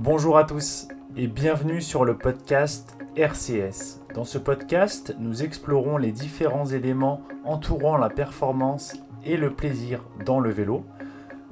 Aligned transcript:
Bonjour 0.00 0.38
à 0.38 0.44
tous 0.44 0.86
et 1.16 1.26
bienvenue 1.26 1.82
sur 1.82 2.04
le 2.04 2.16
podcast 2.16 2.96
RCS. 3.16 4.00
Dans 4.14 4.24
ce 4.24 4.38
podcast, 4.38 5.16
nous 5.18 5.42
explorons 5.42 5.96
les 5.96 6.12
différents 6.12 6.66
éléments 6.66 7.22
entourant 7.44 7.96
la 7.96 8.08
performance 8.08 8.96
et 9.24 9.36
le 9.36 9.52
plaisir 9.52 10.04
dans 10.24 10.38
le 10.38 10.50
vélo. 10.50 10.84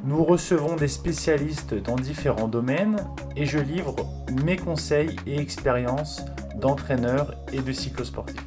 Nous 0.04 0.22
recevons 0.22 0.77
des 0.77 0.87
spécialistes 0.87 1.74
dans 1.74 1.96
différents 1.96 2.46
domaines 2.46 3.04
et 3.35 3.46
je 3.46 3.59
livre 3.59 3.96
mes 4.45 4.56
conseils 4.56 5.17
et 5.26 5.40
expériences 5.40 6.24
d'entraîneur 6.54 7.35
et 7.53 7.63
de 7.63 7.72
cyclosportif. 7.72 8.47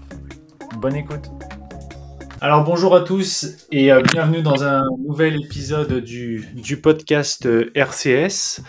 Bonne 0.78 0.96
écoute 0.96 1.30
alors 2.42 2.64
bonjour 2.64 2.96
à 2.96 3.02
tous 3.02 3.68
et 3.70 3.92
euh, 3.92 4.02
bienvenue 4.02 4.42
dans 4.42 4.64
un 4.64 4.84
nouvel 4.98 5.44
épisode 5.44 5.96
du, 5.96 6.80
podcast 6.82 7.46
euh, 7.46 7.70
RCS. 7.76 8.62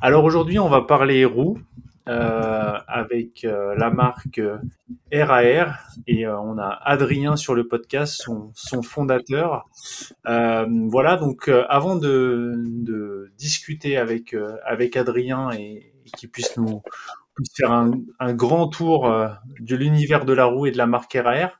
Alors 0.00 0.24
aujourd'hui 0.24 0.58
on 0.58 0.68
va 0.68 0.80
parler 0.80 1.24
roues 1.24 1.58
euh, 2.08 2.72
avec 2.88 3.46
la 3.46 3.90
marque 3.90 4.40
RAR 5.12 5.78
et 6.08 6.26
on 6.26 6.58
a 6.58 6.80
Adrien 6.84 7.36
sur 7.36 7.54
le 7.54 7.68
podcast, 7.68 8.26
son, 8.54 8.82
fondateur. 8.82 9.68
voilà 10.24 11.16
donc 11.16 11.48
avant 11.68 11.94
de, 11.94 13.30
discuter 13.38 13.98
avec, 13.98 14.34
avec 14.64 14.96
Adrien 14.96 15.50
et, 15.52 15.94
qu'il 16.16 16.28
puisse 16.28 16.56
nous 16.56 16.82
faire 17.56 17.70
un, 17.70 17.92
un 18.18 18.34
grand 18.34 18.66
tour 18.66 19.08
de 19.60 19.76
l'univers 19.76 20.24
de 20.24 20.32
la 20.32 20.46
roue 20.46 20.66
et 20.66 20.72
de 20.72 20.78
la 20.78 20.86
marque 20.86 21.16
RAR, 21.22 21.52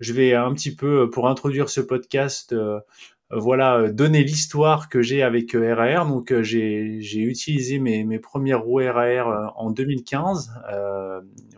je 0.00 0.12
vais 0.12 0.34
un 0.34 0.52
petit 0.54 0.74
peu, 0.74 1.02
euh, 1.02 1.06
pour 1.10 1.28
introduire 1.28 1.68
ce 1.68 1.80
podcast, 1.80 2.52
euh, 2.52 2.80
euh, 3.32 3.38
voilà, 3.38 3.90
donner 3.90 4.22
l'histoire 4.22 4.88
que 4.88 5.02
j'ai 5.02 5.22
avec 5.22 5.52
RAR. 5.52 6.06
Donc, 6.06 6.32
j'ai 6.42 7.00
utilisé 7.14 7.78
mes, 7.78 8.04
mes 8.04 8.18
premières 8.18 8.62
roues 8.62 8.82
RAR 8.84 9.54
en 9.56 9.70
2015. 9.70 10.52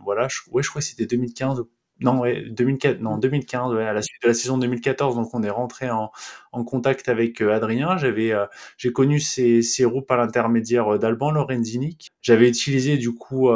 voilà, 0.03 0.29
je, 0.29 0.39
ouais, 0.51 0.63
je 0.63 0.71
crois 0.71 0.81
que 0.81 0.87
c'était 0.87 1.07
2015 1.07 1.65
non, 2.01 2.23
2004, 2.51 3.01
non, 3.01 3.17
2015, 3.17 3.75
à 3.77 3.93
la 3.93 4.03
suite 4.03 4.23
de 4.23 4.29
la 4.29 4.35
saison 4.35 4.59
2014, 4.59 5.17
donc 5.17 5.35
on 5.35 5.43
est 5.43 5.51
rentré 5.51 5.89
en, 5.89 6.11
en 6.53 6.65
contact 6.65 7.09
avec 7.09 7.41
euh, 7.41 7.55
Adrien. 7.55 7.97
J'avais, 7.97 8.33
euh, 8.33 8.47
j'ai 8.77 8.93
connu 8.93 9.19
ses, 9.19 9.63
ses, 9.63 9.85
roues 9.85 10.03
par 10.03 10.19
l'intermédiaire 10.19 10.95
euh, 10.95 10.99
d'Alban 10.99 11.31
Lorenzini. 11.31 11.97
J'avais 12.21 12.49
utilisé 12.49 12.99
du 12.99 13.15
coup 13.15 13.49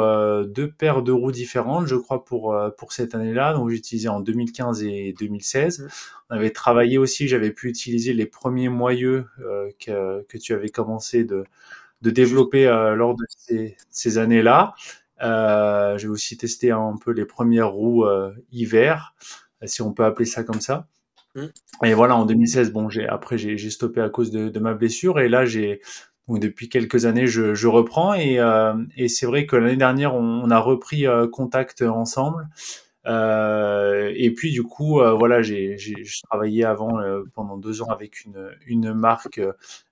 deux 0.45 0.71
paires 0.71 1.03
de 1.03 1.11
roues 1.11 1.31
différentes, 1.31 1.87
je 1.87 1.95
crois 1.95 2.23
pour 2.23 2.55
pour 2.77 2.93
cette 2.93 3.15
année-là. 3.15 3.53
Donc 3.53 3.69
j'ai 3.69 3.75
utilisé 3.77 4.07
en 4.07 4.21
2015 4.21 4.83
et 4.83 5.13
2016. 5.19 5.87
On 6.29 6.35
avait 6.35 6.51
travaillé 6.51 6.97
aussi, 6.97 7.27
j'avais 7.27 7.51
pu 7.51 7.67
utiliser 7.69 8.13
les 8.13 8.25
premiers 8.25 8.69
moyeux 8.69 9.25
que, 9.85 10.23
que 10.23 10.37
tu 10.37 10.53
avais 10.53 10.69
commencé 10.69 11.25
de 11.25 11.43
de 12.01 12.09
développer 12.09 12.65
lors 12.95 13.15
de 13.15 13.25
ces, 13.29 13.77
ces 13.91 14.17
années-là. 14.17 14.73
Euh, 15.21 15.97
j'ai 15.97 16.07
aussi 16.07 16.37
testé 16.37 16.71
un 16.71 16.95
peu 17.03 17.11
les 17.11 17.25
premières 17.25 17.71
roues 17.71 18.05
euh, 18.05 18.31
hiver, 18.51 19.15
si 19.65 19.81
on 19.81 19.93
peut 19.93 20.05
appeler 20.05 20.25
ça 20.25 20.43
comme 20.43 20.61
ça. 20.61 20.87
Mmh. 21.35 21.45
Et 21.85 21.93
voilà, 21.93 22.15
en 22.15 22.25
2016, 22.25 22.71
bon, 22.71 22.89
j'ai 22.89 23.07
après 23.07 23.37
j'ai 23.37 23.69
stoppé 23.69 24.01
à 24.01 24.09
cause 24.09 24.31
de, 24.31 24.49
de, 24.49 24.59
ma 24.59 24.73
blessure 24.73 25.19
et 25.19 25.29
là 25.29 25.45
j'ai 25.45 25.81
depuis 26.27 26.69
quelques 26.69 27.05
années 27.05 27.27
je, 27.27 27.53
je 27.53 27.67
reprends 27.67 28.13
et, 28.13 28.39
euh, 28.39 28.73
et 28.95 29.07
c'est 29.07 29.25
vrai 29.25 29.45
que 29.45 29.55
l'année 29.55 29.75
dernière 29.75 30.15
on, 30.15 30.41
on, 30.43 30.49
a 30.49 30.59
repris 30.59 31.07
euh, 31.07 31.27
contact 31.27 31.81
ensemble. 31.81 32.47
Euh, 33.07 34.11
et 34.15 34.31
puis 34.31 34.51
du 34.51 34.61
coup, 34.61 35.01
euh, 35.01 35.13
voilà, 35.13 35.41
j'ai 35.41 35.75
travaillé 36.29 36.63
avant 36.63 36.99
pendant 37.33 37.57
deux 37.57 37.81
ans 37.81 37.87
avec 37.87 38.25
une, 38.25 38.51
une 38.67 38.93
marque 38.93 39.41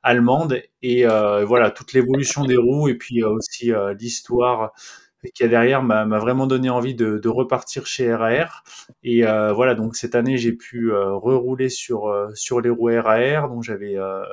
allemande 0.03 0.61
et 0.81 1.05
voilà 1.05 1.71
toute 1.71 1.93
l'évolution 1.93 2.45
des 2.45 2.57
roues 2.57 2.87
et 2.89 2.95
puis 2.95 3.23
aussi 3.23 3.71
l'histoire 3.99 4.73
et 5.23 5.31
qui 5.31 5.47
derrière 5.47 5.83
m'a 5.83 6.05
vraiment 6.19 6.47
donné 6.47 6.69
envie 6.69 6.95
de, 6.95 7.17
de, 7.17 7.29
repartir 7.29 7.85
chez 7.85 8.13
RAR. 8.13 8.63
Et 9.03 9.25
euh, 9.25 9.51
voilà, 9.53 9.75
donc 9.75 9.95
cette 9.95 10.15
année 10.15 10.37
j'ai 10.37 10.53
pu 10.53 10.91
euh, 10.91 11.13
rerouler 11.13 11.69
sur 11.69 12.07
euh, 12.07 12.29
sur 12.35 12.61
les 12.61 12.69
roues 12.69 12.89
RAR, 13.01 13.49
donc 13.49 13.63
j'avais 13.63 13.97
euh, 13.97 14.23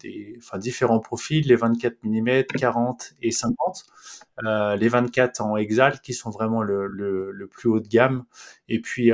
des, 0.00 0.34
enfin 0.38 0.58
différents 0.58 1.00
profils, 1.00 1.46
les 1.46 1.56
24 1.56 1.98
mm, 2.02 2.44
40 2.58 3.14
et 3.22 3.30
50, 3.30 3.84
euh, 4.44 4.76
les 4.76 4.88
24 4.88 5.40
en 5.40 5.56
Exalt 5.56 6.00
qui 6.00 6.14
sont 6.14 6.30
vraiment 6.30 6.62
le, 6.62 6.86
le, 6.86 7.30
le 7.30 7.46
plus 7.46 7.68
haut 7.68 7.80
de 7.80 7.88
gamme, 7.88 8.24
et 8.68 8.80
puis 8.80 9.12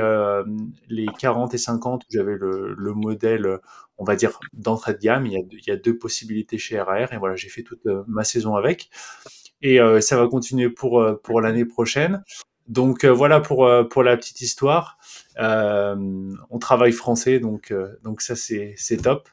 les 0.89 1.05
40 1.19 1.53
et 1.53 1.57
50 1.57 2.03
où 2.03 2.07
j'avais 2.11 2.35
le, 2.35 2.73
le 2.77 2.93
modèle 2.93 3.59
on 4.01 4.05
va 4.05 4.15
dire 4.15 4.39
d'entrée 4.53 4.93
de 4.93 4.99
gamme. 4.99 5.25
Il 5.25 5.33
y, 5.33 5.35
a, 5.35 5.41
il 5.51 5.67
y 5.67 5.71
a 5.71 5.75
deux 5.75 5.97
possibilités 5.97 6.57
chez 6.57 6.79
RAR 6.79 7.11
et 7.13 7.17
voilà, 7.17 7.35
j'ai 7.35 7.49
fait 7.49 7.63
toute 7.63 7.85
ma 8.07 8.23
saison 8.23 8.55
avec 8.55 8.89
et 9.61 9.79
euh, 9.79 10.01
ça 10.01 10.17
va 10.17 10.27
continuer 10.27 10.69
pour 10.69 11.01
euh, 11.01 11.19
pour 11.21 11.41
l'année 11.41 11.65
prochaine. 11.65 12.23
Donc 12.67 13.03
euh, 13.03 13.09
voilà 13.09 13.39
pour 13.41 13.69
pour 13.89 14.03
la 14.03 14.15
petite 14.17 14.41
histoire. 14.41 14.97
on 15.37 16.59
travaille 16.59 16.91
français, 16.91 17.39
donc 17.39 17.73
donc 18.03 18.21
ça 18.21 18.35
c'est 18.35 18.73
c'est 18.77 18.97
top. 18.97 19.29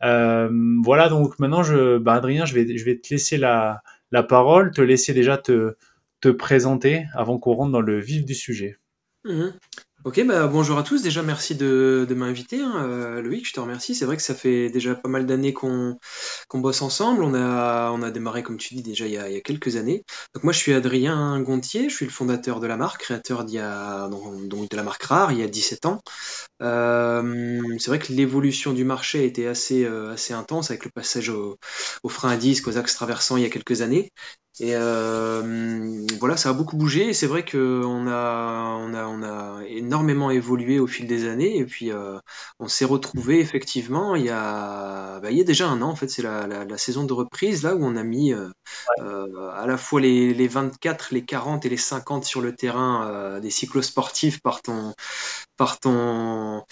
voilà 0.00 1.08
donc 1.08 1.38
maintenant 1.38 1.62
je 1.62 1.98
bah 1.98 2.14
Adrien 2.14 2.44
je 2.46 2.54
vais 2.54 2.76
je 2.76 2.84
vais 2.84 2.98
te 2.98 3.08
laisser 3.10 3.36
la 3.36 3.82
la 4.10 4.22
parole, 4.22 4.70
te 4.70 4.80
laisser 4.80 5.12
déjà 5.12 5.36
te 5.36 5.76
te 6.20 6.28
présenter 6.28 7.04
avant 7.14 7.38
qu'on 7.38 7.52
rentre 7.52 7.72
dans 7.72 7.80
le 7.80 8.00
vif 8.00 8.24
du 8.24 8.34
sujet. 8.34 8.78
Mmh 9.24 9.50
Ok, 10.08 10.24
bah, 10.24 10.46
bonjour 10.46 10.78
à 10.78 10.82
tous. 10.82 11.02
Déjà, 11.02 11.22
merci 11.22 11.54
de, 11.54 12.06
m'inviter, 12.16 12.62
hein, 12.62 12.82
euh, 12.82 13.20
Loïc. 13.20 13.46
Je 13.46 13.52
te 13.52 13.60
remercie. 13.60 13.94
C'est 13.94 14.06
vrai 14.06 14.16
que 14.16 14.22
ça 14.22 14.34
fait 14.34 14.70
déjà 14.70 14.94
pas 14.94 15.10
mal 15.10 15.26
d'années 15.26 15.52
qu'on 15.52 15.98
bosse 16.54 16.80
ensemble. 16.80 17.22
On 17.22 17.34
a, 17.34 18.10
démarré, 18.10 18.42
comme 18.42 18.56
tu 18.56 18.74
dis, 18.74 18.80
déjà 18.82 19.06
il 19.06 19.12
y 19.12 19.18
a, 19.18 19.40
quelques 19.42 19.76
années. 19.76 20.06
Donc 20.34 20.44
moi, 20.44 20.54
je 20.54 20.60
suis 20.60 20.72
Adrien 20.72 21.38
Gontier. 21.42 21.90
Je 21.90 21.94
suis 21.94 22.06
le 22.06 22.10
fondateur 22.10 22.58
de 22.58 22.66
la 22.66 22.78
marque, 22.78 23.02
créateur 23.02 23.44
de 23.44 24.76
la 24.76 24.82
marque 24.82 25.02
Rare 25.02 25.32
il 25.32 25.40
y 25.40 25.42
a 25.42 25.46
17 25.46 25.84
ans. 25.84 26.00
Euh, 26.62 27.60
c'est 27.78 27.90
vrai 27.90 27.98
que 27.98 28.10
l'évolution 28.10 28.72
du 28.72 28.84
marché 28.84 29.20
a 29.20 29.24
été 29.24 29.46
assez, 29.46 29.84
euh, 29.84 30.16
intense 30.30 30.70
avec 30.70 30.86
le 30.86 30.90
passage 30.90 31.28
au, 31.28 31.58
au 32.02 32.08
frein 32.08 32.30
à 32.30 32.36
disque, 32.38 32.66
aux 32.66 32.78
axes 32.78 32.94
traversants 32.94 33.36
il 33.36 33.42
y 33.42 33.46
a 33.46 33.50
quelques 33.50 33.82
années. 33.82 34.10
Et 34.60 34.74
euh, 34.74 36.04
voilà, 36.18 36.36
ça 36.36 36.50
a 36.50 36.52
beaucoup 36.52 36.76
bougé. 36.76 37.12
C'est 37.12 37.28
vrai 37.28 37.44
qu'on 37.44 38.08
a, 38.08 38.76
on 38.80 38.92
a, 38.92 39.06
on 39.06 39.22
a 39.22 39.64
énormément 39.68 40.30
évolué 40.30 40.80
au 40.80 40.88
fil 40.88 41.06
des 41.06 41.28
années. 41.28 41.58
Et 41.58 41.64
puis, 41.64 41.92
euh, 41.92 42.18
on 42.58 42.66
s'est 42.66 42.84
retrouvé 42.84 43.38
effectivement 43.38 44.16
il 44.16 44.24
y 44.24 44.30
a, 44.30 45.20
bah, 45.20 45.30
il 45.30 45.38
y 45.38 45.40
a 45.40 45.44
déjà 45.44 45.68
un 45.68 45.80
an. 45.80 45.90
En 45.90 45.96
fait, 45.96 46.08
c'est 46.08 46.22
la, 46.22 46.48
la, 46.48 46.64
la, 46.64 46.78
saison 46.78 47.04
de 47.04 47.12
reprise 47.12 47.62
là 47.62 47.76
où 47.76 47.84
on 47.84 47.94
a 47.94 48.02
mis 48.02 48.32
euh, 48.32 48.48
à 49.54 49.66
la 49.66 49.76
fois 49.76 50.00
les, 50.00 50.34
les 50.34 50.48
24, 50.48 51.14
les 51.14 51.24
40 51.24 51.64
et 51.64 51.68
les 51.68 51.76
50 51.76 52.24
sur 52.24 52.40
le 52.40 52.54
terrain 52.54 53.38
des 53.40 53.50
cyclosportifs 53.50 54.40
par 54.40 54.62
ton, 54.62 54.92
par 55.56 55.78
ton, 55.78 56.64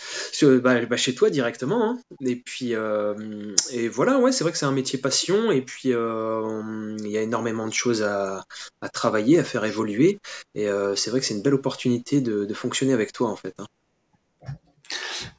bah, 0.43 0.85
bah, 0.87 0.97
chez 0.97 1.15
toi 1.15 1.31
directement. 1.31 1.91
Hein. 1.91 1.99
Et 2.25 2.37
puis, 2.37 2.73
et 2.73 3.89
voilà, 3.89 4.19
ouais, 4.19 4.33
c'est 4.33 4.43
vrai 4.43 4.53
que 4.53 4.59
c'est 4.59 4.67
un 4.67 4.73
métier 4.73 4.99
passion. 4.99 5.53
Et 5.53 5.63
puis, 5.63 5.91
il 5.91 7.09
y 7.11 7.19
a 7.19 7.23
énormément 7.23 7.67
de 7.67 7.76
choses 7.77 8.03
à, 8.03 8.45
travailler, 8.93 9.39
à 9.39 9.45
faire 9.45 9.65
évoluer. 9.65 10.19
Et 10.55 10.69
euh, 10.69 10.95
c'est 10.97 11.11
vrai 11.11 11.21
que 11.21 11.27
c'est 11.27 11.35
une 11.35 11.43
belle 11.43 11.55
opportunité 11.55 12.21
de, 12.21 12.53
fonctionner 12.55 12.93
avec 12.93 13.13
toi, 13.13 13.31
en 13.31 13.37
fait. 13.37 13.55
Hein. 13.59 13.67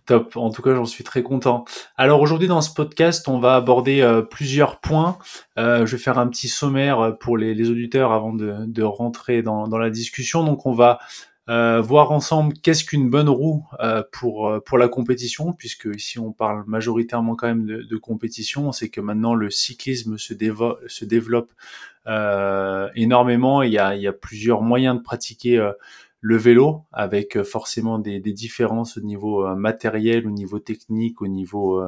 Top, 0.05 0.37
en 0.37 0.49
tout 0.51 0.61
cas 0.61 0.73
j'en 0.73 0.85
suis 0.85 1.03
très 1.03 1.23
content. 1.23 1.65
Alors 1.97 2.21
aujourd'hui 2.21 2.47
dans 2.47 2.61
ce 2.61 2.73
podcast 2.73 3.27
on 3.27 3.39
va 3.39 3.55
aborder 3.55 4.01
euh, 4.01 4.21
plusieurs 4.21 4.79
points. 4.79 5.17
Euh, 5.57 5.85
je 5.85 5.95
vais 5.95 6.01
faire 6.01 6.17
un 6.17 6.27
petit 6.27 6.47
sommaire 6.47 7.17
pour 7.19 7.37
les, 7.37 7.69
auditeurs 7.69 8.11
avant 8.11 8.33
de, 8.33 8.83
rentrer 8.83 9.41
dans, 9.41 9.77
la 9.77 9.89
discussion. 9.89 10.43
Donc 10.43 10.65
on 10.65 10.73
va 10.73 10.99
voir 11.47 12.11
ensemble 12.11 12.53
qu'est-ce 12.61 12.83
qu'une 12.83 13.09
bonne 13.09 13.29
roue 13.29 13.65
pour, 14.11 14.61
pour 14.65 14.77
la 14.77 14.87
compétition, 14.87 15.53
puisque 15.53 15.87
ici 15.95 16.19
on 16.19 16.31
parle 16.31 16.63
majoritairement 16.67 17.35
quand 17.35 17.47
même 17.47 17.65
de, 17.65 17.81
de 17.83 17.97
compétition. 17.97 18.67
On 18.67 18.71
sait 18.71 18.89
que 18.89 19.01
maintenant 19.01 19.33
le 19.33 19.49
cyclisme 19.49 20.17
se, 20.17 20.33
se 20.87 21.05
développe 21.05 21.51
euh, 22.07 22.89
énormément. 22.95 23.61
Il 23.63 23.71
y, 23.71 23.77
a, 23.77 23.95
il 23.95 24.01
y 24.01 24.07
a 24.07 24.13
plusieurs 24.13 24.61
moyens 24.61 24.97
de 24.97 25.01
pratiquer 25.01 25.57
euh, 25.57 25.71
le 26.21 26.37
vélo 26.37 26.83
avec 26.93 27.35
euh, 27.35 27.43
forcément 27.43 27.99
des, 27.99 28.19
des, 28.19 28.33
différences 28.33 28.97
au 28.97 29.01
niveau 29.01 29.55
matériel, 29.55 30.25
au 30.25 30.31
niveau 30.31 30.59
technique, 30.59 31.21
au 31.21 31.27
niveau 31.27 31.83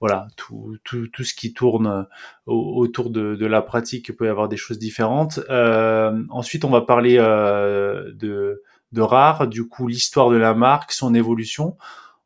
voilà 0.00 0.26
tout, 0.36 0.76
tout, 0.82 1.06
tout, 1.06 1.22
ce 1.22 1.32
qui 1.32 1.54
tourne 1.54 2.08
autour 2.46 3.10
de, 3.10 3.36
de, 3.36 3.46
la 3.46 3.62
pratique 3.62 4.16
peut 4.16 4.26
y 4.26 4.28
avoir 4.28 4.48
des 4.48 4.56
choses 4.56 4.80
différentes. 4.80 5.38
Euh, 5.48 6.24
ensuite, 6.30 6.64
on 6.64 6.70
va 6.70 6.80
parler 6.80 7.18
euh, 7.18 8.10
de, 8.14 8.64
de 8.92 9.00
rare, 9.00 9.48
du 9.48 9.66
coup 9.68 9.88
l'histoire 9.88 10.30
de 10.30 10.36
la 10.36 10.54
marque, 10.54 10.92
son 10.92 11.14
évolution. 11.14 11.76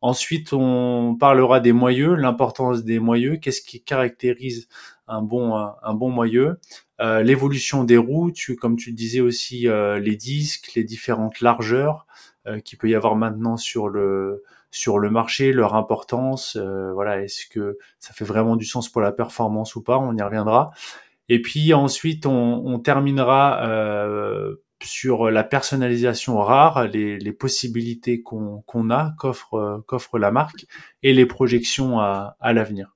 Ensuite, 0.01 0.53
on 0.53 1.17
parlera 1.19 1.61
des 1.61 1.73
moyeux, 1.73 2.15
l'importance 2.15 2.85
des 2.85 2.99
moyeux, 2.99 3.37
qu'est-ce 3.37 3.63
qui 3.63 3.83
caractérise 3.83 4.69
un 5.09 5.23
bon 5.23 5.55
un 5.57 5.95
bon 5.95 6.11
moyeu. 6.11 6.59
Euh, 7.01 7.23
l'évolution 7.23 7.85
des 7.85 7.99
roues, 7.99 8.31
tu, 8.31 8.57
comme 8.57 8.77
tu 8.77 8.91
le 8.91 8.97
disais 8.97 9.21
aussi, 9.21 9.69
euh, 9.69 9.99
les 9.99 10.17
disques, 10.17 10.73
les 10.75 10.85
différentes 10.85 11.41
largeurs 11.41 12.07
euh, 12.47 12.59
qu'il 12.61 12.79
peut 12.79 12.89
y 12.89 12.95
avoir 12.95 13.17
maintenant 13.17 13.57
sur 13.57 13.89
le 13.89 14.43
sur 14.71 14.99
le 14.99 15.11
marché, 15.11 15.53
leur 15.53 15.75
importance. 15.75 16.57
voilà, 16.57 17.23
est-ce 17.23 17.47
que 17.47 17.79
ça 17.99 18.13
fait 18.13 18.25
vraiment 18.27 18.57
du 18.57 18.67
sens 18.67 18.91
pour 18.91 19.01
la 19.01 19.13
performance 19.13 19.75
ou 19.75 19.83
pas 19.83 19.99
On 19.99 20.15
y 20.15 20.21
reviendra. 20.21 20.71
Et 21.31 21.41
puis 21.41 21.73
ensuite, 21.73 22.27
on, 22.27 22.79
terminera 22.81 23.63
sur 24.83 25.31
la 25.31 25.45
personnalisation 25.45 26.39
rare, 26.39 26.87
les, 26.87 27.33
possibilités 27.33 28.23
qu'on 28.23 28.91
a, 28.91 29.15
qu'offre 29.19 30.19
la 30.19 30.31
marque, 30.31 30.67
et 31.03 31.13
les 31.13 31.27
projections 31.27 32.01
à, 32.01 32.37
l'avenir. 32.53 32.95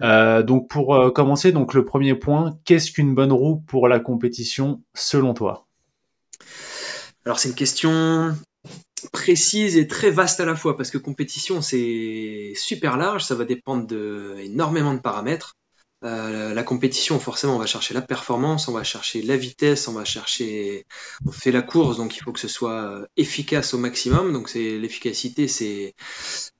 donc 0.00 0.68
pour 0.68 1.12
commencer, 1.14 1.52
donc 1.52 1.74
le 1.74 1.84
premier 1.84 2.14
point, 2.14 2.58
qu'est-ce 2.64 2.92
qu'une 2.92 3.14
bonne 3.14 3.32
roue 3.32 3.56
pour 3.66 3.88
la 3.88 4.00
compétition 4.00 4.82
selon 4.94 5.34
toi? 5.34 5.66
Alors 7.24 7.40
c'est 7.40 7.48
une 7.48 7.54
question 7.56 8.36
précise 9.12 9.76
et 9.76 9.86
très 9.86 10.10
vaste 10.10 10.40
à 10.40 10.44
la 10.44 10.56
fois 10.56 10.76
parce 10.76 10.90
que 10.90 10.98
compétition 10.98 11.60
c'est 11.60 12.52
super 12.56 12.96
large, 12.96 13.24
ça 13.24 13.34
va 13.34 13.44
dépendre 13.44 13.86
de 13.86 14.36
énormément 14.38 14.94
de 14.94 15.00
paramètres. 15.00 15.56
Euh, 16.04 16.52
la 16.52 16.62
compétition, 16.62 17.18
forcément, 17.18 17.56
on 17.56 17.58
va 17.58 17.66
chercher 17.66 17.94
la 17.94 18.02
performance, 18.02 18.68
on 18.68 18.72
va 18.72 18.84
chercher 18.84 19.22
la 19.22 19.36
vitesse, 19.36 19.88
on 19.88 19.92
va 19.92 20.04
chercher, 20.04 20.84
on 21.26 21.32
fait 21.32 21.50
la 21.50 21.62
course, 21.62 21.96
donc 21.96 22.16
il 22.16 22.20
faut 22.20 22.32
que 22.32 22.40
ce 22.40 22.48
soit 22.48 22.82
euh, 22.82 23.06
efficace 23.16 23.72
au 23.72 23.78
maximum. 23.78 24.32
Donc 24.32 24.50
c'est 24.50 24.78
l'efficacité, 24.78 25.48
c'est 25.48 25.94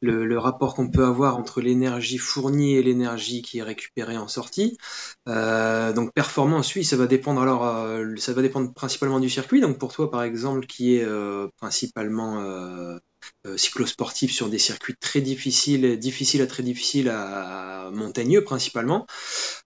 le, 0.00 0.38
rapport 0.38 0.74
qu'on 0.74 0.90
peut 0.90 1.04
avoir 1.04 1.36
entre 1.36 1.60
l'énergie 1.60 2.18
fournie 2.18 2.76
et 2.76 2.82
l'énergie 2.82 3.42
qui 3.42 3.58
est 3.58 3.62
récupérée 3.62 4.16
en 4.16 4.28
sortie. 4.28 4.78
Euh, 5.28 5.92
donc 5.92 6.12
performance, 6.14 6.74
oui, 6.74 6.84
ça 6.84 6.96
va 6.96 7.06
dépendre 7.06 7.42
alors, 7.42 7.62
ça 8.18 8.32
va 8.32 8.42
dépendre 8.42 8.72
principalement 8.72 9.20
du 9.20 9.28
circuit. 9.28 9.60
Donc 9.60 9.78
pour 9.78 9.92
toi, 9.92 10.10
par 10.10 10.22
exemple, 10.22 10.66
qui 10.66 10.96
est 10.96 11.06
principalement 11.58 12.98
euh, 13.46 13.56
cyclosportif 13.56 14.32
sur 14.32 14.48
des 14.48 14.58
circuits 14.58 14.94
très 15.00 15.20
difficiles, 15.20 15.98
difficiles 15.98 16.42
à 16.42 16.46
très 16.46 16.62
difficiles 16.62 17.08
à 17.08 17.90
montagneux 17.92 18.44
principalement. 18.44 19.06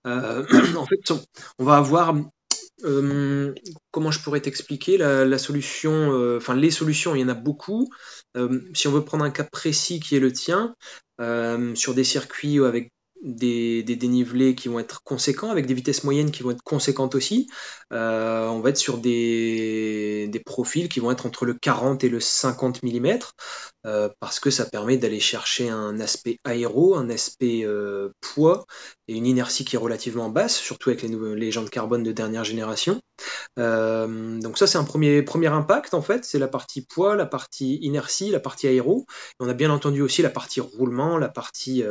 Euh, 0.06 0.44
en 0.76 0.86
fait, 0.86 1.12
on 1.58 1.64
va 1.64 1.76
avoir 1.76 2.14
euh, 2.84 3.54
comment 3.90 4.10
je 4.10 4.20
pourrais 4.20 4.40
t'expliquer 4.40 4.96
la, 4.98 5.38
solution, 5.38 6.36
enfin 6.36 6.54
les 6.54 6.70
solutions, 6.70 7.14
il 7.14 7.20
y 7.20 7.24
en 7.24 7.28
a 7.28 7.34
beaucoup. 7.34 7.90
si 8.74 8.88
on 8.88 8.92
veut 8.92 9.04
prendre 9.04 9.24
un 9.24 9.30
cas 9.30 9.44
précis 9.44 10.00
qui 10.00 10.16
est 10.16 10.20
le 10.20 10.32
tien, 10.32 10.74
sur 11.74 11.94
des 11.94 12.04
circuits 12.04 12.58
avec 12.60 12.92
des, 13.22 13.82
dénivelés 13.82 14.54
qui 14.54 14.68
vont 14.68 14.78
être 14.78 15.02
conséquents, 15.02 15.50
avec 15.50 15.66
des 15.66 15.74
vitesses 15.74 16.04
moyennes 16.04 16.30
qui 16.30 16.42
vont 16.42 16.52
être 16.52 16.62
conséquentes 16.62 17.14
aussi. 17.14 17.48
Euh, 17.92 18.46
on 18.48 18.60
va 18.60 18.70
être 18.70 18.78
sur 18.78 18.98
des, 18.98 20.30
profils 20.46 20.88
qui 20.88 21.00
vont 21.00 21.10
être 21.10 21.26
entre 21.26 21.44
le 21.44 21.54
40 21.54 22.02
et 22.04 22.08
le 22.08 22.20
50 22.20 22.82
mm, 22.82 23.18
euh, 23.86 24.08
parce 24.20 24.40
que 24.40 24.50
ça 24.50 24.64
permet 24.64 24.96
d'aller 24.96 25.20
chercher 25.20 25.68
un 25.68 26.00
aspect 26.00 26.38
aéro, 26.44 26.96
un 26.96 27.10
aspect 27.10 27.62
euh, 27.64 28.10
poids 28.20 28.66
et 29.10 29.14
une 29.14 29.26
inertie 29.26 29.64
qui 29.64 29.76
est 29.76 29.78
relativement 29.78 30.28
basse, 30.28 30.56
surtout 30.56 30.90
avec 30.90 31.02
les, 31.02 31.08
les 31.36 31.50
jantes 31.50 31.70
carbone 31.70 32.02
de 32.02 32.12
dernière 32.12 32.44
génération. 32.44 33.00
donc 33.56 34.58
ça 34.58 34.66
c'est 34.66 34.78
un 34.78 34.84
premier, 34.84 35.22
premier 35.22 35.48
impact 35.48 35.94
en 35.94 36.02
fait, 36.02 36.24
c'est 36.24 36.38
la 36.38 36.48
partie 36.48 36.82
poids, 36.82 37.16
la 37.16 37.26
partie 37.26 37.76
inertie, 37.82 38.30
la 38.30 38.40
partie 38.40 38.68
aéro. 38.68 39.06
on 39.40 39.48
a 39.48 39.54
bien 39.54 39.70
entendu 39.70 40.00
aussi 40.00 40.22
la 40.22 40.30
partie 40.30 40.60
roulement, 40.60 41.18
la 41.18 41.28
partie 41.28 41.82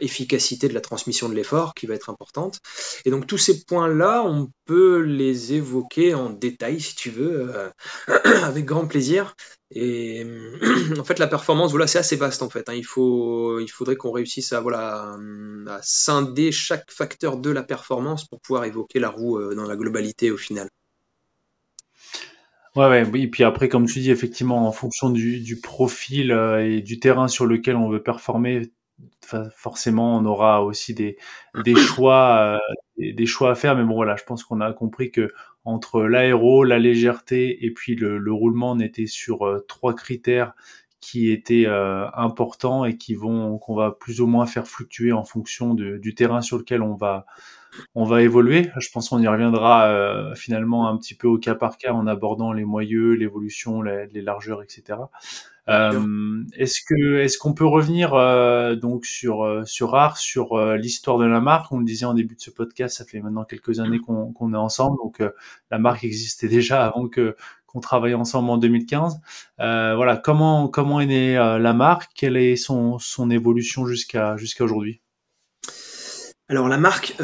efficacité 0.00 0.68
de 0.68 0.74
la 0.74 0.80
transmission 0.80 1.28
de 1.28 1.34
l'effort 1.34 1.74
qui 1.74 1.86
va 1.86 1.94
être 1.94 2.10
importante. 2.10 2.60
Et 3.04 3.10
donc 3.10 3.26
tous 3.26 3.38
ces 3.38 3.64
points-là, 3.64 4.22
on 4.24 4.48
peut 4.64 5.00
les 5.00 5.54
évoquer 5.54 6.14
en 6.14 6.30
détail 6.30 6.80
si 6.80 6.94
tu 6.94 7.10
veux, 7.10 7.54
euh, 7.54 7.70
avec 8.44 8.64
grand 8.64 8.86
plaisir. 8.86 9.34
Et 9.72 10.24
en 10.98 11.04
fait, 11.04 11.18
la 11.18 11.26
performance, 11.26 11.70
voilà, 11.72 11.86
c'est 11.86 11.98
assez 11.98 12.16
vaste 12.16 12.42
en 12.42 12.50
fait. 12.50 12.68
Hein. 12.68 12.74
Il, 12.74 12.84
faut, 12.84 13.58
il 13.60 13.68
faudrait 13.68 13.96
qu'on 13.96 14.12
réussisse 14.12 14.52
à, 14.52 14.60
voilà, 14.60 15.16
à 15.68 15.80
scinder 15.82 16.52
chaque 16.52 16.90
facteur 16.90 17.36
de 17.36 17.50
la 17.50 17.62
performance 17.62 18.26
pour 18.26 18.40
pouvoir 18.40 18.64
évoquer 18.64 19.00
la 19.00 19.08
roue 19.08 19.38
euh, 19.38 19.54
dans 19.54 19.66
la 19.66 19.76
globalité 19.76 20.30
au 20.30 20.36
final. 20.36 20.68
Ouais, 22.76 22.88
ouais, 22.88 23.06
oui. 23.10 23.26
Puis 23.26 23.42
après, 23.42 23.68
comme 23.68 23.86
tu 23.86 24.00
dis, 24.00 24.10
effectivement, 24.10 24.68
en 24.68 24.72
fonction 24.72 25.08
du, 25.08 25.40
du 25.40 25.60
profil 25.60 26.30
euh, 26.30 26.64
et 26.64 26.82
du 26.82 27.00
terrain 27.00 27.26
sur 27.26 27.46
lequel 27.46 27.74
on 27.74 27.88
veut 27.88 28.02
performer, 28.02 28.70
forcément, 29.56 30.16
on 30.18 30.24
aura 30.26 30.62
aussi 30.62 30.94
des, 30.94 31.16
des 31.64 31.74
choix, 31.76 32.58
euh, 32.98 33.12
des, 33.14 33.26
choix 33.26 33.50
à 33.50 33.54
faire. 33.54 33.76
Mais 33.76 33.84
bon, 33.84 33.94
voilà, 33.94 34.16
je 34.16 34.24
pense 34.24 34.44
qu'on 34.44 34.60
a 34.60 34.72
compris 34.72 35.10
que 35.10 35.32
entre 35.66 36.02
l'aéro, 36.02 36.64
la 36.64 36.78
légèreté 36.78 37.66
et 37.66 37.72
puis 37.72 37.96
le, 37.96 38.18
le 38.18 38.32
roulement, 38.32 38.70
on 38.72 38.80
était 38.80 39.06
sur 39.06 39.46
euh, 39.46 39.64
trois 39.68 39.94
critères 39.94 40.54
qui 41.00 41.30
étaient 41.30 41.66
euh, 41.66 42.08
importants 42.14 42.84
et 42.84 42.96
qui 42.96 43.14
vont 43.14 43.58
qu'on 43.58 43.74
va 43.74 43.90
plus 43.90 44.20
ou 44.20 44.26
moins 44.26 44.46
faire 44.46 44.66
fluctuer 44.66 45.12
en 45.12 45.24
fonction 45.24 45.74
du 45.74 46.14
terrain 46.14 46.40
sur 46.40 46.56
lequel 46.56 46.82
on 46.82 46.94
va 46.94 47.26
on 47.94 48.04
va 48.04 48.22
évoluer. 48.22 48.70
Je 48.78 48.88
pense 48.90 49.08
qu'on 49.08 49.20
y 49.20 49.28
reviendra 49.28 50.34
finalement 50.34 50.88
un 50.88 50.96
petit 50.96 51.14
peu 51.14 51.28
au 51.28 51.38
cas 51.38 51.54
par 51.54 51.78
cas 51.78 51.92
en 51.92 52.06
abordant 52.06 52.52
les 52.52 52.64
moyeux, 52.64 53.12
l'évolution, 53.12 53.82
les, 53.82 54.06
les 54.08 54.22
largeurs, 54.22 54.62
etc. 54.62 54.96
Euh, 55.68 56.44
est-ce 56.56 56.80
que 56.86 57.18
est-ce 57.18 57.38
qu'on 57.38 57.52
peut 57.52 57.66
revenir 57.66 58.14
euh, 58.14 58.76
donc 58.76 59.04
sur 59.04 59.44
euh, 59.44 59.64
sur 59.64 59.96
Art, 59.96 60.16
sur 60.16 60.56
l'histoire 60.76 61.18
de 61.18 61.24
la 61.24 61.40
marque? 61.40 61.72
On 61.72 61.78
le 61.78 61.84
disait 61.84 62.06
en 62.06 62.14
début 62.14 62.36
de 62.36 62.40
ce 62.40 62.50
podcast, 62.50 62.96
ça 62.98 63.04
fait 63.04 63.20
maintenant 63.20 63.44
quelques 63.44 63.80
années 63.80 63.98
qu'on 63.98 64.32
qu'on 64.32 64.54
est 64.54 64.58
ensemble, 64.58 64.96
donc 64.98 65.22
la 65.70 65.78
marque 65.78 66.04
existait 66.04 66.48
déjà 66.48 66.84
avant 66.84 67.08
que 67.08 67.36
qu'on 67.66 67.80
travaille 67.80 68.14
ensemble 68.14 68.50
en 68.50 68.58
2015. 68.58 69.20
voilà, 69.58 70.16
comment 70.16 70.68
comment 70.68 71.00
est 71.00 71.06
née 71.06 71.34
la 71.34 71.72
marque? 71.72 72.10
Quelle 72.14 72.36
est 72.36 72.56
son 72.56 72.98
son 72.98 73.30
évolution 73.30 73.86
jusqu'à 73.86 74.36
jusqu'à 74.36 74.64
aujourd'hui? 74.64 75.00
Alors 76.48 76.68
la 76.68 76.78
marque, 76.78 77.14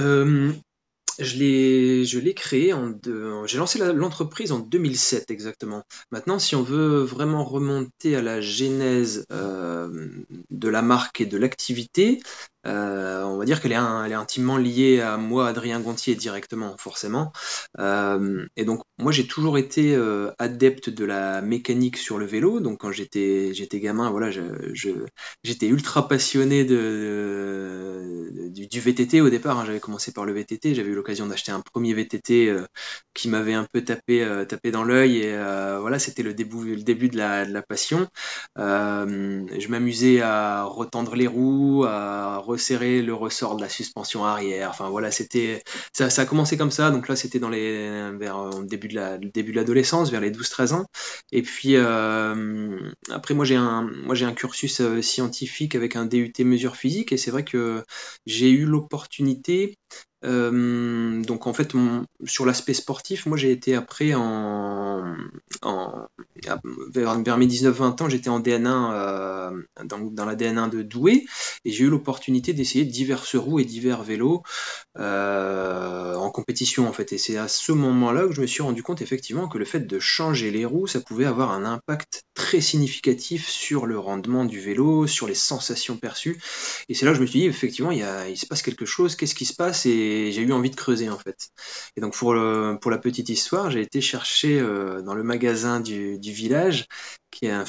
je 1.19 1.37
l'ai, 1.37 2.05
je 2.05 2.19
l'ai 2.19 2.35
créé 2.35 2.73
en 2.73 2.95
j'ai 3.47 3.59
lancé 3.59 3.79
l'entreprise 3.93 4.53
en 4.53 4.59
2007 4.59 5.31
exactement. 5.31 5.85
Maintenant, 6.11 6.39
si 6.39 6.57
on 6.57 6.63
veut 6.63 7.03
vraiment 7.03 7.45
remonter 7.45 8.17
à 8.17 8.23
la 8.23 8.41
genèse 8.41 9.25
euh, 9.33 10.09
de 10.51 10.69
la 10.69 10.83
marque 10.83 11.21
et 11.21 11.27
de 11.27 11.37
l'activité, 11.37 12.21
euh, 12.67 13.23
on 13.25 13.39
va 13.39 13.45
dire 13.45 13.61
qu'elle 13.61 13.73
est, 13.73 13.77
intimement 13.77 14.57
liée 14.57 15.01
à 15.01 15.17
moi, 15.17 15.49
Adrien 15.49 15.81
Gontier, 15.81 16.15
directement, 16.15 16.77
forcément. 16.79 17.33
Euh, 17.79 18.47
et 18.57 18.65
donc, 18.65 18.83
moi, 18.99 19.11
j'ai 19.13 19.27
toujours 19.27 19.59
été 19.59 19.95
euh, 19.95 20.31
adepte 20.39 20.91
de 20.91 21.05
la 21.05 21.43
mécanique 21.43 21.97
sur 21.97 22.19
le 22.19 22.27
vélo. 22.27 22.61
Donc, 22.61 22.81
quand 22.81 22.93
j'étais, 22.93 23.53
j'étais 23.55 23.81
gamin, 23.81 24.11
voilà, 24.11 24.31
j'étais 24.31 25.67
ultra 25.67 26.09
passionné 26.09 26.65
de, 26.65 28.49
du, 28.51 28.81
VTT 28.81 29.21
au 29.21 29.31
départ. 29.31 29.59
Hein. 29.59 29.65
J'avais 29.67 29.81
commencé 29.81 30.13
par 30.13 30.25
le 30.25 30.33
VTT. 30.33 30.75
J'avais 30.75 30.91
eu 30.91 30.95
l'occasion 30.95 31.27
d'acheter 31.27 31.53
un 31.53 31.61
premier 31.61 31.95
VTT 31.95 32.55
qui 33.15 33.29
m'avait 33.29 33.55
un 33.55 33.67
peu 33.73 33.83
tapé, 33.83 34.27
tapé 34.49 34.71
dans 34.71 34.85
l'œil. 34.85 35.19
Et 35.19 35.37
voilà, 35.81 35.99
c'était 35.99 36.23
le 36.23 36.35
début, 36.35 36.77
le 36.77 36.83
début 36.83 37.09
de 37.09 37.17
la, 37.17 37.45
de 37.45 37.53
la 37.53 37.63
passion. 37.63 38.09
je 38.57 39.69
m'amusais 39.69 40.21
à 40.21 40.65
retendre 40.65 41.17
les 41.17 41.27
roues, 41.27 41.85
à 41.85 42.39
resserrer 42.53 43.03
le 43.03 43.15
ressort 43.15 43.57
de 43.57 43.63
la 43.63 43.69
suspension 43.69 44.25
arrière. 44.25 44.71
Enfin 44.71 44.89
voilà, 44.91 45.11
c'était 45.11 45.63
ça, 45.93 46.07
a 46.07 46.27
commencé 46.27 46.57
comme 46.57 46.71
ça. 46.71 46.91
Donc 46.91 47.09
là, 47.09 47.17
c'était 47.17 47.39
dans 47.39 47.49
les 47.49 48.13
vers 48.19 48.39
euh, 48.39 48.63
début 48.63 48.89
de 48.89 49.53
l'adolescence, 49.53 50.11
vers 50.11 50.21
les 50.21 50.31
12-13 50.31 50.75
ans. 50.75 50.87
Et 51.33 51.43
puis 51.43 51.77
euh, 51.77 52.79
après, 53.11 53.35
moi 53.35 53.45
j'ai 53.45 53.57
un 53.57 53.83
moi 53.83 54.15
j'ai 54.15 54.25
un 54.27 54.33
cursus 54.35 54.81
euh, 54.81 55.03
scientifique 55.03 55.75
avec 55.75 55.97
un 55.97 56.07
DUT 56.07 56.33
mesure 56.41 56.77
physique 56.77 57.13
et 57.13 57.17
c'est 57.17 57.31
vrai 57.31 57.45
que 57.45 57.85
j'ai 58.27 58.51
eu 58.51 58.65
l'opportunité 58.65 59.77
euh, 60.25 61.23
donc 61.23 61.47
en 61.47 61.53
fait, 61.53 61.73
sur 62.25 62.47
l'aspect 62.47 62.75
sportif, 62.75 63.27
moi 63.27 63.37
j'ai 63.37 63.51
été 63.51 63.75
après 63.75 64.15
en, 64.15 65.17
vers, 66.95 67.39
mes 67.39 67.47
19-20 67.47 68.03
ans, 68.03 68.09
j'étais 68.09 68.29
en 68.29 68.41
DN1 68.41 68.91
euh, 68.93 69.63
dans, 69.85 70.25
la 70.25 70.37
DN1 70.37 70.71
de 70.71 70.83
Douai 70.83 71.27
et 71.65 71.73
j'ai 71.73 71.85
eu 71.85 71.91
l'opportunité 71.91 72.53
d'essayer 72.53 72.85
diverses 72.85 73.35
roues 73.35 73.59
et 73.59 73.65
divers 73.65 74.03
vélos 74.03 74.43
euh, 74.99 76.15
en 76.15 76.31
compétition 76.31 76.89
en 76.89 76.93
fait. 76.93 77.13
Et 77.13 77.19
c'est 77.19 77.37
à 77.37 77.49
ce 77.49 77.73
moment-là 77.73 78.27
que 78.27 78.33
je 78.33 78.41
me 78.41 78.47
suis 78.47 78.63
rendu 78.63 78.83
compte 78.83 79.03
effectivement 79.03 79.49
que 79.49 79.59
le 79.59 79.65
fait 79.65 79.81
de 79.81 79.99
changer 79.99 80.51
les 80.51 80.65
roues, 80.65 80.87
ça 80.87 81.01
pouvait 81.01 81.25
avoir 81.25 81.51
un 81.51 81.65
impact 81.65 82.23
très 82.35 82.61
significatif 82.61 83.49
sur 83.49 83.87
le 83.87 83.99
rendement 83.99 84.45
du 84.45 84.61
vélo, 84.61 85.07
sur 85.07 85.27
les 85.27 85.35
sensations 85.35 85.97
perçues. 85.97 86.41
Et 86.89 86.95
c'est 86.95 87.07
là 87.07 87.13
que 87.13 87.17
je 87.17 87.23
me 87.23 87.27
suis 87.27 87.41
dit 87.41 87.47
effectivement 87.47 87.91
il, 87.91 88.37
se 88.37 88.47
passe 88.47 88.63
quelque 88.63 88.87
chose, 88.87 89.17
qu'est-ce 89.17 89.35
qui 89.35 89.47
se 89.47 89.55
passe? 89.55 89.82
Et 89.87 90.33
j'ai 90.33 90.43
eu 90.43 90.53
envie 90.53 90.71
de 90.71 90.77
creuser 90.77 91.11
en 91.11 91.19
fait. 91.19 91.51
Et 91.97 92.01
donc 92.01 92.15
pour, 92.15 92.35
pour 92.81 92.91
la 92.91 92.99
petite 92.99 93.29
histoire, 93.29 93.71
j'ai 93.71 93.81
été 93.81 94.01
chercher 94.01 94.61
euh, 94.61 95.03
dans 95.03 95.15
le 95.15 95.23
magasin 95.23 95.81
du, 95.81 96.19
du 96.19 96.33
village 96.33 96.87
qui 97.33 97.47
est 97.47 97.51
un, 97.51 97.65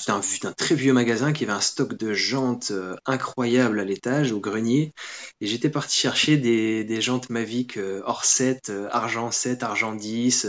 très 0.55 0.75
vieux 0.75 0.93
magasin 0.93 1.32
qui 1.34 1.46
avait 1.46 1.53
un 1.53 1.62
stock 1.62 1.96
de 1.96 2.13
jantes 2.13 2.72
euh, 2.72 2.96
incroyable 3.05 3.79
à 3.79 3.86
l'étage, 3.86 4.32
au 4.32 4.39
grenier. 4.39 4.93
Et 5.41 5.48
j'étais 5.48 5.70
parti 5.70 5.98
chercher 5.98 6.38
des, 6.38 6.84
des 6.84 7.01
jantes 7.01 7.29
Mavic 7.29 7.77
euh, 7.77 8.01
hors 8.05 8.25
7, 8.25 8.70
euh, 8.70 8.88
argent 8.91 9.32
7, 9.32 9.63
argent 9.63 9.96
10, 9.96 10.46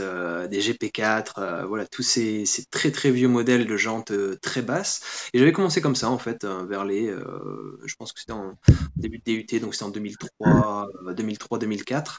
des 0.51 0.61
GP4, 0.61 1.65
voilà, 1.67 1.87
tous 1.87 2.03
ces, 2.03 2.45
ces, 2.45 2.65
très 2.67 2.91
très 2.91 3.11
vieux 3.11 3.29
modèles 3.29 3.67
de 3.67 3.77
jantes 3.77 4.13
très 4.43 4.63
basses. 4.63 5.01
Et 5.33 5.39
j'avais 5.39 5.53
commencé 5.53 5.81
comme 5.81 5.97
ça 5.97 6.11
en 6.11 6.19
fait, 6.19 6.45
vers 6.45 6.85
les, 6.85 7.15
je 7.85 7.95
pense 7.97 8.13
que 8.13 8.21
c'était 8.21 8.33
en 8.33 8.55
début 8.97 9.19
de 9.19 9.25
DUT, 9.25 9.61
donc 9.61 9.75
c'était 9.75 9.85
en 9.85 9.91
2003, 9.91 10.89
2003-2004. 11.13 12.19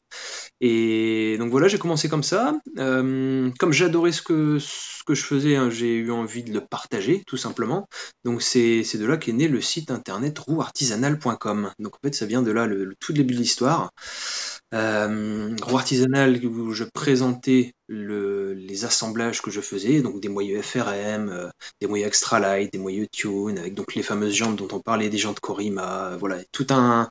Et 0.62 1.36
donc 1.38 1.52
voilà, 1.52 1.68
j'ai 1.68 1.78
commencé 1.78 2.08
comme 2.08 2.24
ça. 2.24 2.56
Euh, 2.78 3.52
comme 3.60 3.74
j'adorais 3.74 4.12
ce 4.12 4.22
que, 4.22 4.58
ce 4.60 5.04
que 5.06 5.14
je 5.14 5.24
faisais, 5.24 5.56
hein, 5.56 5.70
j'ai 5.70 5.96
eu 5.96 6.12
envie 6.12 6.44
de 6.44 6.54
le 6.54 6.62
partager, 6.62 6.85
tout 7.25 7.38
simplement. 7.38 7.88
Donc 8.24 8.42
c'est 8.42 8.82
de 8.82 9.06
là 9.06 9.18
qu'est 9.18 9.34
né 9.34 9.48
le 9.48 9.62
site 9.62 9.92
internet 9.92 10.38
rouartisanal.com. 10.39 11.72
Donc 11.80 11.96
en 11.96 12.00
fait, 12.04 12.15
ça 12.15 12.25
vient 12.25 12.42
de 12.42 12.51
là, 12.51 12.65
le, 12.65 12.96
tout 13.00 13.13
début 13.13 13.34
de 13.34 13.39
l'histoire. 13.39 13.92
Euh, 14.74 15.56
roue 15.62 15.77
artisanal 15.77 16.44
où 16.46 16.74
je 16.74 16.84
présentais 16.84 17.74
le, 17.88 18.54
les 18.54 18.84
assemblages 18.84 19.42
que 19.42 19.51
je 19.51 19.62
faisais, 19.62 20.01
donc 20.01 20.20
des 20.20 20.27
moyeux 20.27 20.62
FRM, 20.62 21.30
euh, 21.30 21.50
des 21.80 21.88
moyeux 21.88 22.08
extra 22.08 22.39
light, 22.39 22.74
des 22.74 22.80
moyeux 22.80 23.08
tune, 23.12 23.58
avec 23.60 23.75
donc 23.75 23.94
les 23.96 24.04
fameuses 24.04 24.34
jantes 24.34 24.58
dont 24.58 24.68
on 24.72 24.80
parlait, 24.80 25.10
des 25.10 25.18
jantes 25.18 25.39
Corima, 25.39 26.18
voilà, 26.18 26.38
tout 26.51 26.68
un, 26.72 27.10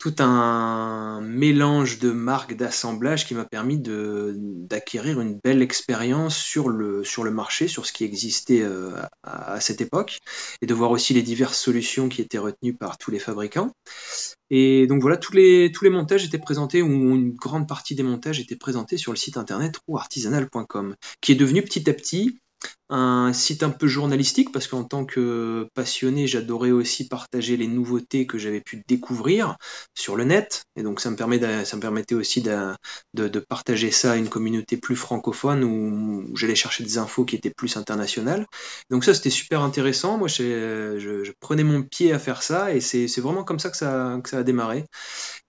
tout 0.00 0.14
un 0.18 1.20
mélange 1.20 1.98
de 1.98 2.10
marques 2.10 2.56
d'assemblage 2.56 3.26
qui 3.26 3.34
m'a 3.34 3.44
permis 3.44 3.78
d'acquérir 3.78 5.20
une 5.20 5.38
belle 5.44 5.60
expérience 5.60 6.36
sur 6.36 6.70
le, 6.70 7.04
marché, 7.30 7.68
sur 7.68 7.84
ce 7.84 7.92
qui 7.92 8.04
existait 8.04 8.62
euh, 8.62 8.92
à, 9.22 9.60
cette 9.60 9.82
époque, 9.82 10.18
et 10.62 10.66
de 10.66 10.72
voir 10.72 10.90
aussi 10.90 11.12
les 11.12 11.20
diverses 11.22 11.58
solutions 11.58 12.08
qui 12.08 12.22
étaient 12.22 12.38
retenues 12.38 12.74
par 12.74 12.96
tous 12.96 13.10
les 13.10 13.18
fabricants. 13.18 13.72
Et 14.48 14.86
donc 14.86 15.02
voilà, 15.02 15.18
tous 15.18 15.34
les, 15.34 15.70
tous 15.70 15.84
les 15.84 15.90
montages 15.90 16.24
étaient 16.24 16.38
présentés, 16.38 16.80
ou 16.80 16.88
une 16.88 17.32
grande 17.32 17.68
partie 17.68 17.94
des 17.94 18.02
montages 18.02 18.40
étaient 18.40 18.56
présentés 18.56 18.96
sur 18.96 19.12
le 19.12 19.18
site 19.18 19.36
internet 19.36 19.76
rouartisanal.com, 19.86 20.96
qui 21.20 21.32
est 21.32 21.36
devenu 21.36 21.62
petit 21.62 21.88
à 21.90 21.92
petit 21.92 22.40
un 22.90 23.32
site 23.32 23.62
un 23.62 23.70
peu 23.70 23.86
journalistique 23.86 24.52
parce 24.52 24.66
qu'en 24.66 24.84
tant 24.84 25.04
que 25.04 25.68
passionné, 25.74 26.26
j'adorais 26.26 26.72
aussi 26.72 27.08
partager 27.08 27.56
les 27.56 27.68
nouveautés 27.68 28.26
que 28.26 28.36
j'avais 28.36 28.60
pu 28.60 28.82
découvrir 28.88 29.56
sur 29.94 30.16
le 30.16 30.24
net. 30.24 30.64
Et 30.76 30.82
donc 30.82 31.00
ça 31.00 31.10
me, 31.10 31.16
permettait 31.16 32.14
aussi 32.14 32.42
de, 32.42 33.38
partager 33.48 33.90
ça 33.92 34.12
à 34.12 34.16
une 34.16 34.28
communauté 34.28 34.76
plus 34.76 34.96
francophone 34.96 35.64
où, 35.64 36.36
j'allais 36.36 36.56
chercher 36.56 36.82
des 36.84 36.98
infos 36.98 37.24
qui 37.24 37.36
étaient 37.36 37.54
plus 37.56 37.76
internationales. 37.76 38.46
Donc 38.90 39.04
ça, 39.04 39.14
c'était 39.14 39.30
super 39.30 39.62
intéressant. 39.62 40.18
Moi, 40.18 40.28
je, 40.28 41.30
prenais 41.40 41.64
mon 41.64 41.82
pied 41.82 42.12
à 42.12 42.18
faire 42.18 42.42
ça 42.42 42.74
et 42.74 42.80
c'est 42.80 43.20
vraiment 43.20 43.44
comme 43.44 43.60
ça 43.60 43.70
que 43.70 43.76
ça, 43.76 44.18
que 44.22 44.28
ça 44.28 44.38
a 44.38 44.42
démarré. 44.42 44.84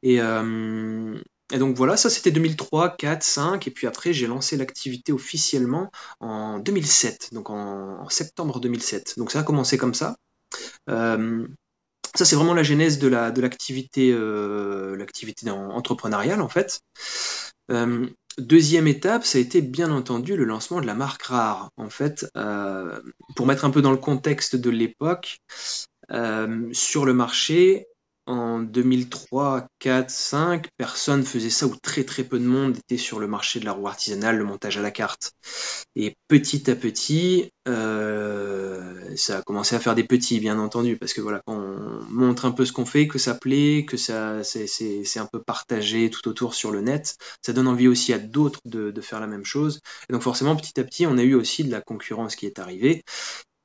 Et, 0.04 0.22
euh, 0.22 1.20
et 1.52 1.58
donc 1.58 1.76
voilà, 1.76 1.98
ça 1.98 2.10
c'était 2.10 2.32
2003, 2.32 2.96
4, 2.98 3.24
5, 3.24 3.68
et 3.68 3.72
puis 3.72 3.86
après 3.86 4.14
j'ai 4.14 4.28
lancé 4.28 4.56
l'activité 4.56 5.12
officiellement 5.12 5.92
en 6.20 6.60
2007, 6.60 7.34
donc 7.34 7.50
en, 7.50 8.08
septembre 8.10 8.60
2007. 8.60 9.16
Donc 9.18 9.32
ça 9.32 9.40
a 9.42 9.44
commencé 9.44 9.78
comme 9.78 9.94
ça. 9.94 10.16
Euh, 10.90 11.46
ça 12.16 12.26
c'est 12.26 12.36
vraiment 12.36 12.54
la 12.54 12.64
genèse 12.64 13.00
de 13.00 13.08
la 13.08 13.32
de 13.32 13.42
l'activité 13.42 14.12
euh, 14.14 15.06
entrepreneuriale 15.46 16.42
en 16.42 16.50
fait. 16.50 16.80
Euh, 17.70 18.08
deuxième 18.38 18.88
étape, 18.88 19.26
ça 19.26 19.38
a 19.38 19.42
été 19.42 19.62
bien 19.62 19.92
entendu 19.92 20.38
le 20.38 20.46
lancement 20.46 20.80
de 20.80 20.86
la 20.86 20.96
marque 20.96 21.24
Rare. 21.24 21.70
En 21.76 21.90
fait, 21.90 22.26
pour 23.36 23.46
mettre 23.46 23.66
un 23.66 23.72
peu 23.72 23.82
dans 23.82 23.92
le 23.92 23.98
contexte 23.98 24.56
de 24.56 24.70
l'époque, 24.70 25.40
sur 26.74 27.06
le 27.06 27.14
marché, 27.14 27.88
en 28.28 28.60
2003, 28.60 29.68
4, 29.80 30.10
5, 30.10 30.68
personne 30.78 31.24
faisait 31.24 31.50
ça 31.50 31.68
ou 31.68 31.76
très 31.82 32.04
très 32.04 32.24
peu 32.24 32.40
de 32.40 32.46
monde 32.46 32.78
était 32.78 32.98
sur 32.98 33.20
le 33.20 33.28
marché 33.28 33.60
de 33.60 33.66
la 33.66 33.74
roue 33.74 33.88
artisanale, 33.88 34.38
le 34.38 34.44
montage 34.44 34.78
à 34.78 34.82
la 34.82 34.92
carte. 34.92 35.34
Et 35.96 36.16
petit 36.28 36.70
à 36.70 36.76
petit, 36.76 37.52
euh, 37.68 39.16
ça 39.16 39.40
a 39.40 39.42
commencé 39.42 39.76
à 39.76 39.80
faire 39.80 39.96
des 39.96 40.04
petits, 40.04 40.40
bien 40.40 40.60
entendu, 40.60 40.98
parce 40.98 41.14
que 41.14 41.22
voilà, 41.22 41.42
quand 41.46 41.56
on 41.56 42.04
montre 42.10 42.46
un 42.46 42.52
peu 42.52 42.66
ce 42.66 42.72
qu'on 42.72 42.86
fait, 42.86 43.08
que 43.08 43.20
ça 43.20 43.34
plaît, 43.34 43.86
que 43.86 43.98
ça 43.98 44.44
c'est 44.44 45.20
un 45.20 45.28
peu 45.32 45.42
partagé 45.42 46.10
tout 46.10 46.28
autour 46.30 46.54
sur 46.54 46.72
le 46.72 46.82
net, 46.82 47.18
ça 47.42 47.54
donne 47.54 47.68
envie 47.68 47.88
aussi 47.88 48.14
à 48.14 48.20
d'autres 48.20 48.60
de, 48.66 48.92
de 48.92 49.02
faire 49.02 49.20
la 49.20 49.28
même 49.28 49.46
chose. 49.46 49.82
Et 50.10 50.14
donc 50.14 50.22
forcément, 50.22 50.56
petit 50.56 50.80
à 50.80 50.84
petit, 50.84 51.06
on 51.08 51.18
a 51.18 51.24
eu 51.24 51.34
aussi 51.34 51.64
de 51.64 51.72
la 51.72 51.82
concurrence 51.82 52.36
qui 52.36 52.46
est 52.46 52.60
arrivée 52.60 53.04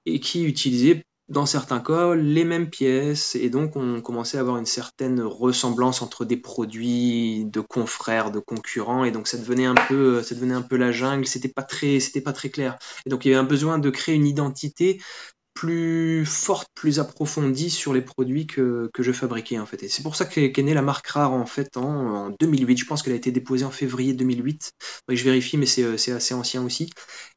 et 0.07 0.21
qui 0.21 0.45
utilisait 0.45 1.05
dans 1.29 1.47
certains 1.47 1.81
cas, 1.81 2.15
les 2.15 2.45
mêmes 2.45 2.71
pièces, 2.71 3.35
et 3.35 3.51
donc 3.51 3.75
on 3.75 4.01
commençait 4.01 4.39
à 4.39 4.41
avoir 4.41 4.59
une 4.59 4.67
certaine 4.67 5.21
ressemblance 5.21 6.01
entre 6.01 6.25
des 6.25 6.37
produits 6.37 7.45
de 7.47 7.61
confrères, 7.61 8.31
de 8.31 8.39
concurrents, 8.39 9.05
et 9.05 9.11
donc 9.11 9.27
ça 9.27 9.37
devenait 9.37 9.67
un 9.67 9.75
peu, 9.75 10.23
ça 10.23 10.37
devenait 10.37 10.55
un 10.55 10.63
peu 10.63 10.77
la 10.77 10.93
jungle, 10.93 11.27
c'était 11.27 11.49
pas 11.49 11.63
très, 11.63 11.99
c'était 11.99 12.21
pas 12.21 12.33
très 12.33 12.49
clair. 12.51 12.79
Et 13.07 13.11
donc 13.11 13.25
il 13.25 13.31
y 13.31 13.35
avait 13.35 13.41
un 13.41 13.49
besoin 13.49 13.79
de 13.79 13.91
créer 13.91 14.15
une 14.15 14.27
identité 14.27 15.01
plus 15.57 16.27
forte, 16.27 16.69
plus 16.75 17.01
approfondie 17.01 17.71
sur 17.71 17.95
les 17.95 18.03
produits 18.03 18.47
que, 18.47 18.91
je 18.97 19.13
fabriquais 19.13 19.59
en 19.59 19.67
fait. 19.67 19.83
Et 19.83 19.89
c'est 19.89 20.03
pour 20.03 20.15
ça 20.15 20.27
qu'est 20.27 20.63
née 20.63 20.75
la 20.75 20.83
marque 20.83 21.07
Rare 21.09 21.33
en 21.33 21.47
fait 21.47 21.77
en, 21.77 22.31
2008. 22.39 22.77
Je 22.77 22.85
pense 22.85 23.03
qu'elle 23.03 23.15
a 23.15 23.17
été 23.17 23.33
déposée 23.33 23.65
en 23.65 23.71
février 23.71 24.13
2008. 24.13 24.73
je 25.09 25.25
vérifie, 25.25 25.57
mais 25.57 25.67
c'est 25.67 26.13
assez 26.13 26.35
ancien 26.35 26.63
aussi. 26.63 26.91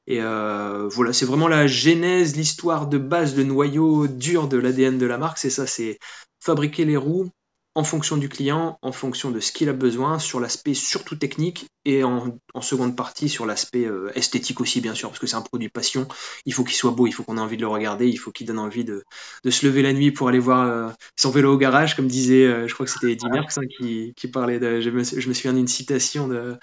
Et 0.05 0.21
euh, 0.21 0.87
voilà, 0.89 1.13
c'est 1.13 1.25
vraiment 1.25 1.47
la 1.47 1.65
genèse, 1.65 2.35
l'histoire 2.35 2.87
de 2.87 2.97
base, 2.97 3.35
le 3.37 3.45
noyau 3.45 4.07
dur 4.07 4.49
de 4.49 4.57
l'ADN 4.57 4.97
de 4.97 5.05
la 5.05 5.17
marque. 5.17 5.37
C'est 5.37 5.49
ça, 5.49 5.65
c'est 5.65 5.97
fabriquer 6.41 6.83
les 6.83 6.97
roues 6.97 7.29
en 7.75 7.83
fonction 7.83 8.17
du 8.17 8.29
client, 8.29 8.77
en 8.81 8.91
fonction 8.91 9.31
de 9.31 9.39
ce 9.39 9.51
qu'il 9.51 9.69
a 9.69 9.73
besoin, 9.73 10.19
sur 10.19 10.39
l'aspect 10.39 10.73
surtout 10.73 11.15
technique 11.15 11.67
et 11.85 12.03
en, 12.03 12.37
seconde 12.61 12.95
partie 12.95 13.29
sur 13.29 13.45
l'aspect 13.45 13.85
euh, 13.85 14.11
esthétique 14.15 14.59
aussi, 14.59 14.81
bien 14.81 14.95
sûr, 14.95 15.09
parce 15.09 15.19
que 15.19 15.27
c'est 15.27 15.35
un 15.35 15.41
produit 15.41 15.69
passion. 15.69 16.07
Il 16.45 16.53
faut 16.53 16.63
qu'il 16.63 16.75
soit 16.75 16.91
beau, 16.91 17.07
il 17.07 17.11
faut 17.11 17.23
qu'on 17.23 17.37
ait 17.37 17.41
envie 17.41 17.57
de 17.57 17.61
le 17.61 17.67
regarder, 17.67 18.07
il 18.07 18.17
faut 18.17 18.31
qu'il 18.31 18.47
donne 18.47 18.59
envie 18.59 18.83
de, 18.83 19.03
se 19.47 19.65
lever 19.65 19.81
la 19.81 19.93
nuit 19.93 20.11
pour 20.11 20.27
aller 20.27 20.39
voir 20.39 20.67
euh, 20.67 20.91
son 21.15 21.29
vélo 21.29 21.53
au 21.53 21.57
garage, 21.57 21.95
comme 21.95 22.07
disait, 22.07 22.45
euh, 22.45 22.67
je 22.67 22.73
crois 22.73 22.85
que 22.85 22.91
c'était 22.91 23.11
Eddie 23.11 23.29
Merckx 23.29 23.57
hein, 23.57 24.13
qui, 24.15 24.27
parlait 24.27 24.59
de. 24.59 24.81
Je 24.81 24.89
me, 24.89 25.03
je 25.03 25.27
me 25.27 25.33
souviens 25.33 25.53
d'une 25.53 25.67
citation 25.67 26.27
de, 26.27 26.57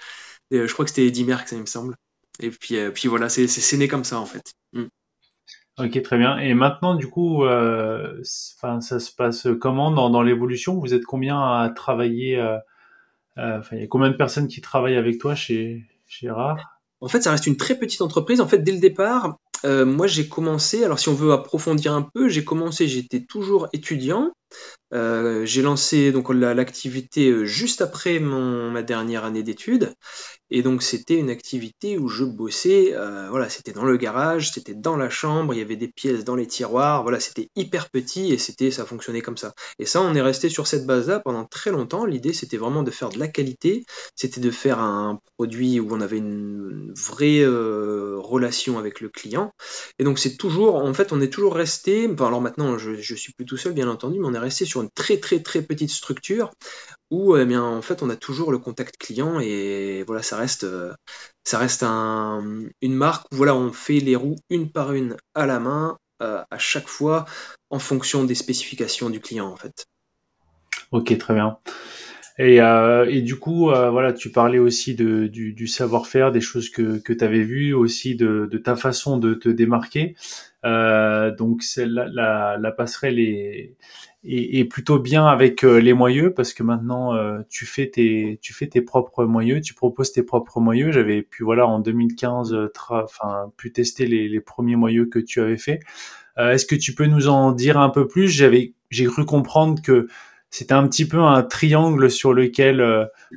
Je 0.51 0.71
crois 0.71 0.85
que 0.85 0.89
c'était 0.91 1.07
Eddie 1.07 1.23
Merckx, 1.23 1.51
il 1.53 1.61
me 1.61 1.65
semble. 1.65 1.95
Et 2.39 2.51
puis, 2.51 2.77
puis 2.93 3.07
voilà, 3.07 3.29
c'est 3.29 3.77
né 3.77 3.87
comme 3.87 4.03
ça 4.03 4.19
en 4.19 4.25
fait. 4.25 4.53
Mm. 4.73 4.85
Ok, 5.79 6.01
très 6.01 6.17
bien. 6.17 6.39
Et 6.39 6.55
maintenant, 6.55 6.95
du 6.95 7.07
coup, 7.07 7.45
euh, 7.45 8.19
ça 8.23 8.81
se 8.81 9.11
passe 9.11 9.47
comment 9.61 9.91
dans, 9.91 10.09
dans 10.09 10.23
l'évolution? 10.23 10.79
Vous 10.79 10.95
êtes 10.95 11.05
combien 11.05 11.39
à 11.39 11.69
travailler 11.69 12.39
euh, 12.39 12.57
euh, 13.37 13.61
il 13.71 13.81
y 13.81 13.83
a 13.83 13.87
combien 13.87 14.09
de 14.09 14.15
personnes 14.15 14.47
qui 14.47 14.59
travaillent 14.59 14.97
avec 14.97 15.19
toi 15.19 15.35
chez, 15.35 15.85
chez 16.07 16.31
En 16.31 17.07
fait, 17.07 17.21
ça 17.21 17.29
reste 17.29 17.45
une 17.45 17.57
très 17.57 17.75
petite 17.75 18.01
entreprise. 18.01 18.41
En 18.41 18.47
fait, 18.47 18.57
dès 18.57 18.71
le 18.71 18.79
départ, 18.79 19.37
moi, 19.63 20.07
j'ai 20.07 20.27
commencé. 20.27 20.83
Alors, 20.83 20.97
si 20.97 21.09
on 21.09 21.13
veut 21.13 21.31
approfondir 21.31 21.93
un 21.93 22.01
peu, 22.01 22.27
j'ai 22.27 22.43
commencé. 22.43 22.87
J'étais 22.87 23.21
toujours 23.21 23.67
étudiant. 23.71 24.31
J'ai 24.91 25.61
lancé 25.61 26.11
l'activité 26.11 27.45
juste 27.45 27.83
après 27.83 28.19
mon, 28.19 28.71
ma 28.71 28.81
dernière 28.81 29.25
année 29.25 29.43
d'études. 29.43 29.93
Et 30.49 30.61
donc 30.61 30.81
c'était 30.81 31.15
une 31.15 31.29
activité 31.29 31.97
où 31.97 32.07
je 32.07 32.23
bossais, 32.23 32.93
euh, 32.93 33.27
voilà, 33.29 33.49
c'était 33.49 33.73
dans 33.73 33.83
le 33.83 33.97
garage, 33.97 34.51
c'était 34.51 34.73
dans 34.73 34.95
la 34.95 35.09
chambre, 35.09 35.53
il 35.53 35.59
y 35.59 35.61
avait 35.61 35.75
des 35.75 35.87
pièces 35.87 36.23
dans 36.23 36.35
les 36.35 36.47
tiroirs, 36.47 37.03
voilà, 37.03 37.19
c'était 37.19 37.49
hyper 37.55 37.89
petit 37.89 38.31
et 38.31 38.37
c'était, 38.37 38.71
ça 38.71 38.85
fonctionnait 38.85 39.21
comme 39.21 39.37
ça. 39.37 39.53
Et 39.79 39.85
ça, 39.85 40.01
on 40.01 40.13
est 40.15 40.21
resté 40.21 40.49
sur 40.49 40.67
cette 40.67 40.85
base-là 40.85 41.19
pendant 41.19 41.45
très 41.45 41.71
longtemps. 41.71 42.05
L'idée, 42.05 42.33
c'était 42.33 42.57
vraiment 42.57 42.83
de 42.83 42.91
faire 42.91 43.09
de 43.09 43.19
la 43.19 43.27
qualité, 43.27 43.85
c'était 44.15 44.41
de 44.41 44.51
faire 44.51 44.79
un 44.79 45.19
produit 45.35 45.79
où 45.79 45.93
on 45.93 46.01
avait 46.01 46.17
une 46.17 46.93
vraie 46.95 47.45
relation 47.45 48.77
avec 48.79 49.01
le 49.01 49.09
client. 49.09 49.53
Et 49.99 50.03
donc 50.03 50.19
c'est 50.19 50.37
toujours, 50.37 50.75
en 50.75 50.93
fait, 50.93 51.11
on 51.11 51.21
est 51.21 51.29
toujours 51.29 51.55
resté. 51.55 52.09
alors 52.19 52.41
maintenant, 52.41 52.77
je, 52.77 52.95
je 52.95 53.15
suis 53.15 53.33
plus 53.33 53.45
tout 53.45 53.57
seul, 53.57 53.73
bien 53.73 53.89
entendu, 53.89 54.19
mais 54.19 54.27
on 54.27 54.33
est 54.33 54.39
resté 54.39 54.65
sur 54.65 54.81
une 54.81 54.89
très 54.89 55.17
très 55.17 55.41
très 55.41 55.61
petite 55.61 55.89
structure 55.89 56.51
où 57.11 57.37
eh 57.37 57.45
bien 57.45 57.63
en 57.63 57.81
fait 57.81 58.03
on 58.03 58.09
a 58.09 58.15
toujours 58.15 58.51
le 58.51 58.57
contact 58.57 58.97
client 58.97 59.39
et 59.39 60.03
voilà 60.05 60.21
ça 60.21 60.37
reste 60.37 60.63
euh, 60.63 60.93
ça 61.43 61.57
reste 61.57 61.83
une 61.83 62.93
marque 62.93 63.25
où 63.31 63.37
voilà 63.37 63.55
on 63.55 63.71
fait 63.71 63.99
les 63.99 64.15
roues 64.15 64.37
une 64.49 64.69
par 64.69 64.93
une 64.93 65.15
à 65.33 65.45
la 65.45 65.59
main 65.59 65.97
euh, 66.21 66.43
à 66.49 66.57
chaque 66.57 66.87
fois 66.87 67.25
en 67.69 67.79
fonction 67.79 68.23
des 68.23 68.35
spécifications 68.35 69.09
du 69.09 69.19
client 69.19 69.47
en 69.47 69.55
fait. 69.55 69.85
Ok 70.91 71.17
très 71.17 71.33
bien. 71.33 71.57
Et, 72.39 72.61
euh, 72.61 73.09
et, 73.09 73.21
du 73.23 73.39
coup, 73.39 73.71
voilà, 73.71 74.13
tu 74.13 74.29
parlais 74.31 74.59
aussi 74.59 74.93
de, 74.93 75.25
du, 75.25 75.65
savoir-faire, 75.65 76.31
des 76.31 76.39
choses 76.39 76.69
que, 76.69 76.99
que 76.99 77.11
tu 77.11 77.23
avais 77.23 77.41
vues, 77.41 77.73
aussi 77.73 78.15
de, 78.15 78.45
ta 78.63 78.75
façon 78.75 79.17
de 79.17 79.33
te 79.33 79.49
démarquer. 79.49 80.15
donc, 80.63 81.63
la, 81.77 82.07
la, 82.07 82.57
la, 82.59 82.71
passerelle 82.71 83.17
est, 83.17 83.75
et, 84.29 84.65
plutôt 84.65 84.99
bien 84.99 85.25
avec 85.25 85.63
euh, 85.63 85.77
les 85.77 85.93
moyeux 85.93 86.33
parce 86.33 86.53
que 86.53 86.61
maintenant 86.61 87.15
euh, 87.15 87.39
tu 87.49 87.65
fais 87.65 87.89
tes 87.89 88.39
tu 88.41 88.53
fais 88.53 88.67
tes 88.67 88.81
propres 88.81 89.25
moyeux, 89.25 89.61
tu 89.61 89.73
proposes 89.73 90.11
tes 90.11 90.23
propres 90.23 90.59
moyeux. 90.59 90.91
J'avais 90.91 91.21
pu 91.21 91.43
voilà 91.43 91.65
en 91.65 91.79
2015 91.79 92.53
euh, 92.53 92.67
enfin 92.89 93.51
pu 93.55 93.71
tester 93.71 94.05
les, 94.05 94.27
les, 94.27 94.41
premiers 94.41 94.75
moyeux 94.75 95.05
que 95.05 95.19
tu 95.19 95.39
avais 95.41 95.57
fait. 95.57 95.79
Est-ce 96.37 96.67
que 96.67 96.75
tu 96.75 96.93
peux 96.93 97.07
nous 97.07 97.29
en 97.29 97.51
dire 97.51 97.79
un 97.79 97.89
peu 97.89 98.07
plus? 98.07 98.27
J'avais 98.27 98.75
j'ai 98.91 99.05
cru 99.05 99.25
comprendre 99.25 99.81
que 99.81 100.07
c'était 100.51 100.73
un 100.73 100.87
petit 100.87 101.07
peu 101.07 101.19
un 101.19 101.41
triangle 101.41 102.11
sur 102.11 102.31
lequel, 102.31 102.77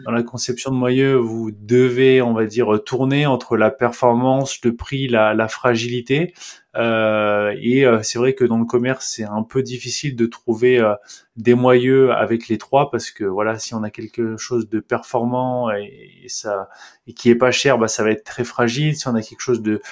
dans 0.05 0.13
la 0.13 0.23
conception 0.23 0.71
de 0.71 0.77
moyeux, 0.77 1.17
vous 1.17 1.51
devez, 1.51 2.21
on 2.21 2.35
va 2.35 2.45
dire, 2.45 2.79
tourner 2.85 3.25
entre 3.25 3.57
la 3.57 3.71
performance, 3.71 4.63
le 4.65 4.77
prix, 4.77 5.09
la, 5.09 5.33
la 5.33 5.49
fragilité. 5.49 6.35
Euh, 6.77 7.55
et 7.61 7.85
euh, 7.85 8.03
c'est 8.03 8.19
vrai 8.19 8.35
que 8.35 8.45
dans 8.45 8.59
le 8.59 8.65
commerce, 8.65 9.07
c'est 9.17 9.25
un 9.25 9.43
peu 9.43 9.63
difficile 9.63 10.15
de 10.15 10.27
trouver 10.27 10.79
euh, 10.79 10.95
des 11.37 11.55
moyeux 11.55 12.13
avec 12.13 12.49
les 12.49 12.59
trois 12.59 12.91
parce 12.91 13.11
que 13.11 13.25
voilà, 13.25 13.59
si 13.59 13.75
on 13.75 13.83
a 13.83 13.91
quelque 13.91 14.37
chose 14.37 14.69
de 14.69 14.79
performant 14.79 15.71
et, 15.73 16.25
ça 16.29 16.69
et 17.07 17.13
qui 17.15 17.29
est 17.31 17.35
pas 17.35 17.51
cher, 17.51 17.79
bah 17.79 17.89
ça 17.89 18.05
va 18.05 18.11
être 18.11 18.25
très 18.25 18.45
fragile. 18.45 18.97
Si 18.97 19.09
on 19.09 19.15
a 19.15 19.23
quelque 19.23 19.41
chose 19.41 19.63
de 19.63 19.83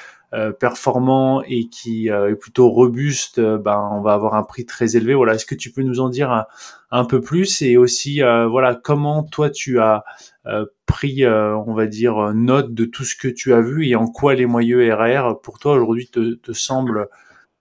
performant 0.59 1.43
et 1.43 1.69
qui 1.69 2.11
euh, 2.11 2.31
est 2.31 2.35
plutôt 2.35 2.69
robuste, 2.69 3.39
euh, 3.39 3.57
ben 3.57 3.91
on 3.93 4.03
va 4.03 4.13
avoir 4.13 4.35
un 4.35 4.43
prix 4.43 4.67
très 4.67 4.97
élevé. 4.97 5.15
Voilà, 5.15 5.35
est-ce 5.35 5.47
que 5.47 5.55
tu 5.55 5.71
peux 5.71 5.83
nous 5.83 6.01
en 6.01 6.09
dire 6.09 6.47
un, 6.91 7.05
peu 7.05 7.21
plus 7.21 7.63
et 7.63 7.77
aussi 7.77 8.21
voilà 8.21 8.75
comment 8.75 9.23
toi 9.23 9.51
tu 9.51 9.79
as 9.79 10.05
pris, 10.87 11.27
on 11.27 11.75
va 11.75 11.87
dire 11.87 12.33
note 12.35 12.73
de 12.75 12.85
tout 12.85 13.05
ce 13.05 13.15
que 13.15 13.29
tu 13.29 13.53
as 13.53 13.61
vu 13.61 13.87
et 13.87 13.95
en 13.95 14.07
quoi 14.07 14.35
les 14.35 14.47
moyeux 14.47 14.93
RR 14.95 15.41
pour 15.41 15.59
toi 15.59 15.75
aujourd'hui 15.75 16.09
te, 16.09 16.53
semblent 16.53 17.09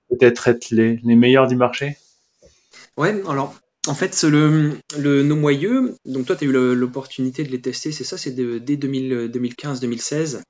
peut-être 0.09 0.47
être 0.47 0.69
les, 0.71 0.99
les 1.03 1.15
meilleurs 1.15 1.47
du 1.47 1.55
marché? 1.55 1.97
Ouais, 2.95 3.21
alors 3.27 3.53
en 3.87 3.93
fait, 3.93 4.21
le, 4.23 4.73
le, 4.97 5.23
nos 5.23 5.35
moyeux, 5.35 5.95
donc 6.05 6.25
toi, 6.25 6.35
tu 6.35 6.45
as 6.45 6.47
eu 6.47 6.51
l'opportunité 6.75 7.43
de 7.43 7.49
les 7.49 7.61
tester, 7.61 7.91
c'est 7.91 8.03
ça, 8.03 8.17
c'est 8.17 8.31
dès 8.31 8.75
2015-2016. 8.75 10.41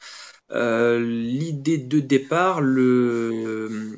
Euh, 0.52 1.00
l'idée 1.00 1.78
de 1.78 2.00
départ, 2.00 2.62
le, 2.62 3.98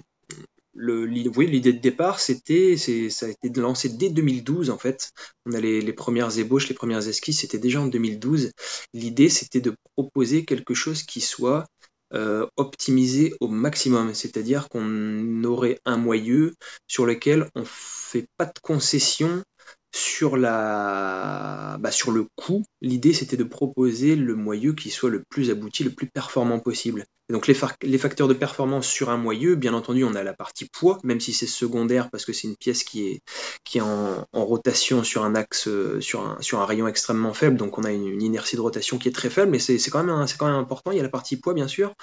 le, 0.73 1.05
l'idée 1.05 1.73
de 1.73 1.79
départ, 1.79 2.19
c'était, 2.19 2.77
ça 2.77 3.25
a 3.25 3.29
été 3.29 3.49
lancé 3.59 3.89
dès 3.89 4.09
2012 4.09 4.69
en 4.69 4.77
fait. 4.77 5.11
On 5.45 5.53
a 5.53 5.59
les, 5.59 5.81
les 5.81 5.93
premières 5.93 6.37
ébauches, 6.39 6.69
les 6.69 6.75
premières 6.75 7.07
esquisses, 7.07 7.41
c'était 7.41 7.59
déjà 7.59 7.81
en 7.81 7.87
2012. 7.87 8.51
L'idée, 8.93 9.29
c'était 9.29 9.61
de 9.61 9.75
proposer 9.95 10.45
quelque 10.45 10.73
chose 10.73 11.03
qui 11.03 11.21
soit 11.21 11.65
euh, 12.13 12.47
optimisé 12.55 13.33
au 13.39 13.47
maximum, 13.47 14.13
c'est-à-dire 14.15 14.69
qu'on 14.69 15.43
aurait 15.43 15.79
un 15.85 15.97
moyeu 15.97 16.55
sur 16.87 17.05
lequel 17.05 17.49
on 17.55 17.63
fait 17.65 18.27
pas 18.37 18.45
de 18.45 18.59
concession 18.63 19.43
sur, 19.93 20.37
la, 20.37 21.77
bah, 21.79 21.91
sur 21.91 22.11
le 22.11 22.27
coût, 22.35 22.63
l'idée 22.81 23.13
c'était 23.13 23.37
de 23.37 23.43
proposer 23.43 24.15
le 24.15 24.35
moyeu 24.35 24.73
qui 24.73 24.89
soit 24.89 25.09
le 25.09 25.23
plus 25.29 25.49
abouti, 25.49 25.83
le 25.83 25.91
plus 25.91 26.07
performant 26.07 26.59
possible 26.59 27.05
donc 27.29 27.45
les, 27.45 27.53
facteurs 27.53 28.27
de 28.27 28.33
performance 28.33 28.87
sur 28.87 29.11
un 29.11 29.17
moyeu, 29.17 29.55
bien 29.55 29.75
entendu, 29.75 30.03
on 30.03 30.15
a 30.15 30.23
la 30.23 30.33
partie 30.33 30.65
poids, 30.65 30.97
même 31.03 31.19
si 31.19 31.31
c'est 31.31 31.45
secondaire 31.47 32.09
parce 32.09 32.25
que 32.25 32.33
c'est 32.33 32.47
une 32.47 32.55
pièce 32.55 32.83
qui 32.83 33.07
est, 33.07 33.21
qui 33.63 33.77
est 33.77 33.81
en, 33.81 34.25
rotation 34.33 35.03
sur 35.03 35.23
un 35.23 35.35
axe, 35.35 35.67
euh, 35.67 36.01
sur 36.01 36.21
un, 36.21 36.37
sur 36.41 36.59
un 36.59 36.65
rayon 36.65 36.87
extrêmement 36.87 37.33
faible, 37.33 37.57
donc 37.57 37.77
on 37.77 37.83
a 37.83 37.91
une, 37.91 38.21
inertie 38.21 38.55
de 38.55 38.61
rotation 38.61 38.97
qui 38.97 39.07
est 39.09 39.11
très 39.11 39.29
faible, 39.29 39.51
mais 39.51 39.59
c'est 39.59 39.77
quand, 39.91 40.03
même 40.03 40.25
quand 40.39 40.47
même 40.47 40.55
important. 40.55 40.91
Il 40.91 40.97
y 40.97 40.99
a 40.99 41.03
la 41.03 41.09
partie 41.09 41.37
poids, 41.37 41.53
bien 41.53 41.67
sûr. 41.67 41.93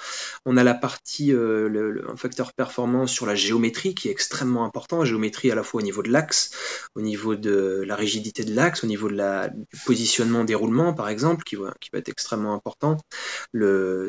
On 0.45 0.55
a 0.55 0.63
la 0.63 0.73
partie, 0.73 1.33
euh, 1.33 2.01
un 2.09 2.15
facteur 2.15 2.53
performance 2.53 3.11
sur 3.11 3.25
la 3.25 3.35
géométrie 3.35 3.95
qui 3.95 4.07
est 4.07 4.11
extrêmement 4.11 4.63
important. 4.63 5.03
Géométrie 5.03 5.51
à 5.51 5.55
la 5.55 5.63
fois 5.63 5.81
au 5.81 5.83
niveau 5.83 6.03
de 6.03 6.09
l'axe, 6.09 6.51
au 6.95 7.01
niveau 7.01 7.35
de 7.35 7.83
la 7.85 7.95
rigidité 7.95 8.45
de 8.45 8.55
l'axe, 8.55 8.83
au 8.83 8.87
niveau 8.87 9.09
de 9.09 9.15
la, 9.15 9.49
du 9.49 9.65
positionnement 9.85 10.45
des 10.45 10.55
roulements, 10.55 10.93
par 10.93 11.09
exemple, 11.09 11.43
qui 11.43 11.55
va, 11.55 11.73
qui 11.81 11.89
va 11.91 11.99
être 11.99 12.09
extrêmement 12.09 12.53
important. 12.53 12.97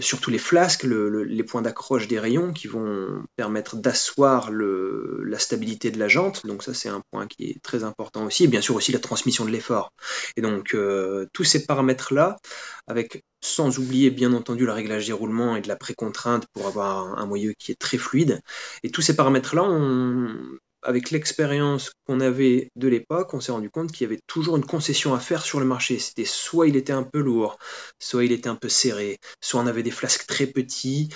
Surtout 0.00 0.30
les 0.30 0.38
flasques, 0.38 0.84
le, 0.84 1.07
les 1.08 1.42
points 1.42 1.62
d'accroche 1.62 2.08
des 2.08 2.18
rayons 2.18 2.52
qui 2.52 2.66
vont 2.68 3.24
permettre 3.36 3.76
d'asseoir 3.76 4.50
la 4.52 5.38
stabilité 5.38 5.90
de 5.90 5.98
la 5.98 6.08
jante. 6.08 6.46
Donc 6.46 6.62
ça 6.62 6.74
c'est 6.74 6.88
un 6.88 7.02
point 7.10 7.26
qui 7.26 7.50
est 7.50 7.62
très 7.62 7.84
important 7.84 8.24
aussi. 8.24 8.44
Et 8.44 8.48
bien 8.48 8.60
sûr 8.60 8.74
aussi 8.74 8.92
la 8.92 8.98
transmission 8.98 9.44
de 9.44 9.50
l'effort. 9.50 9.92
Et 10.36 10.42
donc 10.42 10.74
euh, 10.74 11.26
tous 11.32 11.44
ces 11.44 11.66
paramètres-là, 11.66 12.36
avec 12.86 13.24
sans 13.40 13.78
oublier 13.78 14.10
bien 14.10 14.32
entendu 14.32 14.66
le 14.66 14.72
réglage 14.72 15.06
des 15.06 15.12
roulements 15.12 15.56
et 15.56 15.60
de 15.60 15.68
la 15.68 15.76
précontrainte 15.76 16.46
pour 16.52 16.66
avoir 16.66 17.18
un, 17.18 17.26
moyeu 17.26 17.54
qui 17.58 17.70
est 17.72 17.78
très 17.78 17.98
fluide. 17.98 18.40
Et 18.82 18.90
tous 18.90 19.02
ces 19.02 19.14
paramètres-là, 19.14 19.62
avec 20.88 21.10
l'expérience 21.10 21.92
qu'on 22.06 22.18
avait 22.18 22.70
de 22.74 22.88
l'époque, 22.88 23.34
on 23.34 23.40
s'est 23.40 23.52
rendu 23.52 23.68
compte 23.68 23.92
qu'il 23.92 24.06
y 24.06 24.10
avait 24.10 24.22
toujours 24.26 24.56
une 24.56 24.64
concession 24.64 25.12
à 25.12 25.20
faire 25.20 25.44
sur 25.44 25.60
le 25.60 25.66
marché. 25.66 25.98
C'était 25.98 26.24
soit 26.24 26.66
il 26.66 26.76
était 26.76 26.94
un 26.94 27.02
peu 27.02 27.20
lourd, 27.20 27.58
soit 27.98 28.24
il 28.24 28.32
était 28.32 28.48
un 28.48 28.54
peu 28.54 28.70
serré, 28.70 29.18
soit 29.42 29.60
on 29.60 29.66
avait 29.66 29.82
des 29.82 29.90
flasques 29.90 30.26
très 30.26 30.46
petits 30.46 31.10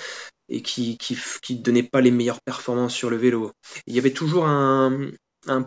et 0.47 0.61
qui 0.61 0.99
qui, 0.99 1.55
donnaient 1.55 1.81
pas 1.81 2.01
les 2.01 2.11
meilleures 2.11 2.41
performances 2.41 2.93
sur 2.93 3.09
le 3.09 3.17
vélo. 3.17 3.51
Il 3.87 3.95
y 3.95 3.99
avait 3.99 4.13
toujours 4.13 4.45
un, 4.45 5.09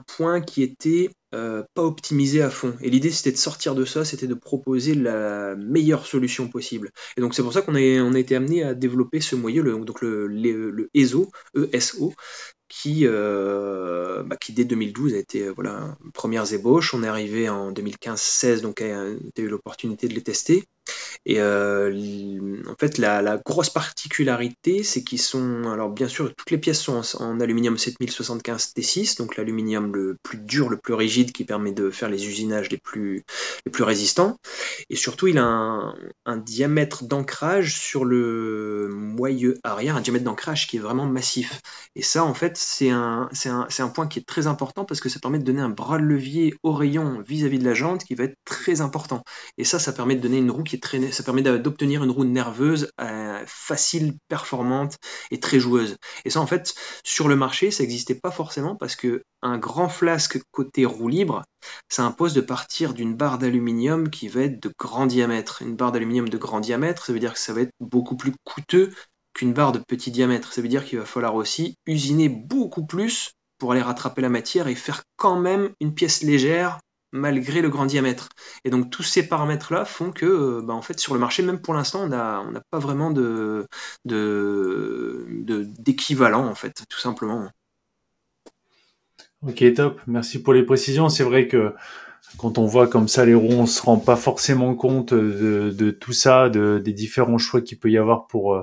point 0.06 0.40
qui 0.40 0.62
était 0.62 1.10
euh, 1.34 1.64
pas 1.74 1.82
optimisé 1.82 2.42
à 2.42 2.48
fond. 2.48 2.76
Et 2.80 2.90
l'idée 2.90 3.10
c'était 3.10 3.32
de 3.32 3.36
sortir 3.36 3.74
de 3.74 3.84
ça, 3.84 4.04
c'était 4.04 4.28
de 4.28 4.34
proposer 4.34 4.94
la 4.94 5.56
meilleure 5.56 6.06
solution 6.06 6.46
possible. 6.46 6.92
Et 7.16 7.20
donc 7.20 7.34
c'est 7.34 7.42
pour 7.42 7.52
ça 7.52 7.60
qu'on 7.60 7.74
a, 7.74 7.80
été 7.80 8.36
amené 8.36 8.62
à 8.62 8.72
développer 8.72 9.20
ce 9.20 9.34
moyen, 9.34 9.64
le, 9.64 9.76
donc 9.84 10.00
le, 10.00 10.28
le, 10.28 10.88
ESO, 10.94 11.28
ESO, 11.72 12.14
qui, 12.68 13.06
euh, 13.06 14.22
bah, 14.22 14.36
qui 14.36 14.52
dès 14.52 14.64
2012 14.64 15.14
a 15.14 15.18
été 15.18 15.42
euh, 15.42 15.52
voilà 15.52 15.96
premières 16.14 16.52
ébauches. 16.52 16.94
On 16.94 17.02
est 17.02 17.08
arrivé 17.08 17.48
en 17.48 17.72
2015-16, 17.72 18.60
donc 18.60 18.80
a 18.80 19.04
eu 19.38 19.48
l'opportunité 19.48 20.08
de 20.08 20.14
les 20.14 20.22
tester. 20.22 20.64
Et 21.24 21.40
euh, 21.40 22.62
en 22.68 22.74
fait, 22.78 22.98
la, 22.98 23.36
grosse 23.44 23.70
particularité, 23.70 24.82
c'est 24.82 25.02
qu'ils 25.02 25.20
sont, 25.20 25.64
alors 25.64 25.90
bien 25.90 26.08
sûr, 26.08 26.32
toutes 26.34 26.50
les 26.50 26.58
pièces 26.58 26.80
sont 26.80 27.02
en, 27.18 27.40
aluminium 27.40 27.76
7075 27.76 28.72
T6, 28.76 29.18
donc 29.18 29.36
l'aluminium 29.36 29.94
le 29.94 30.16
plus 30.22 30.38
dur, 30.38 30.68
le 30.68 30.76
plus 30.76 30.94
rigide, 30.94 31.32
qui 31.32 31.44
permet 31.44 31.72
de 31.72 31.90
faire 31.90 32.08
les 32.08 32.28
usinages 32.28 32.70
les 32.70 32.78
plus, 32.78 33.24
les 33.64 33.72
plus 33.72 33.82
résistants. 33.82 34.38
Et 34.88 34.96
surtout, 34.96 35.26
il 35.26 35.38
a 35.38 35.94
un 36.26 36.36
diamètre 36.36 37.04
d'ancrage 37.04 37.78
sur 37.78 38.04
le 38.04 38.88
moyeu 38.90 39.58
arrière, 39.64 39.96
un 39.96 40.00
diamètre 40.00 40.24
d'ancrage 40.24 40.68
qui 40.68 40.76
est 40.76 40.80
vraiment 40.80 41.06
massif. 41.06 41.60
Et 41.96 42.02
ça, 42.02 42.24
en 42.24 42.34
fait, 42.34 42.55
c'est 42.56 42.90
un, 42.90 43.28
point 43.94 44.06
qui 44.06 44.18
est 44.18 44.26
très 44.26 44.46
important 44.46 44.84
parce 44.84 45.00
que 45.00 45.08
ça 45.08 45.20
permet 45.20 45.38
de 45.38 45.44
donner 45.44 45.60
un 45.60 45.68
bras 45.68 45.98
de 45.98 46.02
levier 46.02 46.54
au 46.62 46.72
rayon 46.72 47.22
vis-à-vis 47.26 47.58
de 47.58 47.64
la 47.64 47.74
jante 47.74 48.04
qui 48.04 48.14
va 48.14 48.24
être 48.24 48.36
très 48.44 48.80
important. 48.80 49.22
Et 49.58 49.64
ça, 49.64 49.78
ça 49.78 49.92
permet 49.92 50.16
de 50.16 50.20
donner 50.20 50.38
une 50.38 50.50
roue 50.50 50.62
qui 50.62 50.76
est 50.76 50.82
très, 50.82 51.12
ça 51.12 51.22
permet 51.22 51.42
d'obtenir 51.42 52.02
une 52.02 52.10
roue 52.10 52.24
nerveuse 52.24 52.90
euh, 53.00 53.42
facile, 53.46 54.14
performante 54.28 54.96
et 55.30 55.40
très 55.40 55.60
joueuse. 55.60 55.96
Et 56.24 56.30
ça, 56.30 56.40
en 56.40 56.46
fait, 56.46 56.74
sur 57.04 57.28
le 57.28 57.36
marché, 57.36 57.70
ça 57.70 57.82
n'existait 57.82 58.14
pas 58.14 58.30
forcément 58.30 58.76
parce 58.76 58.96
que 58.96 59.22
un 59.42 59.58
grand 59.58 59.88
flasque 59.88 60.40
côté 60.50 60.84
roue 60.84 61.08
libre, 61.08 61.42
ça 61.88 62.04
impose 62.04 62.34
de 62.34 62.40
partir 62.40 62.94
d'une 62.94 63.14
barre 63.14 63.38
d'aluminium 63.38 64.10
qui 64.10 64.28
va 64.28 64.42
être 64.42 64.62
de 64.62 64.72
grand 64.78 65.06
diamètre. 65.06 65.62
Une 65.62 65.76
barre 65.76 65.92
d'aluminium 65.92 66.28
de 66.28 66.38
grand 66.38 66.60
diamètre, 66.60 67.06
ça 67.06 67.12
veut 67.12 67.20
dire 67.20 67.34
que 67.34 67.38
ça 67.38 67.52
va 67.52 67.60
être 67.62 67.72
beaucoup 67.80 68.16
plus 68.16 68.32
coûteux 68.44 68.92
qu'une 69.36 69.52
barre 69.52 69.72
de 69.72 69.78
petit 69.78 70.10
diamètre. 70.10 70.54
Ça 70.54 70.62
veut 70.62 70.68
dire 70.68 70.84
qu'il 70.84 70.98
va 70.98 71.04
falloir 71.04 71.34
aussi 71.34 71.76
usiner 71.86 72.30
beaucoup 72.30 72.86
plus 72.86 73.32
pour 73.58 73.72
aller 73.72 73.82
rattraper 73.82 74.22
la 74.22 74.30
matière 74.30 74.66
et 74.66 74.74
faire 74.74 75.02
quand 75.16 75.38
même 75.38 75.70
une 75.80 75.94
pièce 75.94 76.22
légère 76.22 76.80
malgré 77.12 77.60
le 77.60 77.68
grand 77.68 77.84
diamètre. 77.84 78.30
Et 78.64 78.70
donc 78.70 78.90
tous 78.90 79.02
ces 79.02 79.28
paramètres-là 79.28 79.84
font 79.84 80.10
que, 80.10 80.24
euh, 80.24 80.62
bah, 80.62 80.72
en 80.72 80.80
fait, 80.80 80.98
sur 80.98 81.12
le 81.12 81.20
marché, 81.20 81.42
même 81.42 81.60
pour 81.60 81.74
l'instant, 81.74 82.04
on 82.04 82.08
n'a 82.08 82.62
pas 82.70 82.78
vraiment 82.78 83.10
d'équivalent, 85.74 86.46
en 86.46 86.54
fait, 86.54 86.84
tout 86.88 86.98
simplement. 86.98 87.46
Ok, 89.46 89.62
top. 89.74 90.00
Merci 90.06 90.42
pour 90.42 90.54
les 90.54 90.62
précisions. 90.62 91.10
C'est 91.10 91.24
vrai 91.24 91.46
que 91.46 91.74
quand 92.38 92.58
on 92.58 92.66
voit 92.66 92.88
comme 92.88 93.08
ça 93.08 93.24
les 93.24 93.34
roues, 93.34 93.52
on 93.52 93.66
se 93.66 93.82
rend 93.82 93.98
pas 93.98 94.16
forcément 94.16 94.74
compte 94.74 95.14
de, 95.14 95.90
tout 95.90 96.12
ça, 96.12 96.48
de, 96.48 96.78
des 96.78 96.92
différents 96.92 97.38
choix 97.38 97.60
qu'il 97.60 97.78
peut 97.78 97.90
y 97.90 97.98
avoir 97.98 98.26
pour 98.26 98.54
euh, 98.54 98.62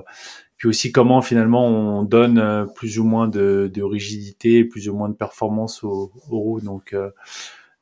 puis 0.56 0.68
aussi 0.68 0.92
comment 0.92 1.22
finalement 1.22 1.66
on 1.66 2.02
donne 2.02 2.38
euh, 2.38 2.64
plus 2.64 2.98
ou 2.98 3.04
moins 3.04 3.28
de, 3.28 3.70
rigidité, 3.82 4.64
plus 4.64 4.88
ou 4.88 4.94
moins 4.94 5.08
de 5.08 5.14
performance 5.14 5.84
aux, 5.84 6.12
roues. 6.28 6.60
Donc 6.60 6.94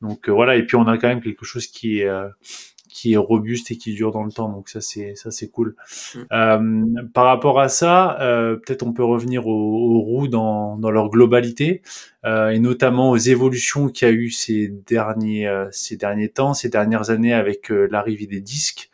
donc 0.02 0.28
euh, 0.28 0.32
voilà, 0.32 0.56
et 0.56 0.66
puis 0.66 0.76
on 0.76 0.87
a 0.87 0.98
quand 0.98 1.08
même 1.08 1.22
quelque 1.22 1.44
chose 1.44 1.66
qui 1.68 2.00
est 2.00 2.08
euh, 2.08 2.28
qui 2.88 3.14
est 3.14 3.16
robuste 3.16 3.70
et 3.70 3.78
qui 3.78 3.94
dure 3.94 4.11
dans 4.11 4.24
le 4.24 4.32
temps. 4.32 4.50
Donc 4.50 4.68
ça 4.68 4.80
c'est 4.80 5.14
ça 5.14 5.30
c'est 5.30 5.48
cool. 5.48 5.76
Mm. 6.14 6.18
Euh, 6.32 6.85
par 7.14 7.26
rapport 7.26 7.61
à 7.61 7.68
ça, 7.68 8.20
euh, 8.20 8.56
peut-être 8.56 8.82
on 8.82 8.92
peut 8.92 9.04
revenir 9.04 9.46
aux, 9.46 10.00
roues 10.00 10.28
dans, 10.28 10.76
dans 10.76 10.90
leur 10.90 11.08
globalité 11.08 11.82
euh, 12.24 12.50
et 12.50 12.58
notamment 12.58 13.11
aux 13.11 13.16
évolutions 13.16 13.88
qu'il 13.88 14.08
y 14.08 14.11
a 14.11 14.14
eu 14.14 14.30
ces 14.30 14.68
derniers 14.68 15.48
ces 15.70 15.96
derniers 15.96 16.28
temps, 16.28 16.52
ces 16.52 16.68
dernières 16.68 17.11
années 17.11 17.32
avec 17.32 17.68
l'arrivée 17.70 18.26
des 18.26 18.40
disques. 18.40 18.90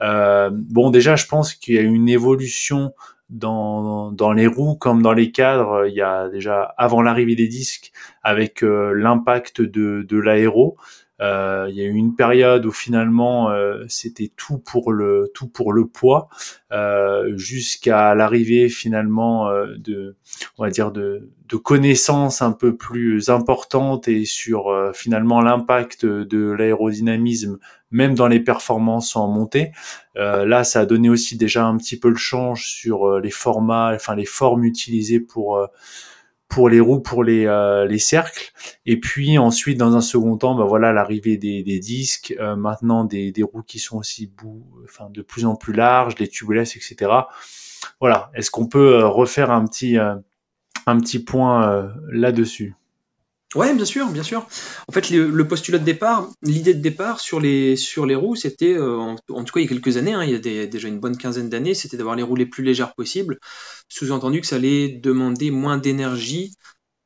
bon 0.00 0.90
déjà 0.90 1.14
je 1.14 1.26
pense 1.26 1.54
qu'il 1.54 1.74
y 1.76 1.78
a 1.78 1.82
eu 1.82 1.94
une 1.94 2.08
évolution 2.08 2.92
dans, 3.30 4.32
les 4.34 4.46
roues 4.46 4.76
comme 4.76 5.02
dans 5.02 5.12
les 5.12 5.30
cadres, 5.30 5.86
il 5.86 5.94
y 5.94 6.02
a 6.02 6.28
déjà 6.28 6.62
avant 6.76 7.02
l'arrivée 7.02 7.36
des 7.36 7.48
disques 7.48 7.92
avec 8.22 8.62
euh, 8.62 8.92
l'impact 8.92 9.60
de, 9.60 10.06
de 10.08 10.18
l'aéro. 10.18 10.76
Euh, 11.20 11.66
il 11.68 11.76
y 11.76 11.80
a 11.80 11.84
eu 11.84 11.94
une 11.94 12.14
période 12.14 12.64
où 12.64 12.70
finalement 12.70 13.50
euh, 13.50 13.84
c'était 13.88 14.30
tout 14.36 14.58
pour 14.58 14.92
le 14.92 15.32
tout 15.34 15.48
pour 15.48 15.72
le 15.72 15.88
poids 15.88 16.28
euh, 16.70 17.36
jusqu'à 17.36 18.14
l'arrivée 18.14 18.68
finalement 18.68 19.48
euh, 19.48 19.74
de 19.78 20.14
on 20.58 20.64
va 20.64 20.70
dire 20.70 20.92
de, 20.92 21.28
de 21.48 21.56
connaissances 21.56 22.40
un 22.40 22.52
peu 22.52 22.76
plus 22.76 23.30
importantes 23.30 24.06
et 24.06 24.24
sur 24.24 24.72
finalement 24.94 25.40
l'impact 25.40 26.06
de 26.06 26.50
l'aérodynamisme 26.52 27.58
même 27.90 28.14
dans 28.14 28.28
les 28.28 28.40
performances 28.40 29.16
en 29.16 29.28
montée. 29.28 29.72
là, 30.14 30.62
ça 30.62 30.80
a 30.80 30.86
donné 30.86 31.08
aussi 31.08 31.38
déjà 31.38 31.64
un 31.64 31.78
petit 31.78 31.98
peu 31.98 32.10
le 32.10 32.16
change 32.16 32.66
sur 32.66 33.18
les 33.18 33.30
formats, 33.30 33.92
enfin 33.94 34.14
les 34.14 34.26
formes 34.26 34.64
utilisées 34.64 35.20
pour 35.20 35.66
pour 36.48 36.68
les 36.68 36.80
roues, 36.80 37.00
pour 37.00 37.24
les, 37.24 37.44
les 37.88 37.98
cercles. 37.98 38.52
Et 38.86 38.98
puis 38.98 39.38
ensuite, 39.38 39.78
dans 39.78 39.96
un 39.96 40.00
second 40.00 40.36
temps, 40.36 40.54
bah 40.54 40.64
voilà, 40.64 40.92
l'arrivée 40.92 41.36
des, 41.36 41.62
des 41.62 41.78
disques, 41.78 42.34
maintenant 42.56 43.04
des, 43.04 43.32
des 43.32 43.42
roues 43.42 43.62
qui 43.62 43.78
sont 43.78 43.98
aussi 43.98 44.26
bout, 44.26 44.66
enfin, 44.84 45.10
de 45.10 45.22
plus 45.22 45.44
en 45.44 45.56
plus 45.56 45.72
larges, 45.72 46.14
les 46.18 46.28
tubeless, 46.28 46.76
etc. 46.76 47.10
Voilà. 48.00 48.30
Est-ce 48.34 48.50
qu'on 48.50 48.66
peut 48.66 49.04
refaire 49.04 49.50
un 49.50 49.66
petit, 49.66 49.96
un 49.98 51.00
petit 51.00 51.18
point 51.18 51.92
là-dessus? 52.10 52.74
Ouais, 53.54 53.74
bien 53.74 53.86
sûr, 53.86 54.10
bien 54.10 54.22
sûr. 54.22 54.46
En 54.88 54.92
fait, 54.92 55.08
le, 55.08 55.48
postulat 55.48 55.78
de 55.78 55.84
départ, 55.84 56.28
l'idée 56.42 56.74
de 56.74 56.82
départ 56.82 57.18
sur 57.18 57.40
les, 57.40 57.76
sur 57.76 58.04
les 58.04 58.14
roues, 58.14 58.36
c'était, 58.36 58.74
euh, 58.74 58.98
en, 58.98 59.16
tout 59.16 59.54
cas 59.54 59.60
il 59.60 59.62
y 59.62 59.66
a 59.66 59.68
quelques 59.68 59.96
années, 59.96 60.12
hein, 60.12 60.22
il 60.22 60.30
y 60.30 60.60
a 60.60 60.66
déjà 60.66 60.88
une 60.88 61.00
bonne 61.00 61.16
quinzaine 61.16 61.48
d'années, 61.48 61.72
c'était 61.72 61.96
d'avoir 61.96 62.14
les 62.14 62.22
roues 62.22 62.36
les 62.36 62.44
plus 62.44 62.62
légères 62.62 62.94
possibles, 62.94 63.38
sous-entendu 63.88 64.42
que 64.42 64.46
ça 64.46 64.56
allait 64.56 64.88
demander 64.88 65.50
moins 65.50 65.78
d'énergie 65.78 66.52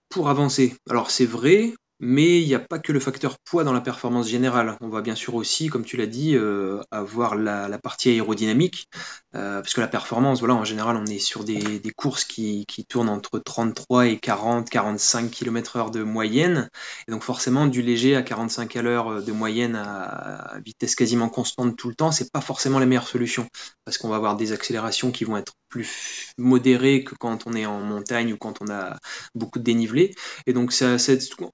pour 0.08 0.28
avancer. 0.30 0.74
Alors 0.90 1.12
c'est 1.12 1.26
vrai, 1.26 1.74
mais 2.04 2.42
il 2.42 2.48
n'y 2.48 2.54
a 2.56 2.58
pas 2.58 2.80
que 2.80 2.90
le 2.90 2.98
facteur 2.98 3.38
poids 3.38 3.62
dans 3.62 3.72
la 3.72 3.80
performance 3.80 4.28
générale. 4.28 4.76
On 4.80 4.88
va 4.88 5.02
bien 5.02 5.14
sûr 5.14 5.36
aussi, 5.36 5.68
comme 5.68 5.84
tu 5.84 5.96
l'as 5.96 6.06
dit, 6.06 6.34
euh, 6.34 6.80
avoir 6.90 7.36
la, 7.36 7.78
partie 7.78 8.10
aérodynamique, 8.10 8.88
euh, 9.36 9.62
parce 9.62 9.72
que 9.72 9.80
la 9.80 9.86
performance, 9.86 10.40
voilà, 10.40 10.54
en 10.54 10.64
général, 10.64 10.96
on 10.96 11.06
est 11.06 11.20
sur 11.20 11.44
des, 11.44 11.80
courses 11.96 12.24
qui, 12.24 12.66
tournent 12.88 13.08
entre 13.08 13.38
33 13.38 14.08
et 14.08 14.18
40, 14.18 14.68
45 14.68 15.30
km/h 15.30 15.92
de 15.92 16.02
moyenne. 16.02 16.68
Et 17.06 17.12
donc 17.12 17.22
forcément, 17.22 17.66
du 17.66 17.82
léger 17.82 18.16
à 18.16 18.22
45 18.22 18.74
à 18.74 18.82
l'heure 18.82 19.22
de 19.22 19.32
moyenne 19.32 19.76
à, 19.76 20.58
vitesse 20.66 20.96
quasiment 20.96 21.28
constante 21.28 21.76
tout 21.76 21.88
le 21.88 21.94
temps, 21.94 22.10
c'est 22.10 22.32
pas 22.32 22.40
forcément 22.40 22.80
la 22.80 22.86
meilleure 22.86 23.06
solution, 23.06 23.46
parce 23.84 23.96
qu'on 23.96 24.08
va 24.08 24.16
avoir 24.16 24.36
des 24.36 24.50
accélérations 24.50 25.12
qui 25.12 25.22
vont 25.22 25.36
être 25.36 25.54
plus 25.68 26.32
modérées 26.36 27.04
que 27.04 27.14
quand 27.14 27.46
on 27.46 27.54
est 27.54 27.64
en 27.64 27.80
montagne 27.80 28.32
ou 28.32 28.36
quand 28.36 28.60
on 28.60 28.70
a 28.70 28.98
beaucoup 29.34 29.58
de 29.58 29.64
dénivelé. 29.64 30.14
Et 30.46 30.52
donc, 30.52 30.72
ça, 30.72 30.96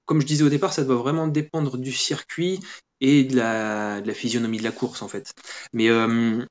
comme 0.05 0.21
je 0.21 0.25
disais 0.25 0.38
au 0.43 0.49
départ, 0.49 0.73
ça 0.73 0.83
doit 0.83 0.95
vraiment 0.95 1.27
dépendre 1.27 1.77
du 1.77 1.91
circuit 1.91 2.59
et 3.01 3.23
de 3.23 3.35
la, 3.35 4.01
physionomie 4.13 4.57
de 4.57 4.63
la 4.63 4.71
course 4.71 5.01
en 5.01 5.07
fait. 5.07 5.33
Mais 5.73 5.89
euh, 5.89 6.45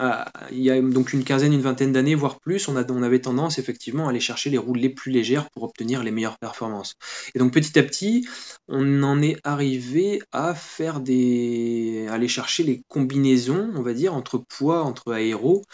ah, 0.00 0.30
il 0.52 0.60
y 0.60 0.70
a 0.70 0.80
donc 0.80 1.12
une 1.12 1.24
quinzaine, 1.24 1.52
une 1.52 1.60
vingtaine 1.60 1.90
d'années, 1.92 2.14
voire 2.14 2.38
plus, 2.38 2.68
on, 2.68 2.76
a, 2.76 2.84
avait 3.04 3.18
tendance 3.18 3.58
effectivement 3.58 4.06
à 4.06 4.10
aller 4.10 4.20
chercher 4.20 4.48
les 4.48 4.56
roues 4.56 4.74
les 4.74 4.90
plus 4.90 5.10
légères 5.10 5.50
pour 5.50 5.64
obtenir 5.64 6.04
les 6.04 6.12
meilleures 6.12 6.38
performances. 6.38 6.94
Et 7.34 7.40
donc 7.40 7.52
petit 7.52 7.76
à 7.80 7.82
petit, 7.82 8.24
on 8.68 9.02
en 9.02 9.20
est 9.20 9.36
arrivé 9.42 10.22
à 10.30 10.54
faire 10.54 11.00
des, 11.00 12.06
à 12.08 12.14
aller 12.14 12.28
chercher 12.28 12.62
les 12.62 12.82
combinaisons, 12.86 13.72
on 13.74 13.82
va 13.82 13.92
dire, 13.92 14.14
entre 14.14 14.38
poids, 14.38 14.84
entre 14.84 15.12
aéro, 15.12 15.64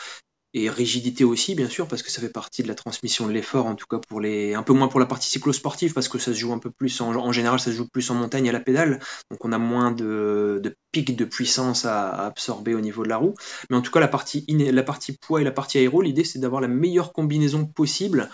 et 0.54 0.70
rigidité 0.70 1.24
aussi, 1.24 1.54
bien 1.56 1.68
sûr, 1.68 1.88
parce 1.88 2.02
que 2.02 2.10
ça 2.10 2.20
fait 2.20 2.30
partie 2.30 2.62
de 2.62 2.68
la 2.68 2.76
transmission 2.76 3.26
de 3.26 3.32
l'effort, 3.32 3.66
en 3.66 3.74
tout 3.74 3.86
cas 3.86 3.98
pour 3.98 4.20
les, 4.20 4.54
un 4.54 4.62
peu 4.62 4.72
moins 4.72 4.88
pour 4.88 5.00
la 5.00 5.06
partie 5.06 5.28
cyclosportive, 5.28 5.92
parce 5.92 6.08
que 6.08 6.18
ça 6.18 6.32
se 6.32 6.38
joue 6.38 6.52
un 6.52 6.58
peu 6.58 6.70
plus, 6.70 7.00
en, 7.00 7.32
général, 7.32 7.58
ça 7.58 7.72
se 7.72 7.76
joue 7.76 7.88
plus 7.88 8.08
en 8.10 8.14
montagne 8.14 8.48
à 8.48 8.52
la 8.52 8.60
pédale, 8.60 9.00
donc 9.30 9.44
on 9.44 9.50
a 9.50 9.58
moins 9.58 9.90
de, 9.90 10.60
de 10.62 10.76
de 11.02 11.24
puissance 11.24 11.84
à, 11.84 12.10
absorber 12.26 12.74
au 12.74 12.80
niveau 12.80 13.02
de 13.02 13.08
la 13.08 13.16
roue. 13.16 13.34
Mais 13.70 13.76
en 13.76 13.82
tout 13.82 13.90
cas, 13.90 14.00
la 14.00 14.08
partie, 14.08 14.44
la 14.48 14.82
partie 14.82 15.16
poids 15.16 15.40
et 15.40 15.44
la 15.44 15.52
partie 15.52 15.78
aéro, 15.78 16.02
l'idée 16.02 16.24
c'est 16.24 16.38
d'avoir 16.38 16.60
la 16.60 16.68
meilleure 16.68 17.12
combinaison 17.12 17.66
possible 17.66 18.30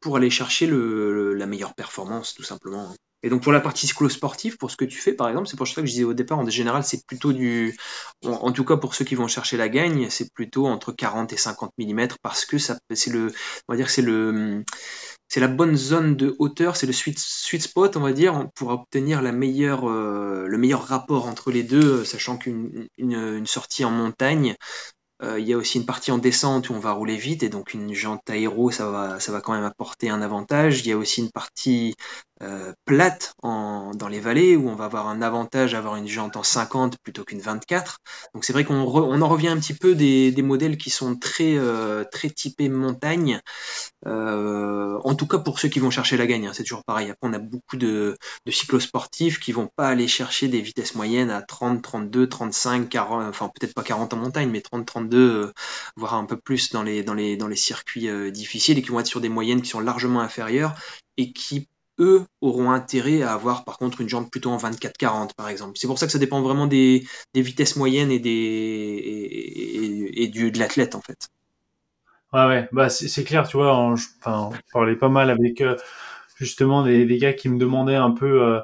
pour 0.00 0.16
aller 0.16 0.30
chercher 0.30 0.66
le, 0.66 1.34
la 1.34 1.46
meilleure 1.46 1.74
performance, 1.74 2.34
tout 2.34 2.42
simplement. 2.42 2.94
Et 3.24 3.30
donc 3.30 3.42
pour 3.42 3.52
la 3.52 3.60
partie 3.60 3.86
cyclo-sportive, 3.86 4.58
pour 4.58 4.70
ce 4.70 4.76
que 4.76 4.84
tu 4.84 4.98
fais 4.98 5.14
par 5.14 5.30
exemple, 5.30 5.48
c'est 5.48 5.56
pour 5.56 5.66
ça 5.66 5.80
que 5.80 5.86
je 5.86 5.92
disais 5.92 6.04
au 6.04 6.12
départ, 6.12 6.38
en 6.38 6.46
général, 6.46 6.84
c'est 6.84 7.06
plutôt 7.06 7.32
du. 7.32 7.74
En, 8.22 8.52
tout 8.52 8.66
cas 8.66 8.76
pour 8.76 8.94
ceux 8.94 9.06
qui 9.06 9.14
vont 9.14 9.28
chercher 9.28 9.56
la 9.56 9.70
gagne, 9.70 10.10
c'est 10.10 10.30
plutôt 10.30 10.66
entre 10.66 10.92
40 10.92 11.32
et 11.32 11.38
50 11.38 11.72
mm 11.78 12.08
parce 12.20 12.44
que 12.44 12.58
ça, 12.58 12.78
c'est 12.92 13.10
le. 13.10 13.32
On 13.66 13.72
va 13.72 13.76
dire 13.78 13.88
c'est 13.88 14.02
le. 14.02 14.62
C'est 15.34 15.40
la 15.40 15.48
bonne 15.48 15.74
zone 15.74 16.14
de 16.14 16.36
hauteur, 16.38 16.76
c'est 16.76 16.86
le 16.86 16.92
sweet, 16.92 17.18
spot, 17.18 17.96
on 17.96 18.00
va 18.00 18.12
dire, 18.12 18.48
pour 18.54 18.68
obtenir 18.68 19.18
euh, 19.18 20.46
le 20.46 20.58
meilleur 20.58 20.84
rapport 20.86 21.26
entre 21.26 21.50
les 21.50 21.64
deux, 21.64 22.04
sachant 22.04 22.36
qu'une 22.36 22.86
une 22.98 23.44
sortie 23.44 23.84
en 23.84 23.90
montagne, 23.90 24.54
euh, 25.24 25.40
il 25.40 25.48
y 25.48 25.52
a 25.52 25.56
aussi 25.56 25.78
une 25.78 25.86
partie 25.86 26.12
en 26.12 26.18
descente 26.18 26.70
où 26.70 26.74
on 26.74 26.78
va 26.78 26.92
rouler 26.92 27.16
vite 27.16 27.42
et 27.42 27.48
donc 27.48 27.74
une 27.74 27.92
jante 27.94 28.30
aéro, 28.30 28.70
ça 28.70 28.88
va, 28.88 29.18
ça 29.18 29.32
va 29.32 29.40
quand 29.40 29.54
même 29.54 29.64
apporter 29.64 30.08
un 30.08 30.22
avantage. 30.22 30.80
Il 30.80 30.88
y 30.88 30.92
a 30.92 30.96
aussi 30.96 31.20
une 31.20 31.32
partie 31.32 31.96
euh, 32.42 32.72
plate 32.84 33.34
dans 33.42 34.08
les 34.08 34.20
vallées 34.20 34.56
où 34.56 34.68
on 34.68 34.74
va 34.74 34.86
avoir 34.86 35.08
un 35.08 35.22
avantage 35.22 35.74
à 35.74 35.78
avoir 35.78 35.96
une 35.96 36.08
jante 36.08 36.36
en 36.36 36.42
50 36.42 36.98
plutôt 36.98 37.24
qu'une 37.24 37.40
24. 37.40 37.98
Donc 38.34 38.44
c'est 38.44 38.52
vrai 38.52 38.64
qu'on 38.64 38.74
on 38.74 39.22
en 39.22 39.28
revient 39.28 39.48
un 39.48 39.58
petit 39.58 39.74
peu 39.74 39.94
des, 39.94 40.34
modèles 40.42 40.76
qui 40.76 40.90
sont 40.90 41.16
très, 41.16 41.56
euh, 41.56 42.04
très 42.04 42.28
typés 42.28 42.68
montagne. 42.68 43.40
en 44.04 45.14
tout 45.14 45.26
cas 45.26 45.38
pour 45.38 45.58
ceux 45.58 45.68
qui 45.68 45.80
vont 45.80 45.90
chercher 45.90 46.16
la 46.16 46.26
gagne, 46.26 46.46
hein, 46.46 46.52
c'est 46.54 46.64
toujours 46.64 46.84
pareil. 46.84 47.10
Après 47.10 47.28
on 47.28 47.32
a 47.32 47.38
beaucoup 47.38 47.76
de, 47.76 48.16
de 48.46 48.50
cyclosportifs 48.50 49.38
qui 49.38 49.52
vont 49.52 49.68
pas 49.76 49.88
aller 49.88 50.08
chercher 50.08 50.48
des 50.48 50.60
vitesses 50.60 50.94
moyennes 50.94 51.30
à 51.30 51.42
30, 51.42 51.82
32, 51.82 52.28
35, 52.28 52.88
40, 52.88 53.28
enfin 53.28 53.50
peut-être 53.54 53.74
pas 53.74 53.82
40 53.82 54.14
en 54.14 54.16
montagne, 54.16 54.50
mais 54.50 54.60
30, 54.60 54.86
32 54.86 55.18
euh, 55.18 55.52
voire 55.96 56.14
un 56.14 56.24
peu 56.24 56.36
plus 56.36 56.70
dans 56.70 56.82
les, 56.82 57.02
dans 57.02 57.14
les, 57.14 57.36
dans 57.36 57.48
les 57.48 57.56
circuits 57.56 58.08
euh, 58.08 58.30
difficiles 58.30 58.78
et 58.78 58.82
qui 58.82 58.90
vont 58.90 59.00
être 59.00 59.06
sur 59.06 59.20
des 59.20 59.28
moyennes 59.28 59.62
qui 59.62 59.70
sont 59.70 59.80
largement 59.80 60.20
inférieures 60.20 60.74
et 61.16 61.32
qui 61.32 61.68
eux 61.98 62.24
auront 62.40 62.70
intérêt 62.70 63.22
à 63.22 63.32
avoir 63.32 63.64
par 63.64 63.78
contre 63.78 64.00
une 64.00 64.08
jambe 64.08 64.30
plutôt 64.30 64.50
en 64.50 64.56
24-40 64.56 65.34
par 65.34 65.48
exemple. 65.48 65.78
C'est 65.78 65.86
pour 65.86 65.98
ça 65.98 66.06
que 66.06 66.12
ça 66.12 66.18
dépend 66.18 66.42
vraiment 66.42 66.66
des, 66.66 67.06
vitesses 67.34 67.76
moyennes 67.76 68.10
et, 68.10 68.18
des, 68.18 70.10
et, 70.14 70.28
du, 70.28 70.50
de 70.50 70.58
l'athlète 70.58 70.94
en 70.94 71.00
fait. 71.00 71.28
Ouais, 72.32 72.46
ouais, 72.46 72.68
bah, 72.72 72.88
c'est 72.88 73.22
clair, 73.22 73.46
tu 73.46 73.56
vois, 73.56 73.94
je 73.96 74.06
parlais 74.72 74.96
pas 74.96 75.08
mal 75.08 75.30
avec 75.30 75.60
euh, 75.60 75.76
justement 76.36 76.82
des, 76.82 77.06
des, 77.06 77.18
gars 77.18 77.32
qui 77.32 77.48
me 77.48 77.58
demandaient 77.58 77.94
un 77.94 78.10
peu 78.10 78.60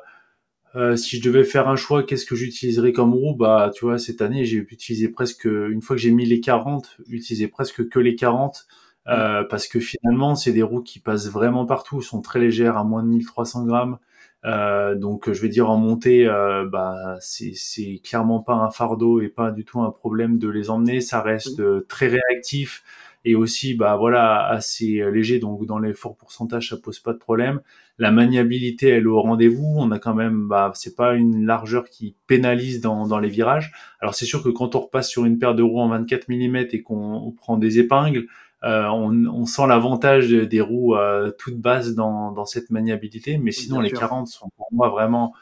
euh, 0.77 0.97
si 0.97 1.19
je 1.19 1.23
devais 1.23 1.45
faire 1.45 1.69
un 1.69 1.77
choix, 1.77 2.05
qu'est-ce 2.05 2.27
que 2.27 2.37
j'utiliserais 2.37 2.93
comme 2.93 3.13
roue? 3.13 3.35
Bah, 3.35 3.71
tu 3.75 3.85
vois, 3.85 3.99
cette 3.99 4.23
année, 4.23 4.45
j'ai 4.45 4.59
utilisé 4.59 5.09
presque, 5.09 5.45
une 5.45 5.83
fois 5.83 5.97
que 5.97 6.03
j'ai 6.03 6.13
mis 6.13 6.27
les 6.27 6.41
40, 6.41 6.99
utilisé 7.09 7.49
presque 7.49 7.89
que 7.89 7.99
les 7.99 8.15
40, 8.15 8.67
euh, 9.09 9.45
parce 9.45 9.67
que 9.67 9.81
finalement, 9.81 10.35
c'est 10.35 10.53
des 10.53 10.63
roues 10.63 10.83
qui 10.83 11.01
passent 11.01 11.29
vraiment 11.29 11.67
partout, 11.67 12.03
sont 12.03 12.21
très 12.21 12.39
légères, 12.39 12.77
à 12.77 12.85
moins 12.85 13.03
de 13.03 13.09
1300 13.09 13.65
grammes. 13.67 13.99
Euh, 14.45 14.95
donc, 14.95 15.31
je 15.31 15.41
vais 15.41 15.49
dire 15.49 15.71
en 15.71 15.77
montée, 15.77 16.27
euh, 16.27 16.67
bah, 16.67 17.17
c'est 17.21 18.01
clairement 18.05 18.41
pas 18.41 18.55
un 18.55 18.71
fardeau 18.71 19.21
et 19.21 19.29
pas 19.29 19.51
du 19.51 19.65
tout 19.65 19.81
un 19.81 19.91
problème 19.91 20.39
de 20.39 20.49
les 20.49 20.71
emmener. 20.71 21.01
Ça 21.01 21.21
reste 21.23 21.63
très 21.89 22.09
réactif 22.09 22.83
et 23.25 23.35
aussi, 23.35 23.75
bah 23.75 23.97
voilà, 23.97 24.47
assez 24.47 25.03
léger. 25.13 25.39
Donc, 25.41 25.67
dans 25.67 25.79
les 25.79 25.93
forts 25.93 26.17
pourcentages, 26.17 26.71
ça 26.71 26.77
pose 26.77 27.01
pas 27.01 27.13
de 27.13 27.19
problème 27.19 27.61
la 28.01 28.11
maniabilité 28.11 28.89
elle 28.89 29.03
est 29.05 29.07
au 29.07 29.21
rendez-vous. 29.21 29.75
On 29.77 29.91
a 29.93 29.99
quand 29.99 30.15
même, 30.15 30.49
bah, 30.49 30.73
c'est 30.75 30.97
pas 30.97 31.15
une 31.15 31.45
largeur 31.45 31.85
qui 31.85 32.17
pénalise 32.27 32.81
dans, 32.81 33.07
dans 33.07 33.19
les 33.19 33.29
virages. 33.29 33.73
Alors 34.01 34.15
c'est 34.15 34.25
sûr 34.25 34.43
que 34.43 34.49
quand 34.49 34.75
on 34.75 34.81
repasse 34.81 35.11
sur 35.11 35.27
une 35.27 35.39
paire 35.39 35.55
de 35.55 35.63
roues 35.63 35.81
en 35.81 35.89
24 35.89 36.29
mm 36.29 36.57
et 36.73 36.83
qu'on 36.83 37.33
prend 37.37 37.59
des 37.59 37.79
épingles, 37.79 38.21
euh, 38.21 38.25
on, 38.63 39.27
on, 39.27 39.47
sent 39.47 39.67
l'avantage 39.67 40.31
des 40.31 40.61
roues 40.61 40.95
euh, 40.95 41.31
toutes 41.39 41.59
basses 41.59 41.95
dans, 41.95 42.33
dans 42.33 42.45
cette 42.45 42.71
maniabilité. 42.71 43.39
Mais 43.39 43.53
sinon, 43.53 43.81
les 43.81 43.91
40 43.91 44.29
sont 44.29 44.51
pour 44.57 44.69
moi 44.73 44.89
vraiment 44.89 45.35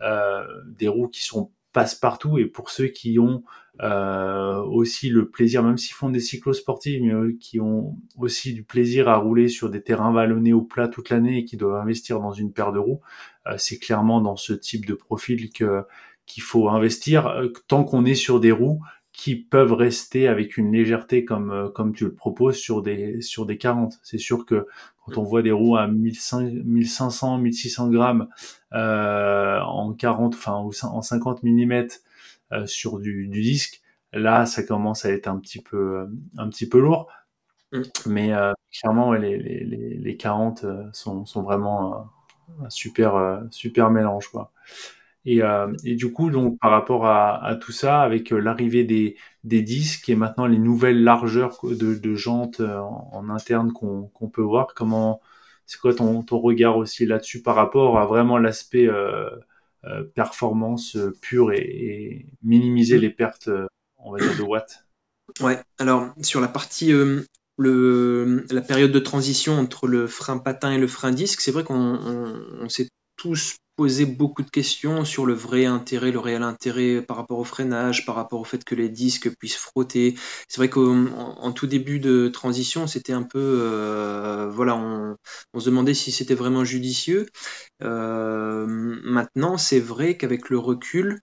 euh, 0.00 0.44
des 0.66 0.88
roues 0.88 1.08
qui 1.08 1.24
sont 1.24 1.50
passe-partout 1.72 2.38
et 2.38 2.46
pour 2.46 2.70
ceux 2.70 2.86
qui 2.86 3.18
ont 3.18 3.44
euh, 3.82 4.56
aussi 4.62 5.08
le 5.08 5.30
plaisir, 5.30 5.62
même 5.62 5.78
s'ils 5.78 5.94
font 5.94 6.10
des 6.10 6.20
cyclosportifs, 6.20 7.00
mais 7.00 7.12
eux, 7.12 7.36
qui 7.40 7.60
ont 7.60 7.96
aussi 8.18 8.52
du 8.52 8.62
plaisir 8.62 9.08
à 9.08 9.16
rouler 9.16 9.48
sur 9.48 9.70
des 9.70 9.82
terrains 9.82 10.12
vallonnés 10.12 10.52
au 10.52 10.62
plat 10.62 10.88
toute 10.88 11.10
l'année 11.10 11.38
et 11.38 11.44
qui 11.44 11.56
doivent 11.56 11.80
investir 11.80 12.20
dans 12.20 12.32
une 12.32 12.52
paire 12.52 12.72
de 12.72 12.78
roues, 12.78 13.00
euh, 13.46 13.54
c'est 13.56 13.78
clairement 13.78 14.20
dans 14.20 14.36
ce 14.36 14.52
type 14.52 14.84
de 14.84 14.94
profil 14.94 15.50
que 15.52 15.84
qu'il 16.26 16.42
faut 16.42 16.68
investir 16.68 17.26
euh, 17.26 17.48
tant 17.66 17.84
qu'on 17.84 18.04
est 18.04 18.14
sur 18.14 18.38
des 18.38 18.52
roues 18.52 18.80
qui 19.20 19.36
peuvent 19.36 19.74
rester 19.74 20.28
avec 20.28 20.56
une 20.56 20.72
légèreté 20.72 21.26
comme 21.26 21.50
euh, 21.50 21.68
comme 21.68 21.92
tu 21.94 22.04
le 22.04 22.14
proposes 22.14 22.56
sur 22.56 22.80
des 22.80 23.20
sur 23.20 23.44
des 23.44 23.58
40. 23.58 23.98
C'est 24.02 24.16
sûr 24.16 24.46
que 24.46 24.66
quand 25.04 25.18
on 25.18 25.24
voit 25.24 25.42
des 25.42 25.52
roues 25.52 25.76
à 25.76 25.88
1500, 25.88 27.36
1600 27.36 27.90
grammes 27.90 28.28
euh, 28.72 29.60
en 29.60 29.92
40, 29.92 30.34
enfin 30.34 30.54
en 30.54 31.02
50 31.02 31.42
mm 31.42 31.88
euh, 32.52 32.66
sur 32.66 32.98
du, 32.98 33.28
disque. 33.28 33.82
Là, 34.14 34.46
ça 34.46 34.62
commence 34.62 35.04
à 35.04 35.10
être 35.10 35.28
un 35.28 35.38
petit 35.38 35.60
peu, 35.60 36.08
un 36.38 36.48
petit 36.48 36.66
peu 36.66 36.80
lourd. 36.80 37.08
Mm. 37.72 37.82
Mais 38.06 38.32
euh, 38.32 38.54
clairement, 38.72 39.12
les, 39.12 39.36
les, 39.36 39.98
les, 39.98 40.16
40 40.16 40.64
euh, 40.64 40.84
sont, 40.94 41.26
sont 41.26 41.42
vraiment 41.42 42.10
un, 42.64 42.70
super, 42.70 43.42
super 43.50 43.90
mélange. 43.90 44.28
Quoi. 44.28 44.50
Et, 45.26 45.40
et, 45.84 45.96
du 45.96 46.12
coup, 46.12 46.30
donc, 46.30 46.58
par 46.58 46.70
rapport 46.70 47.04
à, 47.04 47.44
à 47.44 47.54
tout 47.54 47.72
ça, 47.72 48.00
avec 48.00 48.30
l'arrivée 48.30 48.84
des, 48.84 49.16
des, 49.44 49.60
disques 49.60 50.08
et 50.08 50.16
maintenant 50.16 50.46
les 50.46 50.58
nouvelles 50.58 51.04
largeurs 51.04 51.58
de, 51.62 51.94
de 51.94 52.14
jantes 52.14 52.60
en, 52.60 53.28
interne 53.28 53.70
qu'on 53.72 54.30
peut 54.32 54.40
voir, 54.40 54.68
comment 54.74 55.20
c'est 55.66 55.78
quoi 55.78 55.94
ton, 55.94 56.22
ton 56.22 56.38
regard 56.38 56.78
aussi 56.78 57.04
là-dessus 57.04 57.42
par 57.42 57.54
rapport 57.54 57.98
à 57.98 58.06
vraiment 58.06 58.38
l'aspect 58.38 58.88
euh, 59.86 60.04
performance 60.14 60.96
euh, 60.96 61.16
pure 61.22 61.52
et, 61.52 62.26
minimiser 62.42 62.98
mm. 62.98 63.00
les 63.00 63.08
pertes, 63.08 63.48
euh, 63.48 63.66
on 63.96 64.12
va 64.12 64.18
dire, 64.18 64.36
de 64.36 64.42
watts? 64.42 64.84
Ouais, 65.40 65.58
alors 65.78 66.12
sur 66.20 66.42
la 66.42 66.48
partie 66.48 66.92
le, 66.92 68.44
la 68.50 68.60
période 68.60 68.92
de 68.92 68.98
transition 68.98 69.54
entre 69.54 69.86
le 69.86 70.06
frein 70.06 70.36
patin 70.36 70.72
et 70.72 70.78
le 70.78 70.86
frein 70.86 71.12
disque, 71.12 71.40
c'est 71.40 71.52
vrai 71.52 71.64
qu'on 71.64 72.68
s'est 72.68 72.88
tous 73.16 73.56
posé 73.80 74.04
beaucoup 74.04 74.42
de 74.42 74.50
questions 74.50 75.06
sur 75.06 75.24
le 75.24 75.32
vrai 75.32 75.64
intérêt, 75.64 76.12
le 76.12 76.18
réel 76.18 76.42
intérêt 76.42 77.00
par 77.00 77.16
rapport 77.16 77.38
au 77.38 77.44
freinage, 77.44 78.04
par 78.04 78.14
rapport 78.14 78.38
au 78.38 78.44
fait 78.44 78.62
que 78.62 78.74
les 78.74 78.90
disques 78.90 79.34
puissent 79.38 79.56
frotter. 79.56 80.16
C'est 80.48 80.58
vrai 80.58 80.68
qu'en 80.68 81.50
tout 81.52 81.66
début 81.66 81.98
de 81.98 82.28
transition, 82.28 82.86
c'était 82.86 83.14
un 83.14 83.22
peu, 83.22 83.38
euh, 83.40 84.50
voilà, 84.50 84.76
on, 84.76 85.16
se 85.58 85.64
demandait 85.64 85.94
si 85.94 86.12
c'était 86.12 86.34
vraiment 86.34 86.62
judicieux. 86.62 87.24
Euh, 87.82 88.66
maintenant, 88.68 89.56
c'est 89.56 89.80
vrai 89.80 90.18
qu'avec 90.18 90.50
le 90.50 90.58
recul, 90.58 91.22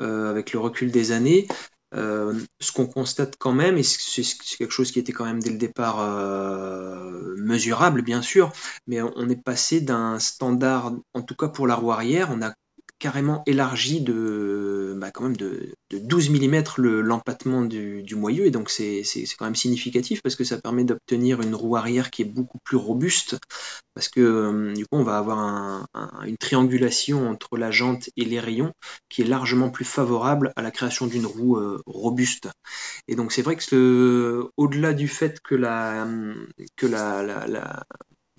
euh, 0.00 0.28
avec 0.28 0.52
le 0.52 0.58
recul 0.58 0.90
des 0.90 1.12
années, 1.12 1.46
euh, 1.94 2.38
ce 2.60 2.72
qu'on 2.72 2.86
constate 2.86 3.36
quand 3.38 3.52
même, 3.52 3.76
et 3.76 3.82
c'est 3.82 4.22
quelque 4.56 4.72
chose 4.72 4.92
qui 4.92 4.98
était 4.98 5.12
quand 5.12 5.24
même 5.24 5.42
dès 5.42 5.50
le 5.50 5.58
départ 5.58 6.00
euh, 6.00 7.34
mesurable, 7.36 8.02
bien 8.02 8.22
sûr, 8.22 8.52
mais 8.86 9.02
on 9.02 9.28
est 9.28 9.42
passé 9.42 9.80
d'un 9.80 10.18
standard, 10.18 10.92
en 11.14 11.22
tout 11.22 11.34
cas 11.34 11.48
pour 11.48 11.66
la 11.66 11.74
roue 11.74 11.92
arrière, 11.92 12.28
on 12.30 12.42
a 12.42 12.54
carrément 13.02 13.42
élargi 13.46 14.00
de, 14.00 14.94
bah, 14.96 15.10
quand 15.10 15.24
même 15.24 15.36
de, 15.36 15.74
12 15.90 16.30
mm 16.30 16.62
l'empattement 16.78 17.62
du, 17.62 18.04
du, 18.04 18.14
moyeu, 18.14 18.46
et 18.46 18.52
donc 18.52 18.70
c'est 18.70 19.02
quand 19.36 19.44
même 19.44 19.56
significatif 19.56 20.22
parce 20.22 20.36
que 20.36 20.44
ça 20.44 20.60
permet 20.60 20.84
d'obtenir 20.84 21.42
une 21.42 21.56
roue 21.56 21.74
arrière 21.74 22.12
qui 22.12 22.22
est 22.22 22.26
beaucoup 22.26 22.58
plus 22.62 22.76
robuste, 22.76 23.38
parce 23.94 24.08
que 24.08 24.20
euh, 24.20 24.72
du 24.72 24.84
coup 24.84 24.98
on 24.98 25.02
va 25.02 25.18
avoir 25.18 25.84
une 26.24 26.36
triangulation 26.36 27.28
entre 27.28 27.58
la 27.58 27.72
jante 27.72 28.08
et 28.16 28.24
les 28.24 28.38
rayons 28.38 28.72
qui 29.08 29.22
est 29.22 29.26
largement 29.26 29.70
plus 29.70 29.84
favorable 29.84 30.52
à 30.54 30.62
la 30.62 30.70
création 30.70 31.08
d'une 31.08 31.26
roue 31.26 31.56
euh, 31.56 31.82
robuste. 31.86 32.50
Et 33.08 33.16
donc 33.16 33.32
c'est 33.32 33.42
vrai 33.42 33.56
que 33.56 34.48
au-delà 34.56 34.92
du 34.92 35.08
fait 35.08 35.40
que 35.40 35.56
la, 35.56 36.06
que 36.76 36.86
la, 36.86 37.24
la 37.24 37.82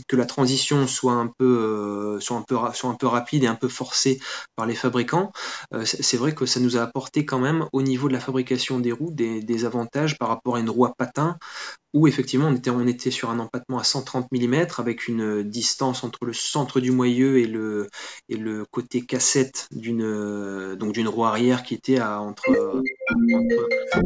que 0.07 0.15
la 0.15 0.25
transition 0.25 0.87
soit 0.87 1.13
un 1.13 1.27
peu, 1.27 1.45
euh, 1.45 2.19
soit 2.19 2.37
un 2.37 2.41
peu, 2.41 2.57
soit 2.73 2.89
un 2.89 2.95
peu 2.95 3.07
rapide 3.07 3.43
et 3.43 3.47
un 3.47 3.55
peu 3.55 3.67
forcée 3.67 4.19
par 4.55 4.65
les 4.65 4.75
fabricants, 4.75 5.31
euh, 5.73 5.85
c'est 5.85 6.17
vrai 6.17 6.33
que 6.33 6.45
ça 6.45 6.59
nous 6.59 6.77
a 6.77 6.81
apporté 6.81 7.25
quand 7.25 7.39
même 7.39 7.67
au 7.73 7.81
niveau 7.81 8.07
de 8.07 8.13
la 8.13 8.19
fabrication 8.19 8.79
des 8.79 8.91
roues 8.91 9.11
des, 9.11 9.41
des 9.41 9.65
avantages 9.65 10.17
par 10.17 10.27
rapport 10.27 10.55
à 10.55 10.59
une 10.59 10.69
roue 10.69 10.85
à 10.85 10.93
patin 10.93 11.37
où 11.93 12.07
effectivement 12.07 12.47
on 12.47 12.55
était, 12.55 12.71
on 12.71 12.87
était 12.87 13.11
sur 13.11 13.29
un 13.29 13.37
empattement 13.37 13.77
à 13.77 13.83
130 13.83 14.27
mm 14.31 14.65
avec 14.77 15.07
une 15.07 15.43
distance 15.43 16.03
entre 16.03 16.25
le 16.25 16.33
centre 16.33 16.79
du 16.79 16.91
moyeu 16.91 17.37
et 17.37 17.45
le, 17.45 17.87
et 18.29 18.35
le 18.35 18.65
côté 18.65 19.05
cassette 19.05 19.67
d'une 19.71 20.75
donc 20.75 20.93
d'une 20.93 21.07
roue 21.07 21.25
arrière 21.25 21.61
qui 21.61 21.75
était 21.75 21.99
à 21.99 22.19
entre, 22.19 22.81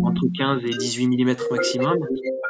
entre, 0.03 0.21
15 0.37 0.61
et 0.65 0.69
18 0.69 1.07
mm 1.07 1.35
maximum. 1.51 1.97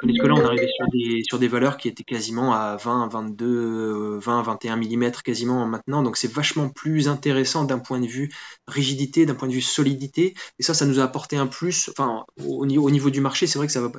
Tandis 0.02 0.20
que 0.20 0.28
là 0.28 0.36
on 0.36 0.46
arrivait 0.46 0.68
sur 0.68 0.86
des, 0.92 1.24
sur 1.28 1.40
des 1.40 1.48
valeurs 1.48 1.78
qui 1.78 1.88
étaient 1.88 2.04
quasiment 2.04 2.54
à 2.54 2.78
20, 2.78 3.08
22, 3.08 4.20
20, 4.20 4.42
21 4.44 4.76
mm 4.78 5.12
quasiment 5.24 5.66
maintenant. 5.66 6.04
Donc 6.04 6.18
c'est 6.18 6.32
vachement 6.32 6.70
plus 6.70 7.08
intéressant 7.08 7.64
d'un 7.64 7.80
point 7.80 8.00
de 8.00 8.06
vue 8.06 8.32
rigidité, 8.68 9.26
d'un 9.26 9.34
point 9.34 9.48
de 9.48 9.54
vue 9.54 9.62
solidité. 9.62 10.36
Et 10.60 10.64
ça, 10.64 10.74
ça 10.74 10.86
nous 10.86 11.00
a 11.00 11.04
apporté 11.04 11.38
un 11.38 11.48
plus. 11.48 11.90
Enfin, 11.90 12.26
au, 12.46 12.66
au 12.66 12.90
niveau 12.92 13.10
du 13.10 13.22
marché, 13.22 13.48
c'est 13.48 13.58
vrai 13.58 13.68
que 13.68 13.74
ça, 13.74 13.82
va, 13.82 13.90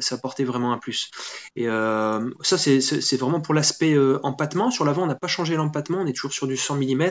vraiment 0.45 0.73
un 0.73 0.79
plus. 0.79 1.11
Et 1.57 1.69
euh, 1.69 2.31
ça, 2.43 2.59
c'est 2.59 3.17
vraiment 3.17 3.41
pour 3.41 3.55
l'aspect 3.55 3.95
euh, 3.95 4.19
empattement. 4.23 4.71
Sur 4.71 4.85
l'avant, 4.85 5.03
on 5.03 5.07
n'a 5.07 5.15
pas 5.15 5.29
changé 5.29 5.57
l'empattement, 5.57 5.99
on 6.01 6.07
est 6.07 6.13
toujours 6.13 6.33
sur 6.33 6.47
du 6.47 6.57
100 6.57 6.77
mm. 6.77 7.11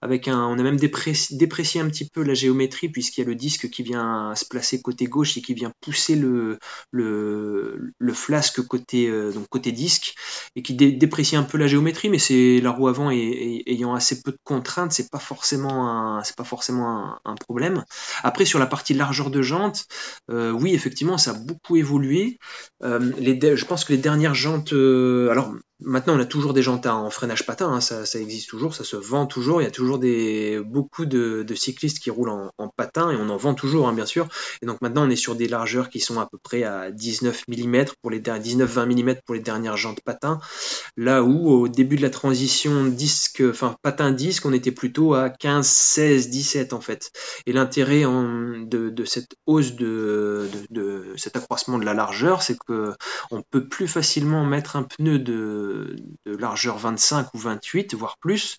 Avec 0.00 0.28
un, 0.28 0.46
on 0.46 0.58
a 0.58 0.62
même 0.62 0.76
déprécié 0.76 1.80
un 1.80 1.88
petit 1.88 2.08
peu 2.08 2.22
la 2.22 2.34
géométrie, 2.34 2.88
puisqu'il 2.88 3.20
y 3.22 3.24
a 3.24 3.26
le 3.26 3.34
disque 3.34 3.68
qui 3.70 3.82
vient 3.82 4.34
se 4.34 4.44
placer 4.44 4.73
côté 4.80 5.06
gauche 5.06 5.36
et 5.36 5.42
qui 5.42 5.54
vient 5.54 5.72
pousser 5.80 6.16
le, 6.16 6.58
le, 6.90 8.12
flasque 8.12 8.62
côté, 8.62 9.08
euh, 9.08 9.32
donc 9.32 9.48
côté 9.48 9.72
disque, 9.72 10.14
et 10.56 10.62
qui 10.62 10.74
déprécie 10.74 11.36
un 11.36 11.42
peu 11.42 11.58
la 11.58 11.66
géométrie, 11.66 12.08
mais 12.08 12.18
c'est 12.18 12.60
la 12.60 12.70
roue 12.70 12.88
avant 12.88 13.10
et, 13.10 13.62
ayant 13.66 13.94
assez 13.94 14.22
peu 14.22 14.30
de 14.30 14.38
contraintes, 14.44 14.92
c'est 14.92 15.10
pas 15.10 15.18
forcément 15.18 15.88
un, 15.88 16.22
c'est 16.24 16.36
pas 16.36 16.44
forcément 16.44 17.16
un, 17.24 17.34
problème. 17.34 17.84
Après, 18.22 18.44
sur 18.44 18.58
la 18.58 18.66
partie 18.66 18.94
largeur 18.94 19.30
de 19.30 19.42
jante, 19.42 19.86
oui, 20.30 20.72
effectivement, 20.74 21.18
ça 21.18 21.32
a 21.32 21.34
beaucoup 21.34 21.76
évolué. 21.76 22.38
les, 22.82 23.56
je 23.56 23.64
pense 23.64 23.84
que 23.84 23.92
les 23.92 23.98
dernières 23.98 24.34
jantes, 24.34 24.72
euh, 24.72 25.30
alors 25.30 25.54
Maintenant, 25.80 26.16
on 26.16 26.20
a 26.20 26.24
toujours 26.24 26.54
des 26.54 26.62
jantes 26.62 26.86
en 26.86 27.10
freinage 27.10 27.44
patin, 27.44 27.68
hein, 27.68 27.80
ça, 27.80 28.04
existe 28.20 28.48
toujours, 28.48 28.76
ça 28.76 28.84
se 28.84 28.94
vend 28.94 29.26
toujours. 29.26 29.60
Il 29.60 29.64
y 29.64 29.66
a 29.66 29.72
toujours 29.72 29.98
des, 29.98 30.60
beaucoup 30.64 31.04
de, 31.04 31.44
cyclistes 31.56 31.98
qui 31.98 32.10
roulent 32.10 32.30
en, 32.30 32.68
patin 32.68 33.10
et 33.10 33.16
on 33.16 33.28
en 33.28 33.36
vend 33.36 33.54
toujours, 33.54 33.88
hein, 33.88 33.92
bien 33.92 34.06
sûr. 34.06 34.28
Et 34.62 34.66
donc 34.66 34.80
maintenant, 34.82 35.04
on 35.04 35.10
est 35.10 35.16
sur 35.16 35.34
des 35.34 35.48
largeurs 35.48 35.90
qui 35.90 35.98
sont 35.98 36.20
à 36.20 36.26
peu 36.26 36.38
près 36.38 36.62
à 36.62 36.92
19 36.92 37.44
mm 37.48 37.84
pour 38.00 38.10
les 38.10 38.20
19-20 38.20 38.86
mm 38.86 39.16
pour 39.26 39.34
les 39.34 39.40
dernières 39.40 39.76
jantes 39.76 40.00
patin. 40.00 40.38
Là 40.96 41.24
où 41.24 41.50
au 41.50 41.66
début 41.66 41.96
de 41.96 42.02
la 42.02 42.10
transition 42.10 42.84
disque, 42.84 43.42
enfin 43.44 43.76
patin 43.82 44.12
disque, 44.12 44.46
on 44.46 44.52
était 44.52 44.72
plutôt 44.72 45.14
à 45.14 45.28
15, 45.28 45.66
16, 45.66 46.30
17 46.30 46.72
en 46.72 46.80
fait. 46.80 47.10
Et 47.46 47.52
l'intérêt 47.52 48.02
de, 48.02 48.90
de, 48.90 49.04
cette 49.04 49.34
hausse 49.46 49.74
de, 49.74 50.48
de, 50.70 51.14
cet 51.16 51.36
accroissement 51.36 51.78
de 51.78 51.84
la 51.84 51.94
largeur, 51.94 52.42
c'est 52.42 52.56
que 52.58 52.92
on 53.32 53.42
peut 53.42 53.68
plus 53.68 53.88
facilement 53.88 54.44
mettre 54.44 54.76
un 54.76 54.84
pneu 54.84 55.18
de 55.18 55.63
de, 55.64 56.36
largeur 56.36 56.78
25 56.78 57.34
ou 57.34 57.38
28, 57.38 57.94
voire 57.94 58.18
plus, 58.18 58.58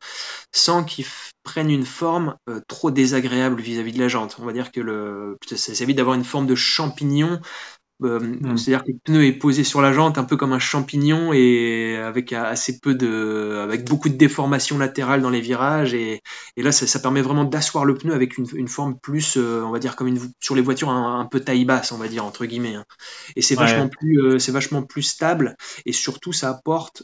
sans 0.51 0.83
qu'ils 0.83 1.05
prennent 1.43 1.69
une 1.69 1.85
forme 1.85 2.37
euh, 2.49 2.61
trop 2.67 2.91
désagréable 2.91 3.61
vis-à-vis 3.61 3.93
de 3.93 3.99
la 3.99 4.07
jante. 4.07 4.37
On 4.39 4.45
va 4.45 4.53
dire 4.53 4.71
que 4.71 4.81
le, 4.81 5.37
ça, 5.45 5.57
ça 5.57 5.83
évite 5.83 5.97
d'avoir 5.97 6.15
une 6.15 6.23
forme 6.23 6.47
de 6.47 6.55
champignon 6.55 7.39
euh, 8.03 8.19
hmm. 8.19 8.57
C'est-à-dire 8.57 8.83
que 8.83 8.91
le 8.91 8.97
pneu 9.01 9.25
est 9.25 9.31
posé 9.31 9.63
sur 9.63 9.81
la 9.81 9.93
jante 9.93 10.17
un 10.17 10.25
peu 10.25 10.35
comme 10.35 10.51
un 10.51 10.59
champignon 10.59 11.31
et 11.31 11.95
avec 11.95 12.33
assez 12.33 12.79
peu 12.79 12.93
de, 12.93 13.61
avec 13.63 13.87
beaucoup 13.87 14.09
de 14.09 14.15
déformation 14.15 14.77
latérale 14.77 15.21
dans 15.21 15.29
les 15.29 15.39
virages 15.39 15.93
et, 15.93 16.21
et 16.57 16.61
là 16.61 16.73
ça, 16.73 16.87
ça, 16.87 16.99
permet 16.99 17.21
vraiment 17.21 17.45
d'asseoir 17.45 17.85
le 17.85 17.95
pneu 17.95 18.13
avec 18.13 18.37
une, 18.37 18.47
une 18.53 18.67
forme 18.67 18.99
plus, 18.99 19.37
euh, 19.37 19.63
on 19.63 19.71
va 19.71 19.79
dire 19.79 19.95
comme 19.95 20.07
une, 20.07 20.19
sur 20.41 20.55
les 20.55 20.61
voitures 20.61 20.89
un, 20.89 21.25
peu 21.25 21.39
taille 21.39 21.63
basse, 21.63 21.93
on 21.93 21.97
va 21.97 22.09
dire 22.09 22.25
entre 22.25 22.45
guillemets. 22.45 22.75
Hein. 22.75 22.85
Et 23.37 23.41
c'est 23.41 23.55
vachement 23.55 23.87
plus, 23.87 24.21
euh, 24.21 24.39
c'est 24.39 24.51
vachement 24.51 24.83
plus 24.83 25.03
stable 25.03 25.55
et 25.85 25.93
surtout 25.93 26.33
ça 26.33 26.49
apporte 26.49 27.03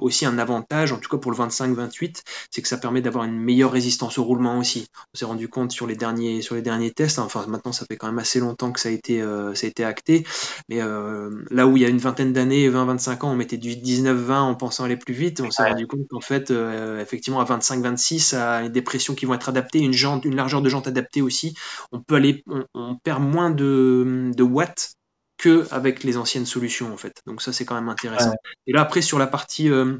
aussi 0.00 0.24
un 0.24 0.38
avantage, 0.38 0.92
en 0.92 0.96
tout 0.96 1.10
cas 1.10 1.18
pour 1.18 1.30
le 1.30 1.36
25-28, 1.36 2.22
c'est 2.50 2.62
que 2.62 2.68
ça 2.68 2.78
permet 2.78 3.02
d'avoir 3.02 3.24
une 3.24 3.38
meilleure 3.38 3.70
résistance 3.70 4.16
au 4.16 4.24
roulement 4.24 4.56
aussi. 4.56 4.88
On 5.12 5.18
s'est 5.18 5.26
rendu 5.26 5.50
compte 5.50 5.72
sur 5.72 5.86
les 5.86 5.94
derniers, 5.94 6.40
sur 6.40 6.54
les 6.54 6.62
derniers 6.62 6.90
tests, 6.90 7.18
hein, 7.18 7.24
enfin 7.26 7.44
maintenant 7.46 7.72
ça 7.72 7.84
fait 7.84 7.98
quand 7.98 8.06
même 8.06 8.18
assez 8.18 8.40
longtemps 8.40 8.72
que 8.72 8.80
ça 8.80 8.88
a 8.88 8.92
été, 8.92 9.20
ça 9.20 9.66
a 9.66 9.68
été 9.68 9.84
acté 9.84 10.24
mais 10.68 10.80
euh, 10.82 11.30
là 11.50 11.66
où 11.66 11.76
il 11.76 11.82
y 11.82 11.86
a 11.86 11.88
une 11.88 11.98
vingtaine 11.98 12.32
d'années, 12.32 12.68
20-25 12.68 13.24
ans, 13.24 13.32
on 13.32 13.36
mettait 13.36 13.56
du 13.56 13.70
19-20 13.70 14.32
en 14.38 14.54
pensant 14.54 14.84
aller 14.84 14.96
plus 14.96 15.14
vite, 15.14 15.40
on 15.40 15.50
s'est 15.50 15.68
rendu 15.68 15.86
compte 15.86 16.06
qu'en 16.08 16.20
fait, 16.20 16.50
euh, 16.50 17.00
effectivement, 17.00 17.40
à 17.40 17.44
25-26, 17.44 18.36
à 18.36 18.68
des 18.68 18.82
pressions 18.82 19.14
qui 19.14 19.26
vont 19.26 19.34
être 19.34 19.48
adaptées, 19.48 19.78
une, 19.78 19.92
jante, 19.92 20.24
une 20.24 20.36
largeur 20.36 20.62
de 20.62 20.68
jante 20.68 20.86
adaptée 20.86 21.22
aussi, 21.22 21.56
on 21.92 22.00
peut 22.00 22.16
aller, 22.16 22.44
on, 22.74 22.96
perd 22.96 23.22
moins 23.22 23.50
de, 23.50 24.30
de 24.34 24.42
watts 24.42 24.94
que 25.38 25.66
avec 25.70 26.02
les 26.04 26.16
anciennes 26.16 26.46
solutions 26.46 26.92
en 26.92 26.96
fait. 26.96 27.22
Donc 27.26 27.40
ça 27.40 27.52
c'est 27.52 27.64
quand 27.64 27.76
même 27.76 27.88
intéressant. 27.88 28.34
Et 28.66 28.72
là 28.72 28.82
après 28.82 29.02
sur 29.02 29.18
la 29.18 29.28
partie 29.28 29.70
euh, 29.70 29.98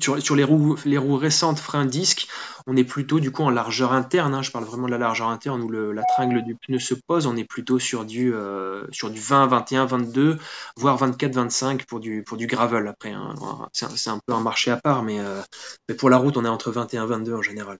sur, 0.00 0.36
les, 0.36 0.44
roues, 0.44 0.76
les 0.84 0.96
roues 0.96 1.16
récentes 1.16 1.58
frein 1.58 1.84
disque, 1.84 2.26
on 2.66 2.76
est 2.76 2.84
plutôt 2.84 3.20
du 3.20 3.30
coup 3.30 3.42
en 3.42 3.50
largeur 3.50 3.92
interne. 3.92 4.34
Hein, 4.34 4.42
je 4.42 4.50
parle 4.50 4.64
vraiment 4.64 4.86
de 4.86 4.92
la 4.92 4.98
largeur 4.98 5.28
interne 5.28 5.62
où 5.62 5.68
le, 5.68 5.92
la 5.92 6.02
tringle 6.14 6.42
du 6.44 6.54
pneu 6.54 6.78
se 6.78 6.94
pose. 6.94 7.26
On 7.26 7.36
est 7.36 7.44
plutôt 7.44 7.78
sur 7.78 8.04
du, 8.04 8.32
euh, 8.32 8.86
sur 8.90 9.10
du 9.10 9.20
20, 9.20 9.46
21, 9.48 9.86
22, 9.86 10.38
voire 10.76 10.96
24, 10.96 11.34
25 11.34 11.84
pour 11.84 12.00
du, 12.00 12.22
pour 12.22 12.36
du 12.36 12.46
gravel 12.46 12.86
après. 12.88 13.12
Hein. 13.12 13.34
C'est 13.72 14.08
un, 14.08 14.18
peu 14.26 14.32
un 14.32 14.40
marché 14.40 14.70
à 14.70 14.76
part, 14.76 15.02
mais, 15.02 15.20
euh, 15.20 15.42
mais 15.88 15.94
pour 15.94 16.08
la 16.08 16.16
route, 16.16 16.36
on 16.36 16.44
est 16.44 16.48
entre 16.48 16.70
21 16.70 17.04
et 17.04 17.08
22 17.08 17.34
en 17.34 17.42
général. 17.42 17.78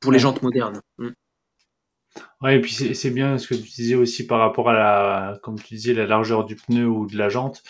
Pour 0.00 0.12
les 0.12 0.18
jantes 0.18 0.42
modernes. 0.42 0.82
Mm. 0.98 1.10
Ouais, 2.42 2.56
et 2.56 2.60
puis 2.60 2.72
c'est 2.72 3.10
bien 3.10 3.38
ce 3.38 3.48
que 3.48 3.54
tu 3.54 3.62
disais 3.62 3.94
aussi 3.94 4.26
par 4.26 4.38
rapport 4.38 4.68
à 4.68 4.72
la, 4.72 5.38
comme 5.42 5.58
tu 5.58 5.74
disais, 5.74 5.94
la 5.94 6.06
largeur 6.06 6.44
du 6.44 6.54
pneu 6.54 6.86
ou 6.86 7.06
de 7.06 7.16
la 7.16 7.28
jante 7.28 7.62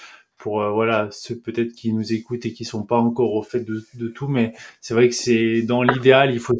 pour 0.45 0.61
euh, 0.61 0.71
voilà 0.73 1.09
ceux 1.11 1.39
peut-être 1.39 1.73
qui 1.73 1.91
nous 1.95 2.13
écoutent 2.13 2.45
et 2.45 2.53
qui 2.53 2.67
sont 2.67 2.83
pas 2.83 2.99
encore 2.99 3.33
au 3.33 3.43
fait 3.43 3.65
de, 3.65 4.09
tout, 4.09 4.29
mais 4.29 4.53
c'est 4.83 4.93
vrai 4.93 5.09
que 5.09 5.15
c'est 5.15 5.63
dans 5.63 5.83
l'idéal, 5.83 6.35
il 6.35 6.39
faut 6.39 6.53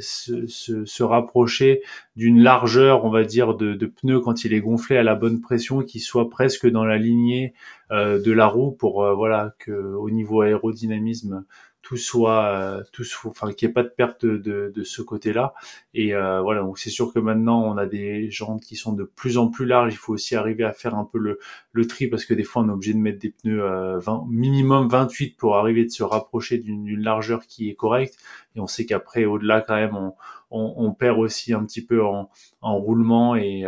se 0.00 1.02
rapprocher 1.02 1.82
d'une 2.16 2.42
largeur, 2.42 3.04
on 3.04 3.10
va 3.10 3.24
dire, 3.24 3.54
de, 3.54 3.74
de 3.74 3.84
pneu 3.84 4.20
quand 4.20 4.46
il 4.46 4.54
est 4.54 4.60
gonflé 4.60 4.96
à 4.96 5.02
la 5.02 5.14
bonne 5.14 5.42
pression, 5.42 5.82
qui 5.82 6.00
soit 6.00 6.30
presque 6.30 6.66
dans 6.66 6.86
la 6.86 6.96
lignée 6.96 7.52
euh, 7.92 8.18
de 8.18 8.32
la 8.32 8.46
roue 8.46 8.70
pour 8.70 9.04
euh, 9.04 9.14
voilà 9.14 9.54
que 9.58 9.70
au 9.70 10.08
niveau 10.08 10.40
aérodynamisme 10.40 11.44
tout 11.86 11.96
soit 11.96 12.46
euh, 12.46 12.82
tout 12.90 13.04
enfin 13.26 13.52
qu'il 13.52 13.68
n'y 13.68 13.70
ait 13.70 13.72
pas 13.72 13.84
de 13.84 13.92
perte 13.96 14.26
de, 14.26 14.72
de 14.74 14.82
ce 14.82 15.02
côté-là. 15.02 15.54
Et 15.94 16.16
euh, 16.16 16.40
voilà 16.40 16.62
donc 16.62 16.80
c'est 16.80 16.90
sûr 16.90 17.12
que 17.14 17.20
maintenant 17.20 17.62
on 17.62 17.76
a 17.76 17.86
des 17.86 18.28
jantes 18.28 18.60
qui 18.60 18.74
sont 18.74 18.92
de 18.92 19.04
plus 19.04 19.38
en 19.38 19.46
plus 19.46 19.66
larges. 19.66 19.94
Il 19.94 19.96
faut 19.96 20.12
aussi 20.12 20.34
arriver 20.34 20.64
à 20.64 20.72
faire 20.72 20.96
un 20.96 21.04
peu 21.04 21.18
le, 21.18 21.38
le 21.70 21.86
tri 21.86 22.08
parce 22.08 22.24
que 22.24 22.34
des 22.34 22.42
fois 22.42 22.62
on 22.62 22.70
est 22.70 22.72
obligé 22.72 22.92
de 22.92 22.98
mettre 22.98 23.20
des 23.20 23.30
pneus 23.30 23.60
20, 24.00 24.14
euh, 24.14 24.18
minimum 24.28 24.88
28 24.88 25.36
pour 25.36 25.58
arriver 25.58 25.84
de 25.84 25.90
se 25.90 26.02
rapprocher 26.02 26.58
d'une 26.58 27.00
largeur 27.00 27.46
qui 27.46 27.70
est 27.70 27.76
correcte. 27.76 28.16
Et 28.56 28.60
on 28.60 28.66
sait 28.66 28.84
qu'après 28.84 29.24
au-delà 29.24 29.60
quand 29.60 29.76
même 29.76 29.94
on, 29.94 30.14
on, 30.50 30.92
perd 30.92 31.18
aussi 31.18 31.52
un 31.52 31.64
petit 31.64 31.84
peu 31.84 32.04
en, 32.04 32.30
roulement 32.62 33.36
et, 33.36 33.64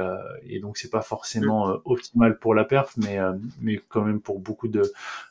et 0.47 0.61
donc 0.61 0.79
c'est 0.79 0.91
pas 0.91 1.03
forcément 1.03 1.77
optimal 1.85 2.39
pour 2.39 2.55
la 2.55 2.65
perf, 2.65 2.95
mais 2.97 3.19
mais 3.61 3.81
quand 3.89 4.03
même 4.03 4.21
pour 4.21 4.39
beaucoup 4.39 4.69
de, 4.69 4.83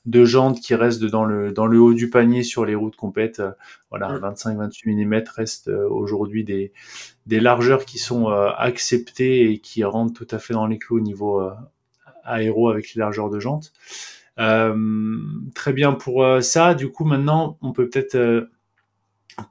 de 0.06 0.26
jantes 0.26 0.60
qui 0.60 0.76
restent 0.76 1.06
dans 1.06 1.26
le 1.26 1.52
dans 1.52 1.66
le 1.66 1.80
haut 1.80 1.94
du 1.94 2.10
panier 2.10 2.44
sur 2.44 2.66
les 2.66 2.76
routes 2.76 2.96
compètes, 2.96 3.42
voilà, 3.90 4.20
25-28 4.20 5.06
mm 5.06 5.24
restent 5.36 5.70
aujourd'hui 5.70 6.44
des 6.44 6.74
des 7.26 7.40
largeurs 7.40 7.86
qui 7.86 7.98
sont 7.98 8.28
acceptées 8.28 9.52
et 9.52 9.60
qui 9.60 9.84
rentrent 9.84 10.14
tout 10.14 10.36
à 10.36 10.40
fait 10.40 10.54
dans 10.54 10.68
les 10.68 10.78
clous 10.78 10.98
au 10.98 11.02
niveau 11.02 11.42
aéro 12.28 12.70
avec 12.70 12.94
les 12.94 13.00
largeurs 13.00 13.30
de 13.30 13.40
jantes. 13.40 13.74
Euh, 14.40 15.18
très 15.56 15.74
bien 15.74 15.94
pour 15.94 16.24
euh, 16.24 16.42
ça. 16.42 16.76
Du 16.76 16.92
coup, 16.92 17.06
maintenant, 17.06 17.58
on 17.62 17.72
peut 17.72 17.90
peut-être 17.90 18.16
euh, 18.16 18.52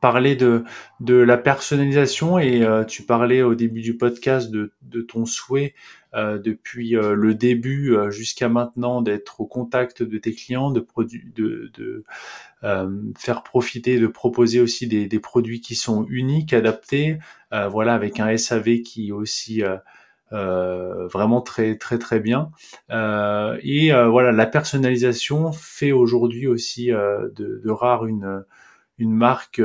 parler 0.01 0.37
de, 0.37 0.64
de 1.01 1.14
la 1.14 1.37
personnalisation 1.37 2.38
et 2.38 2.66
tu 2.88 3.05
parlais 3.05 3.42
au 3.42 3.55
début 3.55 3.83
du 3.83 3.96
podcast 3.96 4.51
de, 4.51 4.72
de 4.83 5.01
ton 5.01 5.27
souhait 5.27 5.75
depuis 6.14 6.90
le 6.92 7.35
début 7.35 7.96
jusqu'à 8.11 8.49
maintenant 8.49 9.03
d'être 9.03 9.40
au 9.40 9.46
contact 9.46 10.03
de 10.03 10.18
tes 10.18 10.35
clients, 10.35 10.70
de, 10.70 10.85
de, 11.37 11.70
de 11.75 12.05
faire 13.16 13.42
profiter, 13.42 13.99
de 14.01 14.07
proposer 14.07 14.61
aussi 14.61 14.87
des, 14.87 15.07
des, 15.07 15.20
produits 15.20 15.61
qui 15.61 15.75
sont 15.75 16.05
uniques, 16.09 16.53
adaptés, 16.53 17.18
voilà, 17.53 17.94
avec 17.94 18.18
un 18.18 18.37
SAV 18.37 18.83
qui 18.83 19.09
est 19.09 19.12
aussi 19.12 19.62
euh, 20.33 21.07
vraiment 21.07 21.40
très 21.40 21.77
très 21.77 21.99
très 21.99 22.18
bien. 22.18 22.51
Euh, 22.90 23.57
et 23.62 23.92
euh, 23.92 24.09
voilà, 24.09 24.33
la 24.33 24.46
personnalisation 24.46 25.53
fait 25.53 25.92
aujourd'hui 25.92 26.49
aussi 26.49 26.88
de, 26.88 27.33
de, 27.64 27.70
rare 27.70 28.07
une 28.07 28.44
une 28.98 29.14
marque 29.14 29.61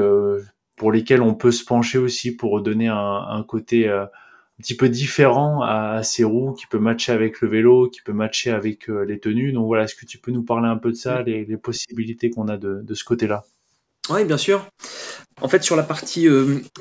pour 0.76 0.92
lesquelles 0.92 1.22
on 1.22 1.36
peut 1.36 1.52
se 1.52 1.64
pencher 1.64 1.98
aussi 1.98 2.36
pour 2.36 2.62
donner 2.62 2.88
un, 2.88 2.96
un 2.96 3.44
côté 3.44 3.90
un 3.90 4.10
petit 4.58 4.76
peu 4.76 4.90
différent 4.90 5.62
à, 5.62 6.04
ces 6.04 6.24
roues, 6.24 6.54
qui 6.54 6.68
peut 6.68 6.80
matcher 6.80 7.12
avec 7.12 7.42
le 7.42 7.48
vélo, 7.48 7.90
qui 7.90 8.02
peut 8.02 8.14
matcher 8.14 8.52
avec 8.52 8.88
les 8.88 9.20
tenues. 9.20 9.54
Donc 9.54 9.66
voilà, 9.66 9.84
est-ce 9.84 9.96
que 9.96 10.06
tu 10.06 10.18
peux 10.18 10.32
nous 10.32 10.44
parler 10.44 10.68
un 10.68 10.78
peu 10.78 10.90
de 10.90 10.96
ça, 10.96 11.22
les, 11.24 11.46
les 11.46 11.58
possibilités 11.58 12.30
qu'on 12.30 12.48
a 12.48 12.58
de, 12.58 12.82
de 12.82 12.94
ce 12.94 13.04
côté-là? 13.04 13.44
Oui, 14.10 14.26
bien 14.26 14.38
sûr. 14.38 14.68
En 15.40 15.48
fait, 15.48 15.64
sur 15.64 15.76
la 15.76 15.84
partie 15.84 16.28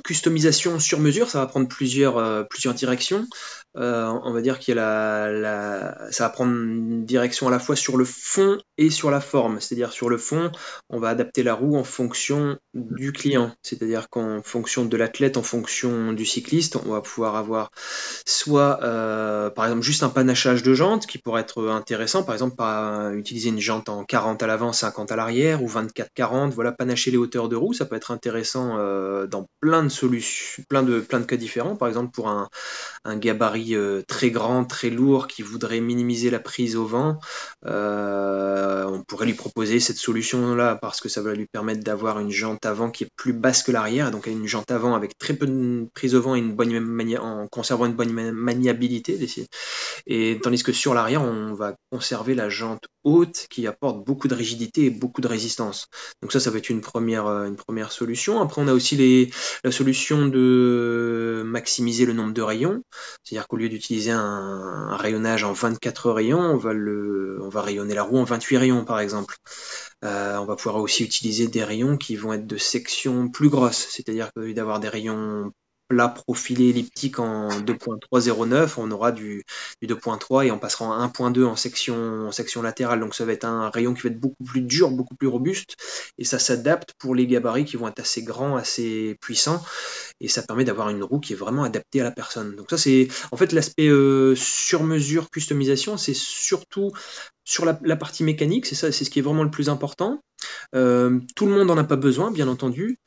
customisation 0.04 0.78
sur 0.78 0.98
mesure, 0.98 1.30
ça 1.30 1.38
va 1.38 1.46
prendre 1.46 1.68
plusieurs, 1.68 2.46
plusieurs 2.48 2.74
directions. 2.74 3.26
Euh, 3.76 4.12
on 4.24 4.32
va 4.32 4.40
dire 4.40 4.58
qu'il 4.58 4.76
ça 4.76 6.24
va 6.24 6.28
prendre 6.30 6.52
une 6.52 7.04
direction 7.04 7.46
à 7.46 7.50
la 7.50 7.60
fois 7.60 7.76
sur 7.76 7.96
le 7.96 8.04
fond 8.04 8.58
et 8.78 8.90
sur 8.90 9.10
la 9.10 9.20
forme. 9.20 9.60
C'est-à-dire 9.60 9.92
sur 9.92 10.08
le 10.08 10.18
fond, 10.18 10.50
on 10.88 10.98
va 10.98 11.10
adapter 11.10 11.42
la 11.42 11.54
roue 11.54 11.76
en 11.76 11.84
fonction 11.84 12.58
du 12.74 13.12
client. 13.12 13.52
C'est-à-dire 13.62 14.08
qu'en 14.08 14.42
fonction 14.42 14.84
de 14.84 14.96
l'athlète, 14.96 15.36
en 15.36 15.42
fonction 15.42 16.12
du 16.12 16.26
cycliste, 16.26 16.76
on 16.84 16.90
va 16.92 17.00
pouvoir 17.00 17.36
avoir 17.36 17.70
soit, 18.26 18.80
euh, 18.82 19.50
par 19.50 19.66
exemple, 19.66 19.82
juste 19.82 20.02
un 20.02 20.08
panachage 20.08 20.62
de 20.62 20.74
jantes 20.74 21.06
qui 21.06 21.18
pourrait 21.18 21.42
être 21.42 21.68
intéressant. 21.68 22.24
Par 22.24 22.34
exemple, 22.34 22.60
utiliser 23.14 23.50
une 23.50 23.60
jante 23.60 23.88
en 23.88 24.04
40 24.04 24.42
à 24.42 24.46
l'avant, 24.46 24.72
50 24.72 25.12
à 25.12 25.16
l'arrière 25.16 25.62
ou 25.62 25.68
24-40. 25.68 26.50
Voilà, 26.50 26.72
panacher 26.72 27.10
les 27.10 27.16
hauteurs 27.16 27.48
de 27.48 27.56
roue, 27.56 27.72
ça 27.72 27.84
peut 27.84 27.96
être 27.96 28.10
intéressant 28.10 28.78
euh, 28.78 29.26
dans 29.26 29.46
plein 29.60 29.84
de 29.84 29.88
solutions, 29.88 30.64
plein 30.68 30.82
de, 30.82 31.00
cas 31.00 31.36
différents. 31.36 31.76
Par 31.76 31.88
exemple, 31.88 32.10
pour 32.10 32.28
un 32.28 32.48
gabarit 33.16 33.59
euh, 33.72 34.02
très 34.06 34.30
grand, 34.30 34.64
très 34.64 34.90
lourd, 34.90 35.26
qui 35.26 35.42
voudrait 35.42 35.80
minimiser 35.80 36.30
la 36.30 36.40
prise 36.40 36.76
au 36.76 36.84
vent, 36.84 37.18
euh, 37.66 38.84
on 38.84 39.02
pourrait 39.02 39.26
lui 39.26 39.34
proposer 39.34 39.80
cette 39.80 39.96
solution-là 39.96 40.76
parce 40.76 41.00
que 41.00 41.08
ça 41.08 41.22
va 41.22 41.34
lui 41.34 41.46
permettre 41.46 41.82
d'avoir 41.84 42.20
une 42.20 42.30
jante 42.30 42.66
avant 42.66 42.90
qui 42.90 43.04
est 43.04 43.10
plus 43.16 43.32
basse 43.32 43.62
que 43.62 43.72
l'arrière, 43.72 44.10
donc 44.10 44.26
une 44.26 44.46
jante 44.46 44.70
avant 44.70 44.94
avec 44.94 45.18
très 45.18 45.34
peu 45.34 45.46
de 45.46 45.86
prise 45.94 46.14
au 46.14 46.22
vent 46.22 46.34
et 46.34 46.38
une 46.38 46.54
bonne 46.54 46.70
en 47.18 47.46
conservant 47.48 47.86
une 47.86 47.94
bonne 47.94 48.12
maniabilité. 48.32 49.18
Et 50.06 50.38
tandis 50.42 50.62
que 50.62 50.72
sur 50.72 50.94
l'arrière, 50.94 51.22
on 51.22 51.54
va 51.54 51.74
conserver 51.90 52.34
la 52.34 52.48
jante 52.48 52.86
haute 53.04 53.46
qui 53.50 53.66
apporte 53.66 54.04
beaucoup 54.04 54.28
de 54.28 54.34
rigidité 54.34 54.86
et 54.86 54.90
beaucoup 54.90 55.20
de 55.20 55.28
résistance. 55.28 55.86
Donc 56.22 56.32
ça, 56.32 56.40
ça 56.40 56.50
va 56.50 56.58
être 56.58 56.70
une 56.70 56.80
première, 56.80 57.26
euh, 57.26 57.46
une 57.46 57.56
première 57.56 57.92
solution. 57.92 58.40
Après, 58.40 58.60
on 58.60 58.68
a 58.68 58.72
aussi 58.72 59.32
la 59.64 59.72
solution 59.72 60.26
de 60.26 61.42
maximiser 61.46 62.06
le 62.06 62.12
nombre 62.12 62.32
de 62.32 62.42
rayons. 62.42 62.82
C'est-à-dire 63.24 63.48
qu'au 63.48 63.56
lieu 63.56 63.68
d'utiliser 63.68 64.10
un, 64.10 64.96
rayonnage 64.96 65.44
en 65.44 65.52
24 65.52 66.10
rayons, 66.10 66.40
on 66.40 66.56
va, 66.56 67.62
rayonner 67.62 67.94
la 67.94 68.02
roue 68.02 68.18
en 68.18 68.24
28 68.24 68.56
rayons, 68.58 68.84
par 68.84 69.00
exemple. 69.00 69.36
Euh, 70.04 70.36
on 70.38 70.46
va 70.46 70.56
pouvoir 70.56 70.76
aussi 70.76 71.04
utiliser 71.04 71.48
des 71.48 71.64
rayons 71.64 71.96
qui 71.96 72.16
vont 72.16 72.32
être 72.32 72.46
de 72.46 72.56
section 72.56 73.28
plus 73.28 73.48
grosse, 73.48 73.86
c'est-à-dire 73.90 74.32
qu'au 74.32 74.40
lieu 74.40 74.54
d'avoir 74.54 74.80
des 74.80 74.88
rayons 74.88 75.52
plat 75.90 76.08
profilé 76.08 76.68
elliptique 76.68 77.18
en 77.18 77.48
2.309, 77.48 78.74
on 78.78 78.90
aura 78.92 79.10
du, 79.10 79.44
2.3 79.82 80.46
et 80.46 80.52
on 80.52 80.58
passera 80.58 80.84
en 80.86 81.06
1.2 81.06 81.44
en 81.44 81.56
section, 81.56 82.30
section 82.30 82.62
latérale. 82.62 83.00
Donc 83.00 83.14
ça 83.14 83.24
va 83.24 83.32
être 83.32 83.44
un 83.44 83.70
rayon 83.70 83.92
qui 83.92 84.02
va 84.02 84.10
être 84.10 84.20
beaucoup 84.20 84.44
plus 84.44 84.62
dur, 84.62 84.92
beaucoup 84.92 85.16
plus 85.16 85.26
robuste 85.26 85.76
et 86.16 86.24
ça 86.24 86.38
s'adapte 86.38 86.94
pour 86.98 87.16
les 87.16 87.26
gabarits 87.26 87.64
qui 87.64 87.76
vont 87.76 87.88
être 87.88 87.98
assez 87.98 88.22
grands, 88.22 88.56
assez 88.56 89.16
puissants 89.20 89.62
et 90.20 90.28
ça 90.28 90.42
permet 90.42 90.64
d'avoir 90.64 90.90
une 90.90 91.02
roue 91.02 91.18
qui 91.18 91.32
est 91.32 91.36
vraiment 91.36 91.64
adaptée 91.64 92.00
à 92.00 92.04
la 92.04 92.12
personne. 92.12 92.54
Donc 92.54 92.70
ça 92.70 92.78
c'est 92.78 93.08
en 93.32 93.36
fait 93.36 93.52
l'aspect 93.52 93.88
euh, 93.88 94.36
sur 94.36 94.84
mesure 94.84 95.28
customisation, 95.28 95.96
c'est 95.96 96.14
surtout 96.14 96.92
sur 97.50 97.64
la, 97.64 97.96
partie 97.96 98.22
mécanique, 98.22 98.64
c'est 98.64 98.76
ça, 98.76 98.92
c'est 98.92 99.04
ce 99.04 99.10
qui 99.10 99.18
est 99.18 99.22
vraiment 99.22 99.42
le 99.42 99.50
plus 99.50 99.68
important. 99.68 100.22
Euh, 100.74 101.20
tout 101.34 101.46
le 101.46 101.52
monde 101.52 101.68
n'en 101.68 101.78
a 101.78 101.84
pas 101.84 101.96
besoin, 101.96 102.30
bien 102.30 102.48
entendu. 102.48 102.98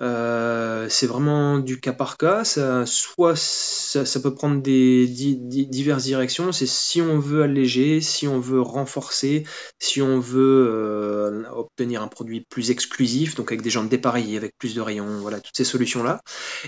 Euh, 0.00 0.88
c'est 0.88 1.06
vraiment 1.06 1.58
du 1.58 1.80
cas 1.80 1.92
par 1.92 2.16
cas. 2.16 2.44
Ça, 2.44 2.86
soit 2.86 3.36
ça, 3.36 4.20
peut 4.20 4.34
prendre 4.34 4.60
des, 4.62 5.06
diverses 5.06 6.04
directions. 6.04 6.52
C'est 6.52 6.66
si 6.66 7.00
on 7.00 7.18
veut 7.18 7.42
alléger, 7.42 8.00
si 8.00 8.26
on 8.26 8.40
veut 8.40 8.60
renforcer, 8.60 9.44
si 9.78 10.02
on 10.02 10.18
veut 10.18 10.68
euh, 10.70 11.48
obtenir 11.50 12.02
un 12.02 12.08
produit 12.08 12.44
plus 12.48 12.70
exclusif, 12.70 13.34
donc 13.34 13.52
avec 13.52 13.62
des 13.62 13.70
jantes 13.70 13.88
dépareillées, 13.88 14.36
avec 14.36 14.56
plus 14.58 14.74
de 14.74 14.80
rayons, 14.80 15.20
voilà, 15.20 15.40
toutes 15.40 15.56
ces 15.56 15.64
solutions-là. 15.64 16.20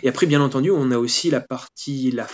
Et 0.03 0.09
après, 0.09 0.27
bien 0.27 0.41
entendu, 0.41 0.71
on 0.71 0.91
a 0.91 0.99
aussi 0.99 1.31
la 1.31 1.41
partie, 1.41 2.11
la 2.11 2.27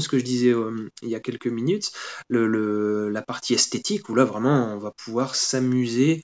ce 0.00 0.08
que 0.08 0.18
je 0.18 0.24
disais 0.24 0.52
euh, 0.52 0.90
il 1.02 1.08
y 1.08 1.14
a 1.14 1.20
quelques 1.20 1.46
minutes, 1.46 1.90
la 2.28 3.22
partie 3.22 3.54
esthétique, 3.54 4.08
où 4.08 4.14
là 4.14 4.24
vraiment 4.24 4.74
on 4.74 4.78
va 4.78 4.92
pouvoir 4.92 5.34
s'amuser, 5.34 6.22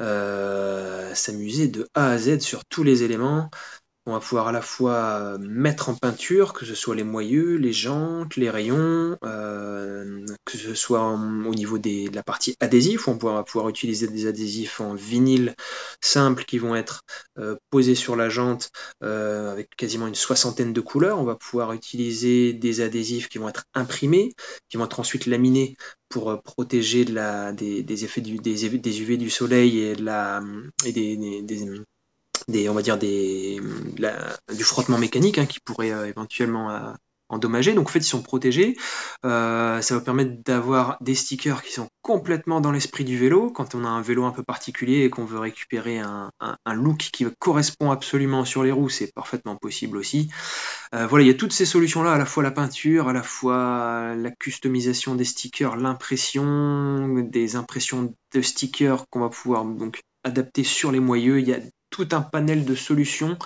euh, 0.00 1.14
s'amuser 1.14 1.68
de 1.68 1.88
A 1.94 2.10
à 2.10 2.18
Z 2.18 2.40
sur 2.40 2.64
tous 2.64 2.82
les 2.82 3.02
éléments, 3.02 3.50
on 4.10 4.14
va 4.14 4.20
pouvoir 4.20 4.48
à 4.48 4.52
la 4.52 4.60
fois 4.60 5.38
mettre 5.38 5.88
en 5.88 5.94
peinture, 5.94 6.52
que 6.52 6.66
ce 6.66 6.74
soit 6.74 6.96
les 6.96 7.04
moyeux, 7.04 7.56
les 7.56 7.72
jantes, 7.72 8.36
les 8.36 8.50
rayons, 8.50 9.16
euh, 9.24 10.26
que 10.44 10.58
ce 10.58 10.74
soit 10.74 11.02
au 11.02 11.54
niveau 11.54 11.78
des, 11.78 12.08
de 12.08 12.16
la 12.16 12.24
partie 12.24 12.56
adhésif, 12.60 13.06
on 13.06 13.14
va 13.14 13.44
pouvoir 13.44 13.68
utiliser 13.68 14.08
des 14.08 14.26
adhésifs 14.26 14.80
en 14.80 14.94
vinyle 14.94 15.54
simple 16.00 16.44
qui 16.44 16.58
vont 16.58 16.74
être 16.74 17.02
euh, 17.38 17.56
posés 17.70 17.94
sur 17.94 18.16
la 18.16 18.28
jante 18.28 18.72
euh, 19.04 19.52
avec 19.52 19.76
quasiment 19.76 20.08
une 20.08 20.16
soixantaine 20.16 20.72
de 20.72 20.80
couleurs. 20.80 21.18
On 21.18 21.24
va 21.24 21.36
pouvoir 21.36 21.72
utiliser 21.72 22.52
des 22.52 22.80
adhésifs 22.80 23.28
qui 23.28 23.38
vont 23.38 23.48
être 23.48 23.64
imprimés, 23.74 24.32
qui 24.68 24.76
vont 24.76 24.86
être 24.86 24.98
ensuite 24.98 25.26
laminés 25.26 25.76
pour 26.08 26.42
protéger 26.42 27.04
des, 27.04 28.04
effets 28.04 28.20
du, 28.20 28.38
des, 28.38 28.66
UV 28.66 29.16
du 29.16 29.30
soleil 29.30 29.78
et, 29.78 29.94
de 29.94 30.04
la, 30.04 30.42
et 30.84 30.92
des, 30.92 31.64
des, 32.48 32.68
on 32.68 32.74
va 32.74 32.82
dire 32.82 32.98
des, 32.98 33.60
du 34.54 34.64
frottement 34.64 34.98
mécanique 34.98 35.38
hein, 35.38 35.46
qui 35.46 35.60
pourrait 35.60 35.92
euh, 35.92 36.06
éventuellement 36.06 36.70
euh, 36.70 36.92
endommager. 37.28 37.74
Donc 37.74 37.88
en 37.88 37.90
fait, 37.92 38.00
ils 38.00 38.04
sont 38.04 38.22
protégés. 38.22 38.76
Euh, 39.24 39.80
ça 39.80 39.94
va 39.94 40.00
permettre 40.00 40.42
d'avoir 40.44 40.96
des 41.00 41.14
stickers 41.14 41.62
qui 41.62 41.72
sont 41.72 41.88
complètement 42.02 42.60
dans 42.60 42.72
l'esprit 42.72 43.04
du 43.04 43.16
vélo. 43.18 43.50
Quand 43.50 43.74
on 43.74 43.84
a 43.84 43.88
un 43.88 44.02
vélo 44.02 44.24
un 44.24 44.32
peu 44.32 44.42
particulier 44.42 45.04
et 45.04 45.10
qu'on 45.10 45.24
veut 45.24 45.38
récupérer 45.38 45.98
un, 45.98 46.30
look 46.72 46.98
qui 47.12 47.26
correspond 47.38 47.90
absolument 47.90 48.44
sur 48.44 48.62
les 48.64 48.72
roues, 48.72 48.88
c'est 48.88 49.12
parfaitement 49.12 49.56
possible 49.56 49.96
aussi. 49.96 50.28
voilà, 50.92 51.24
il 51.24 51.28
y 51.28 51.30
a 51.30 51.34
toutes 51.34 51.52
ces 51.52 51.66
solutions-là, 51.66 52.14
à 52.14 52.18
la 52.18 52.26
fois 52.26 52.42
la 52.42 52.50
peinture, 52.50 53.08
à 53.08 53.12
la 53.12 53.22
fois 53.22 54.14
la 54.16 54.30
customisation 54.30 55.14
des 55.14 55.24
stickers, 55.24 55.76
l'impression, 55.76 57.08
des 57.22 57.54
impressions 57.54 58.12
de 58.34 58.42
stickers 58.42 59.04
qu'on 59.10 59.20
va 59.20 59.28
pouvoir 59.28 59.64
donc 59.64 60.00
adapter 60.24 60.64
sur 60.64 60.92
les 60.92 61.00
moyeux. 61.00 61.40
Il 61.40 61.48
y 61.48 61.54
a 61.54 61.60
tout 61.90 62.08
un 62.12 62.20
panel 62.20 62.64
de 62.64 62.74
solutions 62.74 63.36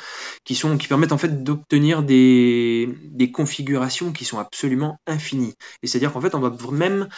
qui, 0.44 0.54
sont, 0.54 0.76
qui 0.78 0.88
permettent 0.88 1.12
en 1.12 1.18
fait 1.18 1.42
d'obtenir 1.42 2.02
des, 2.02 2.94
configurations 3.32 4.12
qui 4.12 4.24
sont 4.24 4.38
absolument 4.38 4.98
infinies. 5.06 5.54
Et 5.82 5.86
c'est-à-dire 5.86 6.12
qu'en 6.12 6.20
fait, 6.20 6.34
on 6.34 6.40
va 6.40 6.54
même 6.70 7.08